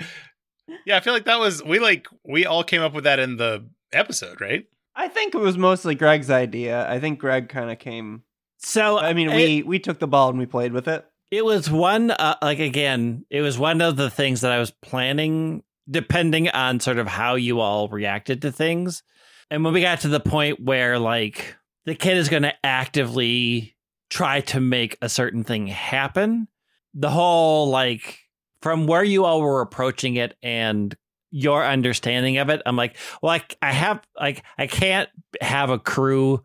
Yeah, 0.85 0.95
I 0.95 0.99
feel 1.01 1.11
like 1.11 1.25
that 1.25 1.37
was 1.39 1.61
we 1.61 1.79
like 1.79 2.07
we 2.23 2.45
all 2.45 2.63
came 2.63 2.81
up 2.81 2.93
with 2.93 3.03
that 3.03 3.19
in 3.19 3.35
the 3.35 3.65
episode, 3.91 4.39
right? 4.39 4.63
I 4.95 5.09
think 5.09 5.35
it 5.35 5.39
was 5.39 5.57
mostly 5.57 5.95
Greg's 5.95 6.29
idea. 6.29 6.89
I 6.89 6.97
think 7.01 7.19
Greg 7.19 7.49
kind 7.49 7.69
of 7.69 7.77
came. 7.77 8.23
So 8.59 8.97
I 8.97 9.11
mean, 9.13 9.29
it- 9.29 9.35
we 9.35 9.63
we 9.63 9.79
took 9.79 9.99
the 9.99 10.07
ball 10.07 10.29
and 10.29 10.39
we 10.39 10.45
played 10.45 10.71
with 10.71 10.87
it. 10.87 11.05
It 11.31 11.43
was 11.43 11.69
one, 11.69 12.11
uh, 12.11 12.35
like 12.41 12.59
again, 12.59 13.25
it 13.29 13.41
was 13.41 13.57
one 13.57 13.81
of 13.81 13.95
the 13.95 14.09
things 14.09 14.41
that 14.41 14.51
I 14.51 14.59
was 14.59 14.71
planning, 14.71 15.63
depending 15.89 16.49
on 16.49 16.79
sort 16.79 16.97
of 16.97 17.07
how 17.07 17.35
you 17.35 17.59
all 17.59 17.89
reacted 17.89 18.41
to 18.43 18.51
things. 18.51 19.03
And 19.49 19.63
when 19.63 19.73
we 19.73 19.81
got 19.81 20.01
to 20.01 20.07
the 20.07 20.19
point 20.19 20.59
where, 20.59 20.97
like, 20.97 21.55
the 21.85 21.95
kid 21.95 22.17
is 22.17 22.29
going 22.29 22.43
to 22.43 22.53
actively 22.63 23.75
try 24.09 24.41
to 24.41 24.59
make 24.59 24.97
a 25.01 25.09
certain 25.09 25.43
thing 25.43 25.67
happen, 25.67 26.47
the 26.93 27.09
whole, 27.09 27.69
like, 27.69 28.19
from 28.61 28.87
where 28.87 29.03
you 29.03 29.25
all 29.25 29.41
were 29.41 29.61
approaching 29.61 30.15
it 30.15 30.35
and 30.41 30.95
your 31.29 31.63
understanding 31.63 32.37
of 32.37 32.49
it, 32.49 32.61
I'm 32.65 32.75
like, 32.75 32.97
well, 33.21 33.33
I, 33.33 33.43
I 33.61 33.71
have, 33.71 34.01
like, 34.19 34.43
I 34.57 34.67
can't 34.67 35.09
have 35.41 35.69
a 35.69 35.77
crew 35.79 36.43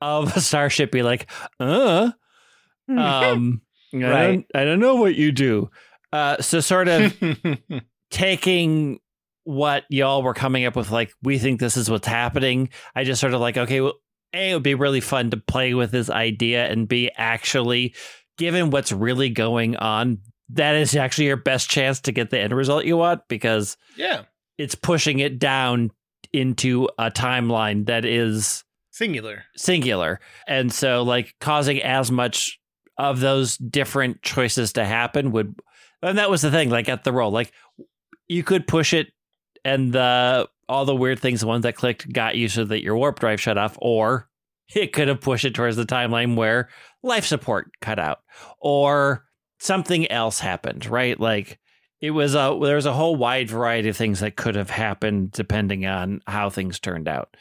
of 0.00 0.36
a 0.36 0.40
starship 0.40 0.92
be 0.92 1.02
like, 1.02 1.30
uh, 1.60 2.12
um 2.88 3.60
I, 3.94 3.96
Right. 3.98 4.26
don't, 4.26 4.46
I 4.54 4.64
don't 4.64 4.80
know 4.80 4.96
what 4.96 5.14
you 5.14 5.32
do 5.32 5.70
uh 6.12 6.40
so 6.42 6.60
sort 6.60 6.88
of 6.88 7.16
taking 8.10 8.98
what 9.44 9.84
y'all 9.88 10.22
were 10.22 10.34
coming 10.34 10.64
up 10.64 10.76
with 10.76 10.90
like 10.90 11.12
we 11.22 11.38
think 11.38 11.58
this 11.60 11.76
is 11.76 11.90
what's 11.90 12.06
happening 12.06 12.68
i 12.94 13.04
just 13.04 13.20
sort 13.20 13.34
of 13.34 13.40
like 13.40 13.56
okay 13.56 13.80
well 13.80 13.94
a 14.34 14.50
it 14.50 14.54
would 14.54 14.62
be 14.62 14.74
really 14.74 15.00
fun 15.00 15.30
to 15.30 15.36
play 15.38 15.72
with 15.74 15.90
this 15.90 16.10
idea 16.10 16.66
and 16.70 16.86
b 16.88 17.10
actually 17.16 17.94
given 18.36 18.70
what's 18.70 18.92
really 18.92 19.30
going 19.30 19.74
on 19.76 20.18
that 20.50 20.76
is 20.76 20.94
actually 20.96 21.26
your 21.26 21.36
best 21.36 21.70
chance 21.70 22.00
to 22.00 22.12
get 22.12 22.30
the 22.30 22.38
end 22.38 22.52
result 22.54 22.84
you 22.84 22.96
want 22.96 23.20
because 23.28 23.76
yeah, 23.96 24.22
it's 24.56 24.74
pushing 24.74 25.18
it 25.18 25.38
down 25.38 25.90
into 26.32 26.88
a 26.98 27.10
timeline 27.10 27.86
that 27.86 28.04
is 28.04 28.64
singular. 28.90 29.44
singular 29.56 30.20
and 30.46 30.72
so 30.72 31.02
like 31.02 31.34
causing 31.40 31.82
as 31.82 32.10
much 32.10 32.58
of 32.98 33.20
those 33.20 33.56
different 33.56 34.22
choices 34.22 34.72
to 34.72 34.84
happen 34.84 35.30
would 35.32 35.54
and 36.02 36.18
that 36.18 36.30
was 36.30 36.42
the 36.42 36.50
thing 36.50 36.68
like 36.70 36.88
at 36.88 37.04
the 37.04 37.12
roll 37.12 37.30
like 37.30 37.52
you 38.26 38.42
could 38.42 38.66
push 38.66 38.92
it 38.92 39.08
and 39.64 39.92
the 39.92 40.48
all 40.68 40.84
the 40.84 40.94
weird 40.94 41.18
things 41.18 41.40
the 41.40 41.46
ones 41.46 41.62
that 41.62 41.76
clicked 41.76 42.12
got 42.12 42.36
you 42.36 42.48
so 42.48 42.64
that 42.64 42.82
your 42.82 42.96
warp 42.96 43.20
drive 43.20 43.40
shut 43.40 43.58
off 43.58 43.78
or 43.80 44.28
it 44.74 44.92
could 44.92 45.08
have 45.08 45.20
pushed 45.20 45.44
it 45.44 45.54
towards 45.54 45.76
the 45.76 45.86
timeline 45.86 46.36
where 46.36 46.68
life 47.02 47.24
support 47.24 47.70
cut 47.80 47.98
out 47.98 48.18
or 48.60 49.24
something 49.58 50.10
else 50.10 50.40
happened 50.40 50.86
right? 50.86 51.18
Like 51.18 51.58
it 52.00 52.10
was 52.10 52.34
a 52.34 52.58
there 52.62 52.76
was 52.76 52.86
a 52.86 52.92
whole 52.92 53.16
wide 53.16 53.50
variety 53.50 53.88
of 53.88 53.96
things 53.96 54.20
that 54.20 54.36
could 54.36 54.54
have 54.54 54.70
happened 54.70 55.32
depending 55.32 55.86
on 55.86 56.20
how 56.26 56.50
things 56.50 56.78
turned 56.78 57.08
out. 57.08 57.36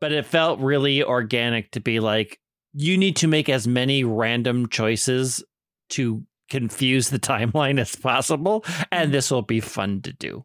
But 0.00 0.12
it 0.12 0.26
felt 0.26 0.60
really 0.60 1.02
organic 1.02 1.72
to 1.72 1.80
be 1.80 2.00
like 2.00 2.38
you 2.78 2.96
need 2.98 3.16
to 3.16 3.26
make 3.26 3.48
as 3.48 3.66
many 3.66 4.04
random 4.04 4.68
choices 4.68 5.42
to 5.88 6.22
confuse 6.50 7.08
the 7.08 7.18
timeline 7.32 7.80
as 7.80 7.96
possible 7.96 8.64
and 8.92 9.12
this 9.12 9.30
will 9.30 9.42
be 9.42 9.60
fun 9.60 10.00
to 10.02 10.12
do 10.12 10.44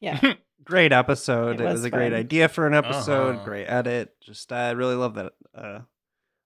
yeah. 0.00 0.34
Great 0.64 0.92
episode. 0.92 1.56
It 1.56 1.62
It 1.62 1.64
was, 1.64 1.72
was 1.72 1.84
a 1.86 1.90
great 1.90 2.12
idea 2.12 2.48
for 2.48 2.66
an 2.66 2.74
episode. 2.74 3.34
Uh-huh. 3.36 3.44
Great 3.44 3.64
edit. 3.66 4.14
Just 4.22 4.52
I 4.52 4.70
really 4.70 4.94
love 4.94 5.14
that. 5.14 5.32
Uh, 5.54 5.80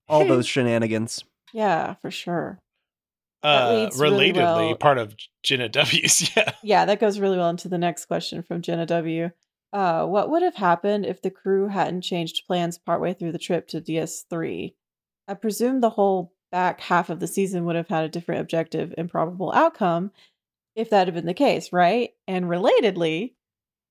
all 0.08 0.24
those 0.26 0.46
shenanigans. 0.46 1.22
Yeah, 1.52 1.94
for 2.00 2.10
sure. 2.10 2.58
That 3.42 3.62
Uh, 3.70 3.74
leads 3.74 4.00
really 4.00 4.32
relatedly, 4.32 4.68
well- 4.68 4.76
part 4.76 4.96
of 4.98 5.14
Jenna 5.42 5.68
W's. 5.68 6.34
Yeah. 6.34 6.52
Yeah, 6.62 6.84
that 6.86 7.00
goes 7.00 7.18
really 7.20 7.36
well 7.36 7.50
into 7.50 7.68
the 7.68 7.76
next 7.76 8.06
question 8.06 8.42
from 8.42 8.62
Jenna 8.62 8.86
W. 8.86 9.30
Uh, 9.74 10.06
what 10.06 10.30
would 10.30 10.42
have 10.42 10.54
happened 10.56 11.04
if 11.04 11.20
the 11.20 11.30
crew 11.30 11.68
hadn't 11.68 12.00
changed 12.02 12.44
plans 12.46 12.78
partway 12.78 13.12
through 13.12 13.32
the 13.32 13.38
trip 13.38 13.68
to 13.68 13.80
DS3? 13.80 14.74
I 15.28 15.34
presume 15.34 15.80
the 15.80 15.90
whole 15.90 16.32
back 16.52 16.80
half 16.80 17.10
of 17.10 17.20
the 17.20 17.26
season 17.26 17.64
would 17.64 17.76
have 17.76 17.88
had 17.88 18.04
a 18.04 18.08
different 18.08 18.40
objective 18.40 18.94
and 18.96 19.10
probable 19.10 19.52
outcome 19.52 20.12
if 20.76 20.90
that 20.90 21.06
had 21.06 21.14
been 21.14 21.26
the 21.26 21.34
case, 21.34 21.72
right? 21.72 22.10
And 22.26 22.46
relatedly, 22.46 23.34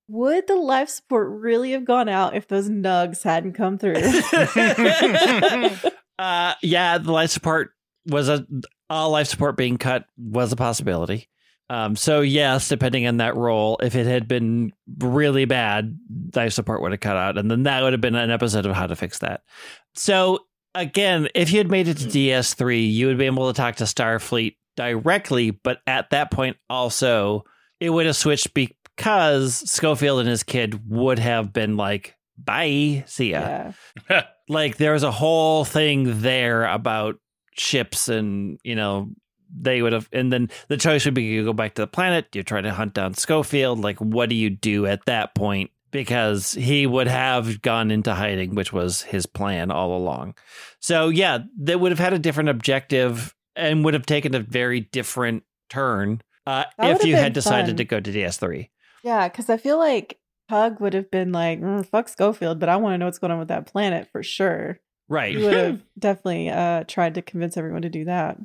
would 0.08 0.46
the 0.46 0.56
life 0.56 0.88
support 0.88 1.28
really 1.30 1.72
have 1.72 1.84
gone 1.84 2.08
out 2.08 2.36
if 2.36 2.48
those 2.48 2.68
nugs 2.68 3.22
hadn't 3.22 3.54
come 3.54 3.78
through? 3.78 3.94
uh, 6.18 6.54
yeah, 6.62 6.98
the 6.98 7.12
life 7.12 7.30
support 7.30 7.70
was 8.06 8.28
a 8.28 8.46
all 8.90 9.10
life 9.10 9.28
support 9.28 9.56
being 9.56 9.78
cut 9.78 10.04
was 10.16 10.52
a 10.52 10.56
possibility. 10.56 11.28
Um, 11.70 11.96
so 11.96 12.20
yes, 12.20 12.68
depending 12.68 13.06
on 13.06 13.16
that 13.16 13.36
role, 13.36 13.78
if 13.82 13.96
it 13.96 14.06
had 14.06 14.28
been 14.28 14.72
really 14.98 15.46
bad, 15.46 15.98
life 16.34 16.52
support 16.52 16.82
would 16.82 16.92
have 16.92 17.00
cut 17.00 17.16
out, 17.16 17.38
and 17.38 17.50
then 17.50 17.62
that 17.62 17.82
would 17.82 17.94
have 17.94 18.02
been 18.02 18.14
an 18.14 18.30
episode 18.30 18.66
of 18.66 18.76
how 18.76 18.86
to 18.86 18.96
fix 18.96 19.20
that. 19.20 19.42
So 19.94 20.40
again, 20.74 21.28
if 21.34 21.52
you 21.52 21.58
had 21.58 21.70
made 21.70 21.88
it 21.88 21.98
to 21.98 22.04
hmm. 22.04 22.10
DS3, 22.10 22.92
you 22.92 23.06
would 23.06 23.18
be 23.18 23.26
able 23.26 23.52
to 23.52 23.56
talk 23.56 23.76
to 23.76 23.84
Starfleet 23.84 24.56
directly, 24.76 25.50
but 25.50 25.78
at 25.86 26.10
that 26.10 26.30
point 26.30 26.56
also 26.68 27.44
it 27.80 27.90
would 27.90 28.06
have 28.06 28.16
switched 28.16 28.54
because 28.54 29.70
Schofield 29.70 30.20
and 30.20 30.28
his 30.28 30.42
kid 30.42 30.88
would 30.88 31.18
have 31.18 31.52
been 31.52 31.76
like, 31.76 32.16
bye, 32.36 33.04
see 33.06 33.32
ya. 33.32 33.72
yeah. 34.10 34.24
Like 34.46 34.76
there 34.76 34.92
was 34.92 35.04
a 35.04 35.10
whole 35.10 35.64
thing 35.64 36.20
there 36.20 36.66
about 36.66 37.18
ships 37.56 38.08
and, 38.08 38.58
you 38.62 38.74
know, 38.74 39.08
they 39.58 39.80
would 39.80 39.94
have, 39.94 40.06
and 40.12 40.30
then 40.30 40.50
the 40.68 40.76
choice 40.76 41.06
would 41.06 41.14
be 41.14 41.22
you 41.22 41.46
go 41.46 41.54
back 41.54 41.74
to 41.74 41.82
the 41.82 41.86
planet, 41.86 42.26
you 42.34 42.42
try 42.42 42.60
to 42.60 42.70
hunt 42.70 42.92
down 42.92 43.14
Schofield. 43.14 43.80
Like, 43.80 43.98
what 44.00 44.28
do 44.28 44.34
you 44.34 44.50
do 44.50 44.84
at 44.84 45.06
that 45.06 45.34
point? 45.34 45.70
Because 45.94 46.52
he 46.52 46.88
would 46.88 47.06
have 47.06 47.62
gone 47.62 47.92
into 47.92 48.12
hiding, 48.12 48.56
which 48.56 48.72
was 48.72 49.02
his 49.02 49.26
plan 49.26 49.70
all 49.70 49.96
along. 49.96 50.34
So, 50.80 51.08
yeah, 51.08 51.38
they 51.56 51.76
would 51.76 51.92
have 51.92 52.00
had 52.00 52.12
a 52.12 52.18
different 52.18 52.48
objective 52.48 53.32
and 53.54 53.84
would 53.84 53.94
have 53.94 54.04
taken 54.04 54.34
a 54.34 54.40
very 54.40 54.80
different 54.80 55.44
turn 55.70 56.20
uh, 56.48 56.64
if 56.80 57.04
you 57.04 57.14
had 57.14 57.32
decided 57.32 57.68
fun. 57.68 57.76
to 57.76 57.84
go 57.84 58.00
to 58.00 58.12
DS3. 58.12 58.68
Yeah, 59.04 59.28
because 59.28 59.48
I 59.48 59.56
feel 59.56 59.78
like 59.78 60.18
Cug 60.50 60.80
would 60.80 60.94
have 60.94 61.10
been 61.12 61.30
like, 61.30 61.60
"Mm, 61.60 61.86
fuck 61.86 62.08
Schofield, 62.08 62.58
but 62.58 62.68
I 62.68 62.76
want 62.76 62.94
to 62.94 62.98
know 62.98 63.04
what's 63.04 63.18
going 63.18 63.30
on 63.30 63.38
with 63.38 63.48
that 63.48 63.66
planet 63.66 64.08
for 64.10 64.22
sure. 64.22 64.80
Right. 65.08 65.36
He 65.36 65.44
would 65.44 65.54
have 65.54 65.82
definitely 65.98 66.50
uh, 66.50 66.84
tried 66.88 67.14
to 67.14 67.22
convince 67.22 67.56
everyone 67.56 67.82
to 67.82 67.88
do 67.88 68.06
that. 68.06 68.38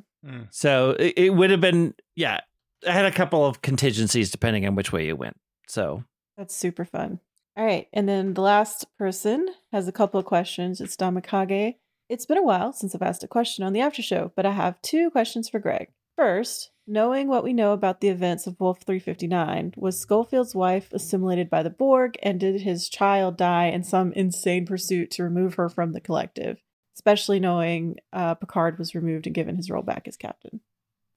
So 0.50 0.90
it, 0.90 1.14
it 1.16 1.30
would 1.30 1.50
have 1.50 1.60
been, 1.60 1.94
yeah, 2.14 2.40
I 2.86 2.92
had 2.92 3.06
a 3.06 3.10
couple 3.10 3.44
of 3.44 3.62
contingencies 3.62 4.30
depending 4.30 4.66
on 4.66 4.74
which 4.74 4.92
way 4.92 5.06
you 5.06 5.16
went. 5.16 5.36
So 5.66 6.04
That's 6.36 6.54
super 6.54 6.84
fun. 6.84 7.20
All 7.56 7.64
right. 7.64 7.88
And 7.92 8.08
then 8.08 8.34
the 8.34 8.40
last 8.40 8.86
person 8.96 9.48
has 9.72 9.88
a 9.88 9.92
couple 9.92 10.18
of 10.18 10.26
questions. 10.26 10.80
It's 10.80 10.96
Damakage. 10.96 11.76
It's 12.08 12.26
been 12.26 12.38
a 12.38 12.42
while 12.42 12.72
since 12.72 12.94
I've 12.94 13.02
asked 13.02 13.22
a 13.22 13.28
question 13.28 13.64
on 13.64 13.72
the 13.72 13.80
after 13.80 14.02
show, 14.02 14.32
but 14.34 14.46
I 14.46 14.52
have 14.52 14.82
two 14.82 15.10
questions 15.10 15.48
for 15.48 15.58
Greg. 15.58 15.88
First, 16.16 16.70
knowing 16.86 17.28
what 17.28 17.44
we 17.44 17.52
know 17.52 17.72
about 17.72 18.00
the 18.00 18.08
events 18.08 18.46
of 18.46 18.58
Wolf 18.58 18.82
359, 18.82 19.74
was 19.76 20.00
Schofield's 20.00 20.54
wife 20.54 20.92
assimilated 20.92 21.48
by 21.48 21.62
the 21.62 21.70
Borg, 21.70 22.18
and 22.22 22.40
did 22.40 22.62
his 22.62 22.88
child 22.88 23.36
die 23.36 23.66
in 23.66 23.84
some 23.84 24.12
insane 24.12 24.66
pursuit 24.66 25.10
to 25.12 25.22
remove 25.22 25.54
her 25.54 25.68
from 25.68 25.92
the 25.92 26.00
collective? 26.00 26.58
Especially 26.96 27.38
knowing 27.38 27.96
uh, 28.12 28.34
Picard 28.34 28.78
was 28.78 28.94
removed 28.94 29.26
and 29.26 29.34
given 29.34 29.56
his 29.56 29.70
role 29.70 29.82
back 29.82 30.08
as 30.08 30.16
captain. 30.16 30.60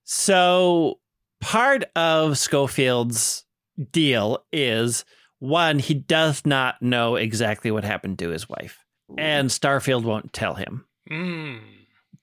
So 0.03 0.99
part 1.41 1.85
of 1.95 2.37
Schofield's 2.37 3.45
deal 3.91 4.45
is 4.53 5.03
one, 5.43 5.77
he 5.77 5.93
does 5.93 6.45
not 6.45 6.81
know 6.81 7.17
exactly 7.17 7.69
what 7.69 7.83
happened 7.83 8.17
to 8.19 8.29
his 8.29 8.47
wife, 8.47 8.85
and 9.17 9.49
Starfleet 9.49 10.01
won't 10.01 10.31
tell 10.31 10.53
him. 10.53 10.85
Mm. 11.11 11.59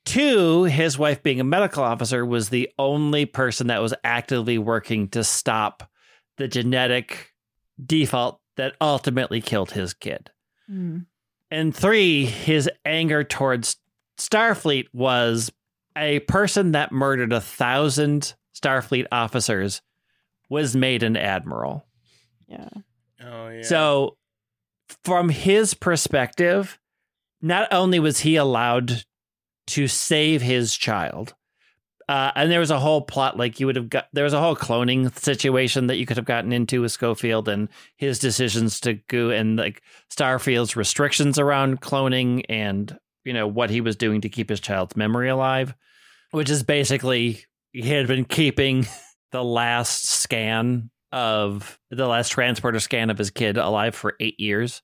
Two, 0.07 0.65
his 0.65 0.99
wife 0.99 1.23
being 1.23 1.39
a 1.39 1.45
medical 1.45 1.85
officer 1.85 2.25
was 2.25 2.49
the 2.49 2.71
only 2.79 3.27
person 3.27 3.67
that 3.67 3.83
was 3.83 3.93
actively 4.03 4.57
working 4.57 5.09
to 5.09 5.23
stop 5.23 5.91
the 6.39 6.49
genetic 6.49 7.35
default 7.85 8.41
that 8.57 8.75
ultimately 8.81 9.43
killed 9.43 9.73
his 9.73 9.93
kid. 9.93 10.31
Hmm. 10.67 11.01
And 11.51 11.77
three, 11.77 12.25
his 12.25 12.71
anger 12.87 13.23
towards 13.23 13.77
Starfleet 14.17 14.87
was 14.95 15.53
a 15.95 16.21
person 16.21 16.73
that 16.73 16.91
murdered 16.91 17.35
a 17.35 17.41
thousand 17.43 18.35
Starfleet 18.57 19.09
officers 19.13 19.83
was 20.49 20.75
made 20.75 21.03
an 21.03 21.19
admiral. 21.19 21.85
Yeah. 22.49 22.71
Oh 23.23 23.49
yeah. 23.49 23.63
So, 23.63 24.17
from 25.05 25.29
his 25.29 25.75
perspective, 25.75 26.79
not 27.41 27.73
only 27.73 27.99
was 27.99 28.21
he 28.21 28.37
allowed 28.37 29.05
to 29.69 29.87
save 29.87 30.43
his 30.43 30.77
child, 30.77 31.35
uh, 32.09 32.33
and 32.35 32.51
there 32.51 32.59
was 32.59 32.73
a 32.73 32.79
whole 32.81 33.03
plot 33.03 33.37
like 33.37 33.61
you 33.61 33.67
would 33.67 33.77
have 33.77 33.89
got. 33.89 34.09
There 34.13 34.25
was 34.25 34.33
a 34.33 34.41
whole 34.41 34.57
cloning 34.57 35.17
situation 35.17 35.87
that 35.87 35.97
you 35.97 36.07
could 36.07 36.17
have 36.17 36.27
gotten 36.27 36.53
into 36.53 36.81
with 36.81 36.91
Schofield 36.91 37.49
and 37.49 37.69
his 37.97 38.19
decisions 38.19 38.81
to 38.81 38.95
go 39.09 39.31
and 39.31 39.57
like 39.57 39.83
Starfleet's 40.13 40.75
restrictions 40.75 41.39
around 41.39 41.81
cloning 41.81 42.45
and 42.49 42.99
you 43.25 43.33
know 43.33 43.47
what 43.47 43.71
he 43.71 43.81
was 43.81 43.95
doing 43.95 44.21
to 44.23 44.29
keep 44.29 44.49
his 44.49 44.59
child's 44.59 44.97
memory 44.97 45.29
alive, 45.29 45.73
which 46.33 46.51
is 46.51 46.65
basically 46.65 47.45
he 47.73 47.91
had 47.91 48.09
been 48.09 48.25
keeping 48.25 48.87
the 49.31 49.45
last 49.45 50.05
scan 50.05 50.91
of 51.13 51.79
the 51.91 52.07
last 52.07 52.31
transporter 52.31 52.81
scan 52.81 53.11
of 53.11 53.19
his 53.19 53.31
kid 53.31 53.57
alive 53.57 53.95
for 53.95 54.15
eight 54.21 54.39
years 54.39 54.83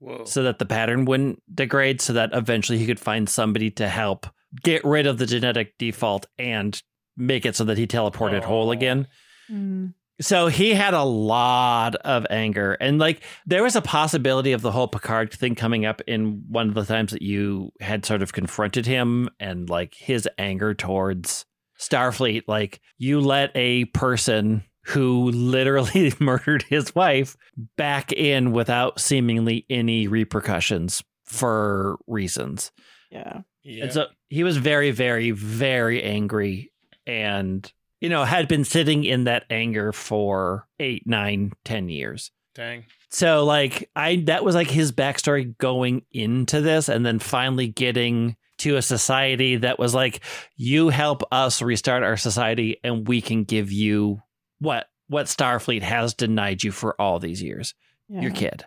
Whoa. 0.00 0.24
so 0.24 0.42
that 0.44 0.58
the 0.58 0.66
pattern 0.66 1.04
wouldn't 1.04 1.42
degrade 1.54 2.00
so 2.00 2.12
that 2.14 2.30
eventually 2.32 2.78
he 2.78 2.86
could 2.86 3.00
find 3.00 3.28
somebody 3.28 3.70
to 3.72 3.88
help 3.88 4.26
get 4.62 4.84
rid 4.84 5.06
of 5.06 5.18
the 5.18 5.26
genetic 5.26 5.76
default 5.78 6.26
and 6.38 6.80
make 7.16 7.44
it 7.44 7.56
so 7.56 7.64
that 7.64 7.78
he 7.78 7.86
teleported 7.86 8.42
whole 8.44 8.70
again 8.70 9.06
Hmm. 9.48 9.86
so 10.20 10.48
he 10.48 10.74
had 10.74 10.92
a 10.94 11.02
lot 11.04 11.94
of 11.96 12.26
anger 12.28 12.74
and 12.74 12.98
like 12.98 13.22
there 13.46 13.62
was 13.62 13.76
a 13.76 13.80
possibility 13.82 14.52
of 14.52 14.60
the 14.62 14.70
whole 14.70 14.88
picard 14.88 15.32
thing 15.32 15.54
coming 15.54 15.86
up 15.86 16.02
in 16.06 16.44
one 16.48 16.68
of 16.68 16.74
the 16.74 16.84
times 16.84 17.12
that 17.12 17.22
you 17.22 17.72
had 17.80 18.04
sort 18.04 18.20
of 18.22 18.32
confronted 18.34 18.84
him 18.84 19.30
and 19.40 19.70
like 19.70 19.94
his 19.94 20.28
anger 20.38 20.74
towards 20.74 21.46
starfleet 21.80 22.42
like 22.46 22.80
you 22.98 23.20
let 23.20 23.50
a 23.54 23.84
person 23.86 24.64
who 24.88 25.30
literally 25.30 26.12
murdered 26.20 26.62
his 26.64 26.94
wife 26.94 27.36
back 27.76 28.12
in 28.12 28.52
without 28.52 29.00
seemingly 29.00 29.64
any 29.70 30.06
repercussions 30.08 31.02
for 31.24 31.98
reasons 32.06 32.72
Yeah. 33.10 33.42
yeah. 33.62 33.84
and 33.84 33.92
so 33.92 34.06
he 34.28 34.44
was 34.44 34.56
very, 34.56 34.90
very, 34.90 35.30
very 35.30 36.02
angry 36.02 36.72
and, 37.06 37.70
you 38.00 38.08
know, 38.08 38.24
had 38.24 38.48
been 38.48 38.64
sitting 38.64 39.04
in 39.04 39.24
that 39.24 39.44
anger 39.50 39.92
for 39.92 40.66
eight, 40.80 41.06
nine, 41.06 41.52
ten 41.64 41.88
years. 41.88 42.30
Dang. 42.54 42.84
So 43.10 43.44
like 43.44 43.90
I 43.94 44.16
that 44.26 44.44
was 44.44 44.54
like 44.54 44.70
his 44.70 44.90
backstory 44.92 45.56
going 45.58 46.02
into 46.12 46.60
this 46.60 46.88
and 46.88 47.04
then 47.06 47.18
finally 47.18 47.68
getting 47.68 48.36
to 48.58 48.76
a 48.76 48.82
society 48.82 49.56
that 49.56 49.78
was 49.78 49.94
like, 49.94 50.20
you 50.56 50.88
help 50.88 51.22
us 51.30 51.62
restart 51.62 52.02
our 52.02 52.16
society 52.16 52.78
and 52.82 53.06
we 53.06 53.20
can 53.20 53.44
give 53.44 53.70
you 53.70 54.20
what 54.60 54.88
what 55.08 55.26
Starfleet 55.26 55.82
has 55.82 56.12
denied 56.14 56.62
you 56.62 56.70
for 56.70 57.00
all 57.00 57.18
these 57.18 57.42
years 57.42 57.74
yeah. 58.08 58.20
your 58.20 58.30
kid. 58.30 58.64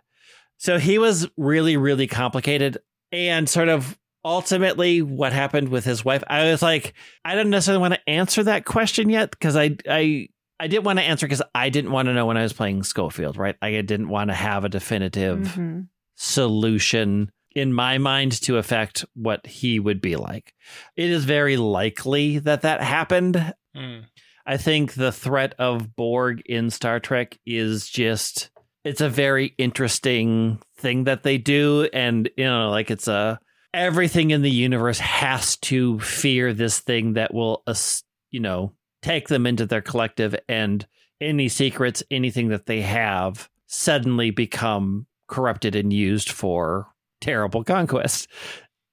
So 0.57 0.77
he 0.79 0.97
was 0.97 1.27
really, 1.37 1.77
really 1.77 2.07
complicated 2.07 2.77
and 3.11 3.47
sort 3.49 3.69
of 3.69 3.97
ultimately 4.23 5.01
what 5.01 5.33
happened 5.33 5.69
with 5.69 5.83
his 5.85 6.05
wife. 6.05 6.23
I 6.27 6.51
was 6.51 6.61
like, 6.61 6.93
I 7.25 7.35
don't 7.35 7.49
necessarily 7.49 7.81
want 7.81 7.93
to 7.95 8.09
answer 8.09 8.43
that 8.43 8.65
question 8.65 9.09
yet 9.09 9.31
because 9.31 9.55
I, 9.55 9.75
I, 9.89 10.27
I 10.59 10.67
didn't 10.67 10.83
want 10.83 10.99
to 10.99 11.05
answer 11.05 11.25
because 11.25 11.41
I 11.55 11.69
didn't 11.69 11.91
want 11.91 12.07
to 12.07 12.13
know 12.13 12.27
when 12.27 12.37
I 12.37 12.43
was 12.43 12.53
playing 12.53 12.83
Schofield, 12.83 13.37
right? 13.37 13.55
I 13.61 13.71
didn't 13.81 14.09
want 14.09 14.29
to 14.29 14.35
have 14.35 14.63
a 14.63 14.69
definitive 14.69 15.39
Mhm. 15.39 15.87
solution 16.15 17.31
in 17.55 17.73
my 17.73 17.97
mind 17.97 18.31
to 18.43 18.57
affect 18.57 19.03
what 19.13 19.45
he 19.45 19.79
would 19.79 20.01
be 20.01 20.15
like. 20.15 20.53
It 20.95 21.09
is 21.09 21.25
very 21.25 21.57
likely 21.57 22.39
that 22.39 22.61
that 22.61 22.81
happened. 22.81 23.53
Mm. 23.75 24.05
I 24.51 24.57
think 24.57 24.95
the 24.95 25.13
threat 25.13 25.55
of 25.59 25.95
Borg 25.95 26.41
in 26.45 26.71
Star 26.71 26.99
Trek 26.99 27.39
is 27.45 27.89
just 27.89 28.49
it's 28.83 28.99
a 28.99 29.07
very 29.07 29.55
interesting 29.57 30.59
thing 30.75 31.05
that 31.05 31.23
they 31.23 31.37
do 31.37 31.87
and 31.93 32.29
you 32.35 32.43
know 32.43 32.69
like 32.69 32.91
it's 32.91 33.07
a 33.07 33.39
everything 33.73 34.31
in 34.31 34.41
the 34.41 34.51
universe 34.51 34.99
has 34.99 35.55
to 35.55 36.01
fear 36.01 36.53
this 36.53 36.79
thing 36.79 37.13
that 37.13 37.33
will 37.33 37.63
you 38.31 38.41
know 38.41 38.73
take 39.01 39.29
them 39.29 39.47
into 39.47 39.65
their 39.65 39.81
collective 39.81 40.35
and 40.49 40.85
any 41.21 41.47
secrets 41.47 42.03
anything 42.11 42.49
that 42.49 42.65
they 42.65 42.81
have 42.81 43.49
suddenly 43.67 44.31
become 44.31 45.07
corrupted 45.29 45.77
and 45.77 45.93
used 45.93 46.29
for 46.29 46.87
terrible 47.21 47.63
conquest 47.63 48.27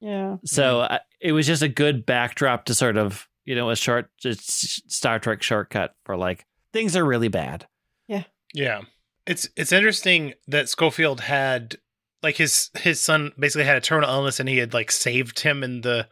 Yeah. 0.00 0.36
so 0.44 0.82
I, 0.82 1.00
it 1.20 1.32
was 1.32 1.48
just 1.48 1.62
a 1.62 1.68
good 1.68 2.06
backdrop 2.06 2.66
to 2.66 2.74
sort 2.74 2.96
of, 2.96 3.26
you 3.48 3.54
know, 3.54 3.70
a 3.70 3.76
short 3.76 4.10
just 4.18 4.92
Star 4.92 5.18
Trek 5.18 5.42
shortcut 5.42 5.94
for 6.04 6.18
like 6.18 6.44
things 6.74 6.94
are 6.94 7.04
really 7.04 7.28
bad. 7.28 7.66
Yeah. 8.06 8.24
Yeah. 8.52 8.82
It's 9.26 9.48
it's 9.56 9.72
interesting 9.72 10.34
that 10.48 10.68
Schofield 10.68 11.20
had 11.22 11.78
like 12.22 12.36
his 12.36 12.68
his 12.76 13.00
son 13.00 13.32
basically 13.38 13.64
had 13.64 13.78
a 13.78 13.80
terminal 13.80 14.14
illness 14.14 14.38
and 14.38 14.50
he 14.50 14.58
had 14.58 14.74
like 14.74 14.92
saved 14.92 15.40
him 15.40 15.64
in 15.64 15.80
the 15.80 16.06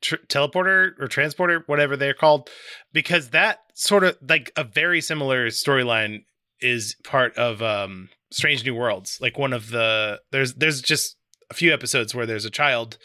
tr- 0.00 0.16
teleporter 0.28 0.92
or 0.98 1.08
transporter, 1.08 1.62
whatever 1.66 1.94
they're 1.94 2.14
called, 2.14 2.48
because 2.90 3.30
that 3.30 3.58
sort 3.74 4.02
of 4.02 4.16
like 4.26 4.50
a 4.56 4.64
very 4.64 5.02
similar 5.02 5.48
storyline 5.48 6.24
is 6.62 6.96
part 7.04 7.36
of 7.36 7.60
um 7.60 8.08
Strange 8.30 8.64
New 8.64 8.74
Worlds. 8.74 9.18
Like 9.20 9.36
one 9.36 9.52
of 9.52 9.68
the 9.68 10.22
there's 10.30 10.54
there's 10.54 10.80
just 10.80 11.18
a 11.50 11.54
few 11.54 11.74
episodes 11.74 12.14
where 12.14 12.24
there's 12.24 12.46
a 12.46 12.50
child 12.50 12.96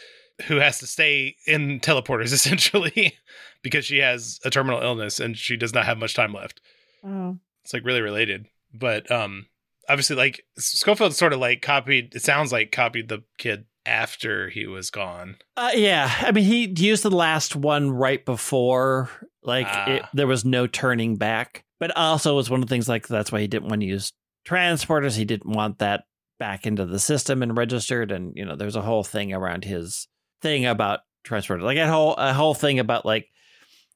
who 0.48 0.58
has 0.58 0.80
to 0.80 0.88
stay 0.88 1.36
in 1.46 1.82
teleporters 1.82 2.24
essentially 2.32 3.18
because 3.64 3.86
she 3.86 3.98
has 4.00 4.40
a 4.46 4.50
terminal 4.52 4.82
illness 4.82 5.20
and 5.20 5.36
she 5.38 5.58
does 5.58 5.74
not 5.74 5.86
have 5.86 5.98
much 5.98 6.14
time 6.14 6.34
left. 6.34 6.62
Oh. 7.04 7.38
It's 7.64 7.74
like 7.74 7.86
really 7.86 8.02
related. 8.02 8.46
But 8.74 9.10
um 9.12 9.48
obviously 9.90 10.16
like 10.16 10.44
Schofield 10.58 11.14
sort 11.16 11.34
of 11.34 11.40
like 11.40 11.62
copied 11.62 12.14
it 12.16 12.22
sounds 12.22 12.52
like 12.52 12.72
copied 12.72 13.10
the 13.10 13.24
kid 13.38 13.66
after 13.86 14.50
he 14.50 14.66
was 14.66 14.90
gone. 14.90 15.36
Uh, 15.58 15.72
yeah, 15.74 16.10
I 16.22 16.32
mean, 16.32 16.46
he 16.46 16.66
used 16.78 17.04
the 17.04 17.12
last 17.12 17.54
one 17.54 17.92
right 17.92 18.24
before, 18.24 19.10
like 19.42 19.68
it, 19.88 20.04
Ah. 20.04 20.10
there 20.14 20.28
was 20.28 20.46
no 20.46 20.68
turning 20.68 21.18
back. 21.18 21.66
But 21.82 21.92
also, 21.98 22.32
it 22.32 22.36
was 22.38 22.50
one 22.50 22.62
of 22.64 22.70
the 22.70 22.74
things 22.74 22.88
like 22.88 23.08
that's 23.10 23.30
why 23.30 23.42
he 23.42 23.48
didn't 23.48 23.68
want 23.68 23.82
to 23.82 23.86
use 23.88 24.14
transporters. 24.48 25.18
He 25.18 25.26
didn't 25.26 25.52
want 25.52 25.80
that 25.80 26.06
back 26.40 26.66
into 26.66 26.86
the 26.86 27.00
system 27.00 27.44
and 27.44 27.58
registered. 27.58 28.10
And 28.12 28.32
you 28.38 28.46
know, 28.46 28.56
there's 28.56 28.78
a 28.78 28.82
whole 28.82 29.04
thing 29.04 29.34
around 29.34 29.66
his 29.66 30.08
thing 30.42 30.66
about 30.66 31.02
transporters, 31.26 31.62
like 31.64 31.78
a 31.78 31.88
whole 31.90 32.16
a 32.18 32.34
whole 32.34 32.54
thing 32.54 32.80
about 32.80 33.06
like 33.06 33.28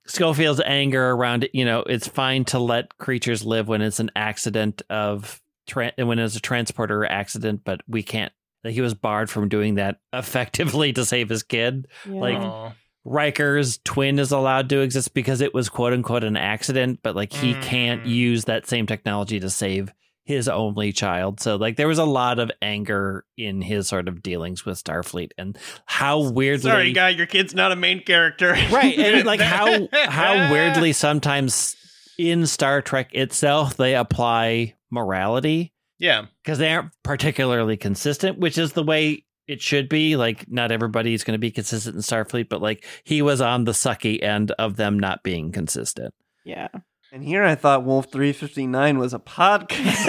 Schofield's 0.07 0.61
anger 0.65 1.11
around 1.11 1.43
it. 1.43 1.51
You 1.53 1.65
know, 1.65 1.79
it's 1.81 2.07
fine 2.07 2.45
to 2.45 2.59
let 2.59 2.97
creatures 2.97 3.45
live 3.45 3.67
when 3.67 3.81
it's 3.81 3.99
an 3.99 4.11
accident 4.15 4.81
of 4.89 5.41
tra- 5.67 5.93
when 5.97 6.19
it's 6.19 6.35
a 6.35 6.39
transporter 6.41 7.05
accident, 7.05 7.61
but 7.63 7.81
we 7.87 8.03
can't. 8.03 8.31
That 8.63 8.71
he 8.71 8.81
was 8.81 8.93
barred 8.95 9.29
from 9.29 9.49
doing 9.49 9.75
that 9.75 9.99
effectively 10.13 10.91
to 10.93 11.05
save 11.05 11.29
his 11.29 11.43
kid. 11.43 11.87
Yeah. 12.05 12.19
Like- 12.19 12.37
Aw. 12.37 12.71
Riker's 13.09 13.77
twin 13.85 14.19
is 14.19 14.31
allowed 14.33 14.67
to 14.69 14.81
exist 14.81 15.13
because 15.13 15.39
it 15.39 15.53
was 15.53 15.69
quote 15.69 15.93
unquote 15.93 16.25
an 16.25 16.35
accident, 16.35 16.99
but 17.03 17.15
like 17.15 17.31
he 17.31 17.53
can't 17.53 18.03
Mm. 18.03 18.09
use 18.09 18.45
that 18.45 18.67
same 18.67 18.85
technology 18.85 19.39
to 19.39 19.49
save 19.49 19.93
his 20.27 20.49
only 20.49 20.91
child. 20.91 21.39
So 21.39 21.55
like 21.55 21.77
there 21.77 21.87
was 21.87 21.97
a 21.99 22.03
lot 22.05 22.37
of 22.37 22.51
anger 22.61 23.23
in 23.37 23.61
his 23.61 23.87
sort 23.87 24.09
of 24.09 24.21
dealings 24.21 24.65
with 24.65 24.83
Starfleet 24.83 25.31
and 25.37 25.57
how 25.85 26.19
weirdly 26.29 26.69
Sorry, 26.69 26.91
guy, 26.91 27.09
your 27.09 27.25
kid's 27.27 27.55
not 27.55 27.71
a 27.71 27.77
main 27.77 28.03
character. 28.03 28.51
right 28.71 28.97
and 28.99 29.25
like 29.25 29.39
how 29.39 29.87
how 29.93 30.51
weirdly 30.51 30.91
sometimes 30.91 31.77
in 32.19 32.45
Star 32.45 32.81
Trek 32.81 33.13
itself 33.13 33.77
they 33.77 33.95
apply 33.95 34.73
morality 34.91 35.71
Yeah. 35.97 36.25
because 36.43 36.57
they 36.57 36.73
aren't 36.73 36.91
particularly 37.03 37.77
consistent, 37.77 38.37
which 38.37 38.57
is 38.57 38.73
the 38.73 38.83
way 38.83 39.23
it 39.47 39.61
should 39.61 39.87
be. 39.87 40.17
Like, 40.17 40.51
not 40.51 40.73
everybody's 40.73 41.23
going 41.23 41.35
to 41.35 41.39
be 41.39 41.51
consistent 41.51 41.95
in 41.95 42.01
Starfleet, 42.01 42.49
but 42.49 42.61
like 42.61 42.83
he 43.05 43.21
was 43.21 43.39
on 43.39 43.63
the 43.63 43.71
sucky 43.71 44.21
end 44.21 44.51
of 44.59 44.75
them 44.75 44.99
not 44.99 45.23
being 45.23 45.53
consistent. 45.53 46.13
yeah. 46.43 46.67
And 47.11 47.23
here 47.23 47.43
I 47.43 47.55
thought 47.55 47.85
Wolf 47.85 48.11
359 48.11 48.97
was 48.97 49.13
a 49.13 49.19
podcast. 49.19 50.07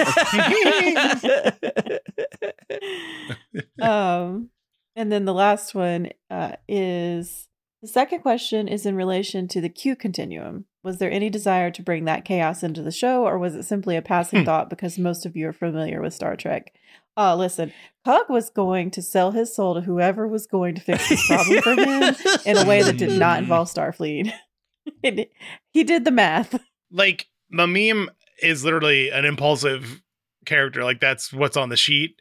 um, 3.81 4.49
and 4.95 5.11
then 5.11 5.25
the 5.25 5.33
last 5.33 5.73
one 5.73 6.09
uh, 6.29 6.53
is 6.67 7.47
the 7.81 7.87
second 7.87 8.19
question 8.19 8.67
is 8.67 8.85
in 8.85 8.95
relation 8.95 9.47
to 9.49 9.61
the 9.61 9.69
Q 9.69 9.95
continuum. 9.95 10.65
Was 10.83 10.97
there 10.97 11.11
any 11.11 11.29
desire 11.29 11.71
to 11.71 11.81
bring 11.81 12.05
that 12.05 12.25
chaos 12.25 12.63
into 12.63 12.81
the 12.81 12.91
show, 12.91 13.25
or 13.25 13.37
was 13.37 13.55
it 13.55 13.63
simply 13.63 13.95
a 13.95 14.01
passing 14.01 14.39
Hmm. 14.39 14.45
thought 14.45 14.69
because 14.69 14.97
most 14.97 15.25
of 15.25 15.35
you 15.35 15.47
are 15.49 15.53
familiar 15.53 16.01
with 16.01 16.13
Star 16.13 16.35
Trek? 16.35 16.73
Uh, 17.17 17.35
listen, 17.35 17.73
Cug 18.05 18.29
was 18.29 18.49
going 18.49 18.91
to 18.91 19.01
sell 19.01 19.31
his 19.31 19.53
soul 19.53 19.75
to 19.75 19.81
whoever 19.81 20.27
was 20.27 20.47
going 20.47 20.75
to 20.75 20.81
fix 20.81 21.09
this 21.09 21.27
problem 21.27 21.61
for 21.61 21.73
him 21.75 22.15
in 22.45 22.57
a 22.57 22.65
way 22.65 22.81
that 22.81 22.97
did 22.97 23.19
not 23.19 23.39
involve 23.43 23.69
Starfleet. 23.71 24.31
He 25.71 25.83
did 25.83 26.03
the 26.05 26.11
math. 26.11 26.59
Like 26.91 27.27
Mamim 27.53 28.07
is 28.41 28.63
literally 28.63 29.09
an 29.09 29.25
impulsive 29.25 30.01
character. 30.45 30.83
Like 30.83 30.99
that's 30.99 31.33
what's 31.33 31.57
on 31.57 31.69
the 31.69 31.77
sheet. 31.77 32.15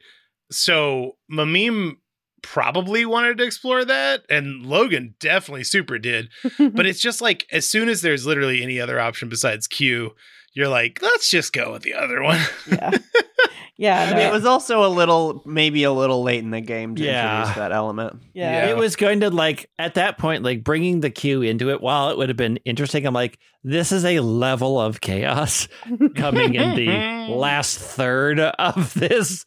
So 0.51 1.17
Mamim 1.31 1.97
probably 2.43 3.05
wanted 3.05 3.39
to 3.39 3.45
explore 3.45 3.85
that, 3.85 4.23
and 4.31 4.65
Logan 4.65 5.15
definitely 5.21 5.65
super 5.65 5.99
did. 5.99 6.31
But 6.59 6.87
it's 6.87 7.01
just 7.01 7.21
like 7.21 7.47
as 7.53 7.69
soon 7.69 7.89
as 7.89 8.03
there's 8.03 8.27
literally 8.27 8.63
any 8.63 8.81
other 8.81 9.01
option 9.01 9.29
besides 9.29 9.67
Q, 9.67 10.13
you're 10.55 10.69
like, 10.69 11.01
let's 11.03 11.31
just 11.31 11.53
go 11.53 11.73
with 11.73 11.83
the 11.83 11.95
other 11.95 12.23
one. 12.23 12.41
yeah, 12.71 12.91
yeah, 13.77 14.01
I 14.03 14.11
no, 14.11 14.17
mean, 14.17 14.27
it 14.27 14.33
was 14.33 14.45
also 14.45 14.85
a 14.85 14.89
little, 14.89 15.43
maybe 15.47 15.85
a 15.85 15.93
little 15.93 16.23
late 16.23 16.43
in 16.43 16.51
the 16.51 16.61
game 16.61 16.95
to 16.97 17.03
Yeah. 17.05 17.39
introduce 17.41 17.57
that 17.57 17.73
element. 17.73 18.23
yeah. 18.35 18.67
Yeah. 18.67 18.71
It 18.73 18.77
was 18.77 18.97
going 18.97 19.21
to 19.21 19.31
like 19.31 19.71
at 19.79 19.95
that 19.95 20.19
point, 20.19 20.43
like 20.43 20.65
bringing 20.65 21.01
the 21.01 21.11
Q 21.11 21.43
into 21.43 21.71
it. 21.71 21.81
While 21.81 22.11
it 22.11 22.19
would 22.19 22.29
have 22.29 22.37
been 22.37 22.57
interesting, 22.65 23.07
I'm 23.07 23.15
like, 23.15 23.39
this 23.63 23.93
is 23.93 24.05
a 24.05 24.21
level 24.21 24.81
of 24.81 25.01
chaos 25.01 25.69
coming 26.17 26.55
in 26.55 26.75
the 26.77 26.89
last 27.35 27.79
third 27.79 28.41
of 28.41 28.95
this 28.95 29.45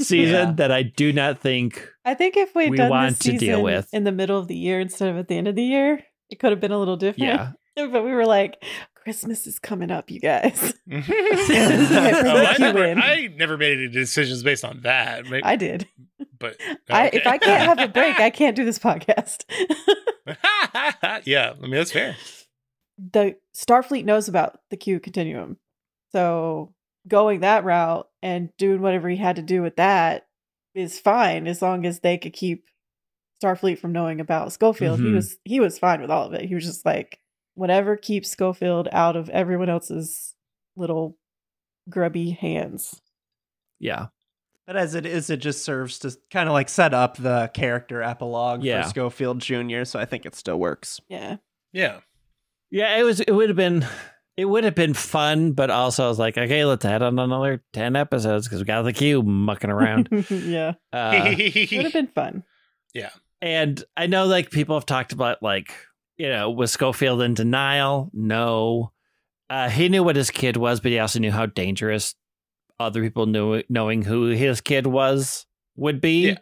season 0.00 0.48
Yeah. 0.48 0.52
that 0.54 0.72
I 0.72 0.82
do 0.82 1.12
not 1.12 1.40
think. 1.40 1.86
I 2.04 2.14
think 2.14 2.36
if 2.36 2.54
we'd 2.54 2.70
we 2.70 2.76
done 2.76 2.90
want 2.90 3.18
this 3.18 3.32
to 3.32 3.38
deal 3.38 3.62
with. 3.62 3.88
in 3.92 4.04
the 4.04 4.12
middle 4.12 4.38
of 4.38 4.48
the 4.48 4.56
year 4.56 4.80
instead 4.80 5.08
of 5.08 5.16
at 5.18 5.28
the 5.28 5.36
end 5.36 5.48
of 5.48 5.56
the 5.56 5.62
year, 5.64 6.00
it 6.30 6.38
could 6.38 6.52
have 6.52 6.60
been 6.60 6.72
a 6.72 6.78
little 6.78 6.96
different. 6.96 7.18
Yeah, 7.76 7.86
but 7.86 8.04
we 8.04 8.12
were 8.12 8.26
like, 8.26 8.62
Christmas 9.04 9.46
is 9.46 9.58
coming 9.58 9.90
up, 9.90 10.10
you 10.10 10.18
guys. 10.20 10.74
oh, 10.92 10.96
Yeah, 11.08 12.46
I, 12.50 12.54
Q 12.56 12.64
never. 12.64 12.84
I 12.84 13.28
never 13.36 13.56
made 13.56 13.78
any 13.78 13.88
decisions 13.88 14.42
based 14.42 14.64
on 14.64 14.80
that. 14.82 15.24
Maybe- 15.26 15.44
I 15.44 15.56
did. 15.56 15.86
but 16.38 16.56
I, 16.90 17.10
if 17.12 17.26
I 17.26 17.38
can't 17.38 17.62
have 17.62 17.78
a 17.78 17.92
break, 17.92 18.18
I 18.18 18.30
can't 18.40 18.56
do 18.56 18.64
this 18.64 18.78
podcast. 18.78 19.44
yeah, 21.24 21.52
I 21.56 21.60
mean 21.62 21.70
that's 21.72 21.92
fair. 21.92 22.16
the 23.12 23.36
Starfleet 23.56 24.04
knows 24.04 24.28
about 24.28 24.58
the 24.70 24.76
Q 24.76 25.00
continuum, 25.00 25.58
so 26.12 26.72
going 27.06 27.40
that 27.40 27.64
route 27.64 28.08
and 28.22 28.48
doing 28.56 28.80
whatever 28.80 29.08
he 29.08 29.16
had 29.16 29.36
to 29.36 29.42
do 29.42 29.60
with 29.62 29.76
that 29.76 30.26
is 30.74 30.98
fine 30.98 31.46
as 31.46 31.60
long 31.60 31.84
as 31.86 32.00
they 32.00 32.16
could 32.18 32.32
keep 32.32 32.64
Starfleet 33.42 33.78
from 33.78 33.92
knowing 33.92 34.20
about 34.20 34.52
Schofield. 34.52 34.98
He 35.00 35.06
Mhm. 35.06 35.14
was 35.14 35.36
he 35.44 35.60
was 35.60 35.78
fine 35.78 36.00
with 36.00 36.10
all 36.10 36.26
of 36.26 36.32
it. 36.34 36.42
He 36.46 36.54
was 36.54 36.64
just 36.64 36.84
like 36.86 37.18
whatever 37.54 37.96
keeps 37.96 38.30
Schofield 38.30 38.88
out 38.92 39.16
of 39.16 39.28
everyone 39.30 39.68
else's 39.68 40.34
little 40.76 41.16
grubby 41.88 42.30
hands. 42.30 43.00
yeah. 43.78 44.06
But 44.66 44.76
as 44.78 44.94
it 44.94 45.04
is, 45.04 45.28
it 45.28 45.40
just 45.40 45.62
serves 45.62 45.98
to 45.98 46.16
kind 46.30 46.48
of 46.48 46.54
like 46.54 46.70
set 46.70 46.94
up 46.94 47.18
the 47.18 47.50
character 47.52 48.02
epilogue 48.02 48.62
Yeah. 48.64 48.82
for 48.84 48.88
Schofield 48.88 49.40
Jr., 49.40 49.84
so 49.84 49.98
I 50.00 50.06
think 50.06 50.24
it 50.24 50.34
still 50.34 50.58
works. 50.58 51.02
Yeah. 51.06 51.36
Yeah. 51.74 52.00
Yeah, 52.70 52.96
it 52.96 53.02
was. 53.02 53.20
It 53.20 53.30
would 53.30 53.50
have 53.50 53.56
been. 53.56 53.86
It 54.38 54.46
would 54.46 54.64
have 54.64 54.74
been 54.74 54.94
fun, 54.94 55.52
but 55.52 55.68
also 55.70 56.06
I 56.06 56.08
was 56.08 56.18
like, 56.18 56.38
okay, 56.38 56.64
let's 56.64 56.84
add 56.84 57.02
on 57.02 57.18
another 57.18 57.62
ten 57.74 57.94
episodes 57.94 58.48
because 58.48 58.60
we 58.60 58.64
got 58.64 58.82
the 58.82 58.92
Q 58.94 59.22
mucking 59.22 59.68
around. 59.70 60.08
yeah. 60.30 60.72
Uh, 60.92 61.34
Would 61.36 61.70
have 61.84 61.92
been 61.92 62.06
fun. 62.08 62.42
Yeah, 62.94 63.10
and 63.42 63.84
I 63.98 64.06
know 64.06 64.24
like 64.26 64.50
people 64.50 64.76
have 64.76 64.86
talked 64.86 65.12
about 65.12 65.42
like 65.42 65.72
you 66.16 66.28
know 66.28 66.50
was 66.50 66.72
Schofield 66.72 67.22
in 67.22 67.34
denial? 67.34 68.10
No, 68.12 68.92
uh, 69.50 69.68
he 69.68 69.88
knew 69.88 70.02
what 70.02 70.16
his 70.16 70.30
kid 70.30 70.56
was, 70.56 70.80
but 70.80 70.92
he 70.92 70.98
also 70.98 71.18
knew 71.18 71.32
how 71.32 71.46
dangerous 71.46 72.14
other 72.80 73.02
people 73.02 73.26
knew 73.26 73.62
knowing 73.68 74.02
who 74.02 74.28
his 74.28 74.60
kid 74.60 74.86
was 74.86 75.46
would 75.76 76.00
be. 76.00 76.28
Yeah. 76.28 76.36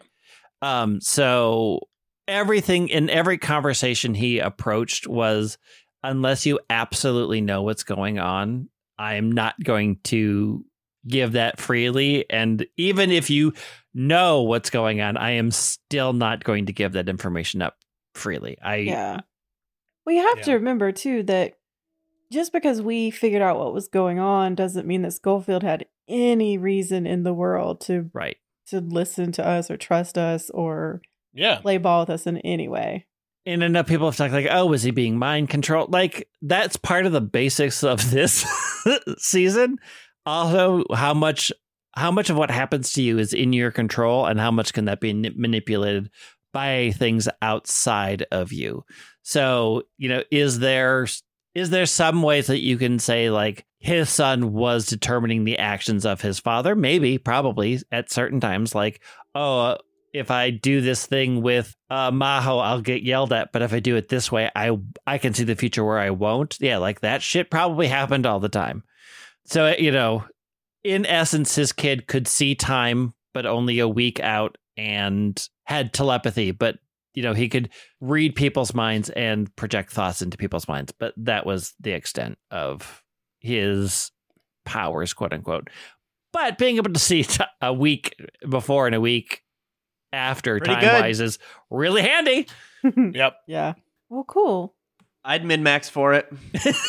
Um. 0.61 1.01
So 1.01 1.81
everything 2.27 2.89
in 2.89 3.09
every 3.09 3.37
conversation 3.37 4.13
he 4.13 4.39
approached 4.39 5.07
was 5.07 5.57
unless 6.03 6.45
you 6.45 6.59
absolutely 6.69 7.41
know 7.41 7.63
what's 7.63 7.83
going 7.83 8.19
on, 8.19 8.69
I 8.97 9.15
am 9.15 9.31
not 9.31 9.55
going 9.63 9.99
to 10.05 10.65
give 11.07 11.33
that 11.33 11.59
freely. 11.59 12.29
And 12.29 12.65
even 12.77 13.11
if 13.11 13.29
you 13.29 13.53
know 13.93 14.43
what's 14.43 14.69
going 14.69 15.01
on, 15.01 15.17
I 15.17 15.31
am 15.31 15.51
still 15.51 16.13
not 16.13 16.43
going 16.43 16.67
to 16.67 16.73
give 16.73 16.93
that 16.93 17.09
information 17.09 17.61
up 17.61 17.77
freely. 18.15 18.57
I 18.63 18.75
Yeah. 18.77 19.21
You 20.07 20.21
have 20.27 20.41
to 20.43 20.53
remember 20.53 20.91
too 20.91 21.23
that 21.23 21.53
just 22.31 22.51
because 22.51 22.81
we 22.81 23.11
figured 23.11 23.41
out 23.41 23.57
what 23.59 23.73
was 23.73 23.87
going 23.87 24.19
on 24.19 24.55
doesn't 24.55 24.87
mean 24.87 25.01
that 25.03 25.13
Schofield 25.13 25.63
had 25.63 25.85
any 26.07 26.57
reason 26.57 27.05
in 27.07 27.23
the 27.23 27.33
world 27.33 27.79
to 27.81 28.09
right. 28.13 28.37
to 28.67 28.79
listen 28.79 29.31
to 29.33 29.47
us 29.47 29.71
or 29.71 29.77
trust 29.77 30.17
us 30.17 30.49
or 30.49 31.01
Yeah. 31.33 31.59
play 31.59 31.77
ball 31.77 32.01
with 32.01 32.09
us 32.09 32.27
in 32.27 32.37
any 32.39 32.67
way. 32.67 33.05
And 33.45 33.59
know 33.73 33.83
people 33.83 34.07
have 34.07 34.15
talked 34.15 34.33
like, 34.33 34.47
oh, 34.49 34.65
was 34.65 34.83
he 34.83 34.91
being 34.91 35.17
mind 35.17 35.49
controlled? 35.49 35.91
Like 35.91 36.29
that's 36.41 36.77
part 36.77 37.05
of 37.05 37.11
the 37.11 37.21
basics 37.21 37.83
of 37.83 38.09
this 38.11 38.45
season. 39.17 39.77
Also, 40.25 40.83
how 40.93 41.13
much 41.13 41.51
how 41.95 42.09
much 42.09 42.29
of 42.29 42.37
what 42.37 42.49
happens 42.49 42.93
to 42.93 43.01
you 43.03 43.19
is 43.19 43.33
in 43.33 43.53
your 43.53 43.69
control, 43.69 44.25
and 44.25 44.39
how 44.39 44.49
much 44.49 44.73
can 44.73 44.85
that 44.85 44.99
be 44.99 45.13
ni- 45.13 45.33
manipulated 45.35 46.09
by 46.53 46.91
things 46.91 47.27
outside 47.41 48.25
of 48.31 48.53
you? 48.53 48.85
So, 49.23 49.83
you 49.97 50.09
know, 50.09 50.23
is 50.31 50.59
there 50.59 51.07
is 51.55 51.69
there 51.69 51.85
some 51.85 52.21
ways 52.23 52.47
that 52.47 52.61
you 52.61 52.77
can 52.77 52.99
say 52.99 53.29
like 53.29 53.65
his 53.79 54.09
son 54.09 54.53
was 54.53 54.85
determining 54.85 55.43
the 55.43 55.59
actions 55.59 56.05
of 56.05 56.21
his 56.21 56.39
father? 56.39 56.75
Maybe, 56.75 57.17
probably 57.17 57.79
at 57.91 58.11
certain 58.11 58.39
times, 58.39 58.73
like, 58.73 59.01
oh, 59.35 59.77
if 60.13 60.29
I 60.29 60.51
do 60.51 60.79
this 60.81 61.05
thing 61.05 61.41
with 61.41 61.75
uh, 61.89 62.11
Maho, 62.11 62.63
I'll 62.63 62.81
get 62.81 63.03
yelled 63.03 63.33
at. 63.33 63.51
But 63.51 63.63
if 63.63 63.73
I 63.73 63.79
do 63.79 63.95
it 63.95 64.09
this 64.09 64.31
way, 64.31 64.49
I 64.55 64.77
I 65.05 65.17
can 65.17 65.33
see 65.33 65.43
the 65.43 65.55
future 65.55 65.83
where 65.83 65.99
I 65.99 66.11
won't. 66.11 66.57
Yeah, 66.59 66.77
like 66.77 67.01
that 67.01 67.21
shit 67.21 67.51
probably 67.51 67.87
happened 67.87 68.25
all 68.25 68.39
the 68.39 68.49
time. 68.49 68.83
So 69.45 69.75
you 69.77 69.91
know, 69.91 70.25
in 70.83 71.05
essence, 71.05 71.55
his 71.55 71.71
kid 71.71 72.07
could 72.07 72.27
see 72.27 72.55
time, 72.55 73.13
but 73.33 73.45
only 73.45 73.79
a 73.79 73.87
week 73.87 74.19
out, 74.19 74.57
and 74.77 75.47
had 75.65 75.93
telepathy. 75.93 76.51
But 76.51 76.77
you 77.13 77.21
know, 77.23 77.33
he 77.33 77.47
could 77.49 77.69
read 78.01 78.35
people's 78.35 78.73
minds 78.73 79.09
and 79.11 79.55
project 79.55 79.91
thoughts 79.91 80.21
into 80.21 80.37
people's 80.37 80.67
minds. 80.67 80.91
But 80.91 81.13
that 81.17 81.45
was 81.45 81.73
the 81.79 81.91
extent 81.91 82.37
of 82.49 83.03
his 83.39 84.11
powers, 84.65 85.13
quote 85.13 85.33
unquote. 85.33 85.69
But 86.31 86.57
being 86.57 86.77
able 86.77 86.91
to 86.93 86.99
see 86.99 87.23
t- 87.23 87.43
a 87.61 87.71
week 87.71 88.15
before 88.49 88.87
and 88.87 88.95
a 88.95 89.01
week 89.01 89.43
after 90.11 90.57
Pretty 90.57 90.73
time 90.73 90.81
good. 90.81 91.01
wise 91.01 91.19
is 91.19 91.37
really 91.69 92.01
handy. 92.01 92.47
Yep. 92.97 93.35
yeah. 93.47 93.73
Well, 94.09 94.25
cool. 94.27 94.75
I'd 95.23 95.45
min 95.45 95.63
max 95.63 95.87
for 95.87 96.13
it. 96.15 96.27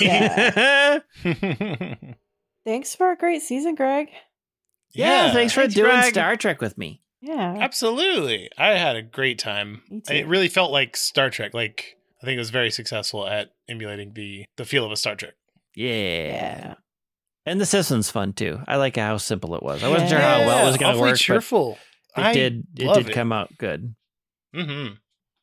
Yeah. 0.01 0.99
Thanks 2.65 2.95
for 2.97 3.13
a 3.13 3.17
great 3.17 3.43
season, 3.43 3.75
Greg. 3.77 4.09
yeah, 4.93 5.33
thanks 5.33 5.53
for 5.53 5.61
Thanks, 5.61 5.75
doing 5.75 5.91
Greg. 5.91 6.13
Star 6.13 6.35
Trek 6.37 6.61
with 6.61 6.77
me. 6.79 7.03
Yeah. 7.25 7.57
Absolutely. 7.59 8.51
I 8.59 8.73
had 8.77 8.97
a 8.97 9.03
great 9.03 9.39
time. 9.39 9.83
It 10.11 10.27
really 10.27 10.49
felt 10.49 10.73
like 10.73 10.97
Star 10.97 11.31
Trek. 11.31 11.55
Like 11.55 11.97
I 12.23 12.27
think 12.27 12.37
it 12.37 12.41
was 12.41 12.51
very 12.51 12.71
successful 12.71 13.27
at 13.27 13.51
emulating 13.69 14.13
the 14.13 14.45
the 14.57 14.65
feel 14.65 14.85
of 14.85 14.93
a 14.93 14.97
Star 14.97 15.17
Trek. 15.17 15.35
Yeah. 15.75 15.95
Yeah. 16.27 16.75
And 17.47 17.61
the 17.61 17.67
system's 17.67 18.11
fun 18.11 18.33
too. 18.35 18.59
I 18.69 18.77
like 18.77 18.97
how 18.97 19.17
simple 19.17 19.55
it 19.55 19.63
was. 19.63 19.83
I 19.83 19.89
wasn't 19.89 20.11
sure 20.11 20.19
how 20.21 20.41
well 20.47 20.67
it 20.67 20.69
was 20.71 20.77
going 20.77 20.93
to 20.93 20.99
awfully 20.99 21.11
work, 21.13 21.19
cheerful. 21.19 21.79
but 22.15 22.27
it 22.27 22.35
did. 22.35 22.67
It 22.79 22.87
love 22.87 23.07
did 23.07 23.15
come 23.15 23.33
out 23.33 23.57
good. 23.59 23.95
Mm-hmm. 24.55 24.95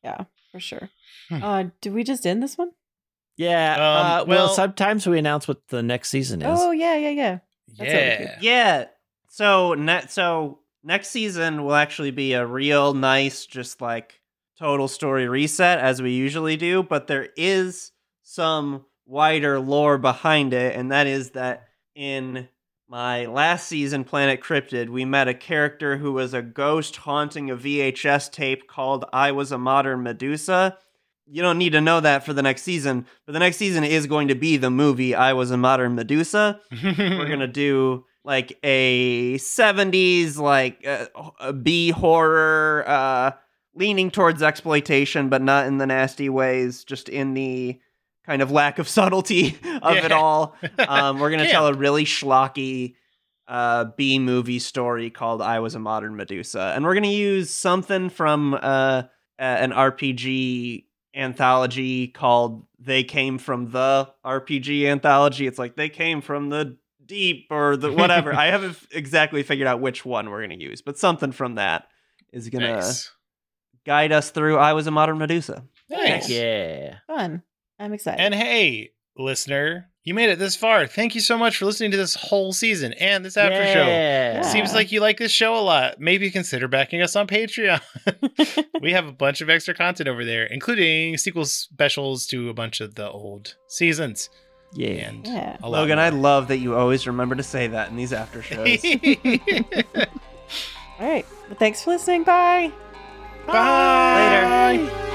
Yeah, 0.04 0.24
for 0.50 0.60
sure. 0.60 0.88
Hmm. 1.28 1.42
Uh, 1.42 1.64
did 1.80 1.92
we 1.92 2.02
just 2.04 2.26
end 2.26 2.42
this 2.42 2.56
one? 2.58 2.70
Yeah. 3.36 3.74
Um, 3.74 3.80
uh, 3.80 4.24
well, 4.24 4.46
well- 4.46 4.48
sometimes 4.48 5.06
we 5.06 5.18
announce 5.18 5.46
what 5.48 5.66
the 5.68 5.82
next 5.82 6.10
season 6.10 6.42
is. 6.42 6.58
Oh, 6.60 6.70
yeah, 6.72 6.96
yeah, 6.96 7.10
yeah. 7.10 7.38
That's 7.78 7.92
Yeah. 7.92 8.38
Yeah. 8.40 8.84
So 9.28 9.74
ne- 9.74 10.06
so 10.08 10.58
next 10.84 11.08
season 11.08 11.64
will 11.64 11.74
actually 11.74 12.10
be 12.10 12.32
a 12.32 12.46
real 12.46 12.94
nice, 12.94 13.46
just 13.46 13.80
like 13.80 14.20
total 14.58 14.88
story 14.88 15.28
reset 15.28 15.78
as 15.78 16.00
we 16.00 16.12
usually 16.12 16.56
do, 16.56 16.82
but 16.82 17.06
there 17.06 17.28
is 17.36 17.92
some 18.22 18.84
wider 19.06 19.58
lore 19.58 19.98
behind 19.98 20.54
it, 20.54 20.76
and 20.76 20.92
that 20.92 21.06
is 21.06 21.30
that 21.30 21.68
in 21.94 22.48
my 22.88 23.24
last 23.26 23.66
season, 23.68 24.04
Planet 24.04 24.40
Cryptid, 24.40 24.88
we 24.90 25.04
met 25.04 25.26
a 25.26 25.34
character 25.34 25.96
who 25.96 26.12
was 26.12 26.34
a 26.34 26.42
ghost 26.42 26.96
haunting 26.96 27.50
a 27.50 27.56
VHS 27.56 28.30
tape 28.30 28.68
called 28.68 29.04
I 29.12 29.32
Was 29.32 29.50
a 29.50 29.58
Modern 29.58 30.02
Medusa. 30.02 30.76
You 31.26 31.40
don't 31.40 31.56
need 31.56 31.72
to 31.72 31.80
know 31.80 32.00
that 32.00 32.24
for 32.24 32.34
the 32.34 32.42
next 32.42 32.62
season, 32.62 33.06
but 33.24 33.32
the 33.32 33.38
next 33.38 33.56
season 33.56 33.82
is 33.82 34.06
going 34.06 34.28
to 34.28 34.34
be 34.34 34.58
the 34.58 34.70
movie 34.70 35.14
I 35.14 35.32
Was 35.32 35.50
a 35.50 35.56
Modern 35.56 35.94
Medusa 35.94 36.60
we're 36.84 37.28
gonna 37.28 37.46
do 37.46 38.04
like 38.24 38.58
a 38.62 39.36
70s 39.38 40.36
like 40.36 40.86
uh, 40.86 41.06
a 41.40 41.52
b 41.52 41.90
horror 41.90 42.84
uh 42.86 43.32
leaning 43.74 44.10
towards 44.10 44.42
exploitation 44.42 45.28
but 45.28 45.42
not 45.42 45.66
in 45.66 45.78
the 45.78 45.86
nasty 45.86 46.28
ways 46.28 46.84
just 46.84 47.08
in 47.08 47.34
the 47.34 47.80
kind 48.24 48.40
of 48.42 48.50
lack 48.50 48.78
of 48.78 48.88
subtlety 48.96 49.56
of 49.82 49.96
it 49.96 50.12
all. 50.12 50.54
Um 50.78 51.18
we're 51.18 51.30
gonna 51.30 51.44
Yeah. 51.46 51.52
tell 51.52 51.66
a 51.66 51.74
really 51.74 52.04
schlocky 52.04 52.94
uh 53.48 53.86
b 53.96 54.18
movie 54.20 54.60
story 54.60 55.10
called 55.10 55.42
i 55.42 55.58
was 55.58 55.74
a 55.74 55.80
modern 55.80 56.14
medusa 56.14 56.72
and 56.76 56.84
we're 56.84 56.94
gonna 56.94 57.08
use 57.08 57.50
something 57.50 58.08
from 58.08 58.54
uh 58.54 59.02
an 59.38 59.72
rpg 59.72 60.84
anthology 61.14 62.06
called 62.08 62.64
they 62.78 63.02
came 63.04 63.38
from 63.38 63.70
the 63.70 64.08
rpg 64.24 64.84
anthology. 64.86 65.46
It's 65.46 65.58
like 65.58 65.76
they 65.76 65.88
came 65.88 66.20
from 66.20 66.48
the 66.50 66.76
deep 67.12 67.46
or 67.50 67.76
the 67.76 67.92
whatever 67.92 68.34
i 68.34 68.46
haven't 68.46 68.78
exactly 68.90 69.42
figured 69.42 69.68
out 69.68 69.80
which 69.80 70.04
one 70.04 70.30
we're 70.30 70.42
gonna 70.42 70.54
use 70.54 70.80
but 70.80 70.98
something 70.98 71.32
from 71.32 71.56
that 71.56 71.88
is 72.32 72.48
gonna 72.48 72.76
nice. 72.76 73.10
guide 73.84 74.12
us 74.12 74.30
through 74.30 74.56
i 74.56 74.72
was 74.72 74.86
a 74.86 74.90
modern 74.90 75.18
medusa 75.18 75.64
Nice. 75.92 76.28
Yeah. 76.28 76.96
Fun. 77.06 77.42
I'm 77.78 77.92
excited. 77.92 78.20
And 78.20 78.34
hey, 78.34 78.92
listener, 79.16 79.90
you 80.04 80.14
made 80.14 80.30
it 80.30 80.38
this 80.38 80.56
far. 80.56 80.86
Thank 80.86 81.14
you 81.14 81.20
so 81.20 81.36
much 81.36 81.58
for 81.58 81.66
listening 81.66 81.90
to 81.90 81.96
this 81.96 82.14
whole 82.14 82.52
season 82.52 82.92
and 82.94 83.24
this 83.24 83.36
after 83.36 83.64
show. 83.72 83.86
Yeah. 83.86 84.42
Seems 84.42 84.72
like 84.72 84.90
you 84.92 85.00
like 85.00 85.18
this 85.18 85.32
show 85.32 85.56
a 85.56 85.60
lot. 85.60 86.00
Maybe 86.00 86.30
consider 86.30 86.68
backing 86.68 87.02
us 87.02 87.14
on 87.16 87.26
Patreon. 87.26 87.80
we 88.80 88.92
have 88.92 89.06
a 89.06 89.12
bunch 89.12 89.40
of 89.40 89.50
extra 89.50 89.74
content 89.74 90.08
over 90.08 90.24
there, 90.24 90.44
including 90.44 91.18
sequel 91.18 91.44
specials 91.44 92.26
to 92.28 92.48
a 92.48 92.54
bunch 92.54 92.80
of 92.80 92.94
the 92.94 93.10
old 93.10 93.56
seasons. 93.68 94.30
Yeah. 94.72 95.08
And 95.08 95.26
Yeah. 95.26 95.56
a 95.62 95.68
lot 95.68 95.78
logan 95.80 95.98
i 95.98 96.08
love 96.08 96.48
that 96.48 96.58
you 96.58 96.74
always 96.76 97.06
remember 97.06 97.34
to 97.34 97.42
say 97.42 97.66
that 97.68 97.90
in 97.90 97.96
these 97.96 98.12
after 98.12 98.42
shows 98.42 98.84
All 101.00 101.08
right. 101.08 101.26
Well, 101.48 101.56
thanks 101.58 101.82
for 101.82 101.90
listening. 101.90 102.22
Bye. 102.22 102.70
Bye. 103.46 104.76
Later. 104.78 105.08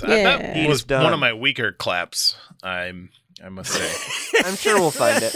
There 0.00 0.10
it 0.10 0.20
is. 0.20 0.26
I, 0.26 0.30
Yeah. 0.30 0.36
that 0.38 0.56
He's 0.56 0.68
was 0.68 0.84
done. 0.84 1.04
one 1.04 1.12
of 1.12 1.20
my 1.20 1.32
weaker 1.32 1.72
claps. 1.72 2.36
I'm. 2.62 3.10
I 3.44 3.48
must 3.48 3.72
say. 3.72 4.38
i'm 4.44 4.54
sure 4.54 4.78
we'll 4.78 4.92
find 4.92 5.20
it 5.22 5.32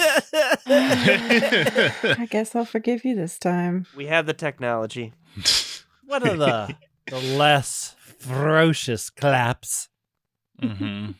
I 2.18 2.26
guess 2.30 2.54
I'll 2.54 2.64
forgive 2.64 3.04
you 3.04 3.16
this 3.16 3.36
time. 3.38 3.86
we 3.96 4.06
have 4.06 4.26
the 4.26 4.32
technology 4.34 5.12
What 6.04 6.22
are 6.26 6.36
the 6.36 6.76
the 7.08 7.18
less 7.18 7.96
ferocious 8.18 9.10
claps? 9.10 9.88
hmm 10.60 11.10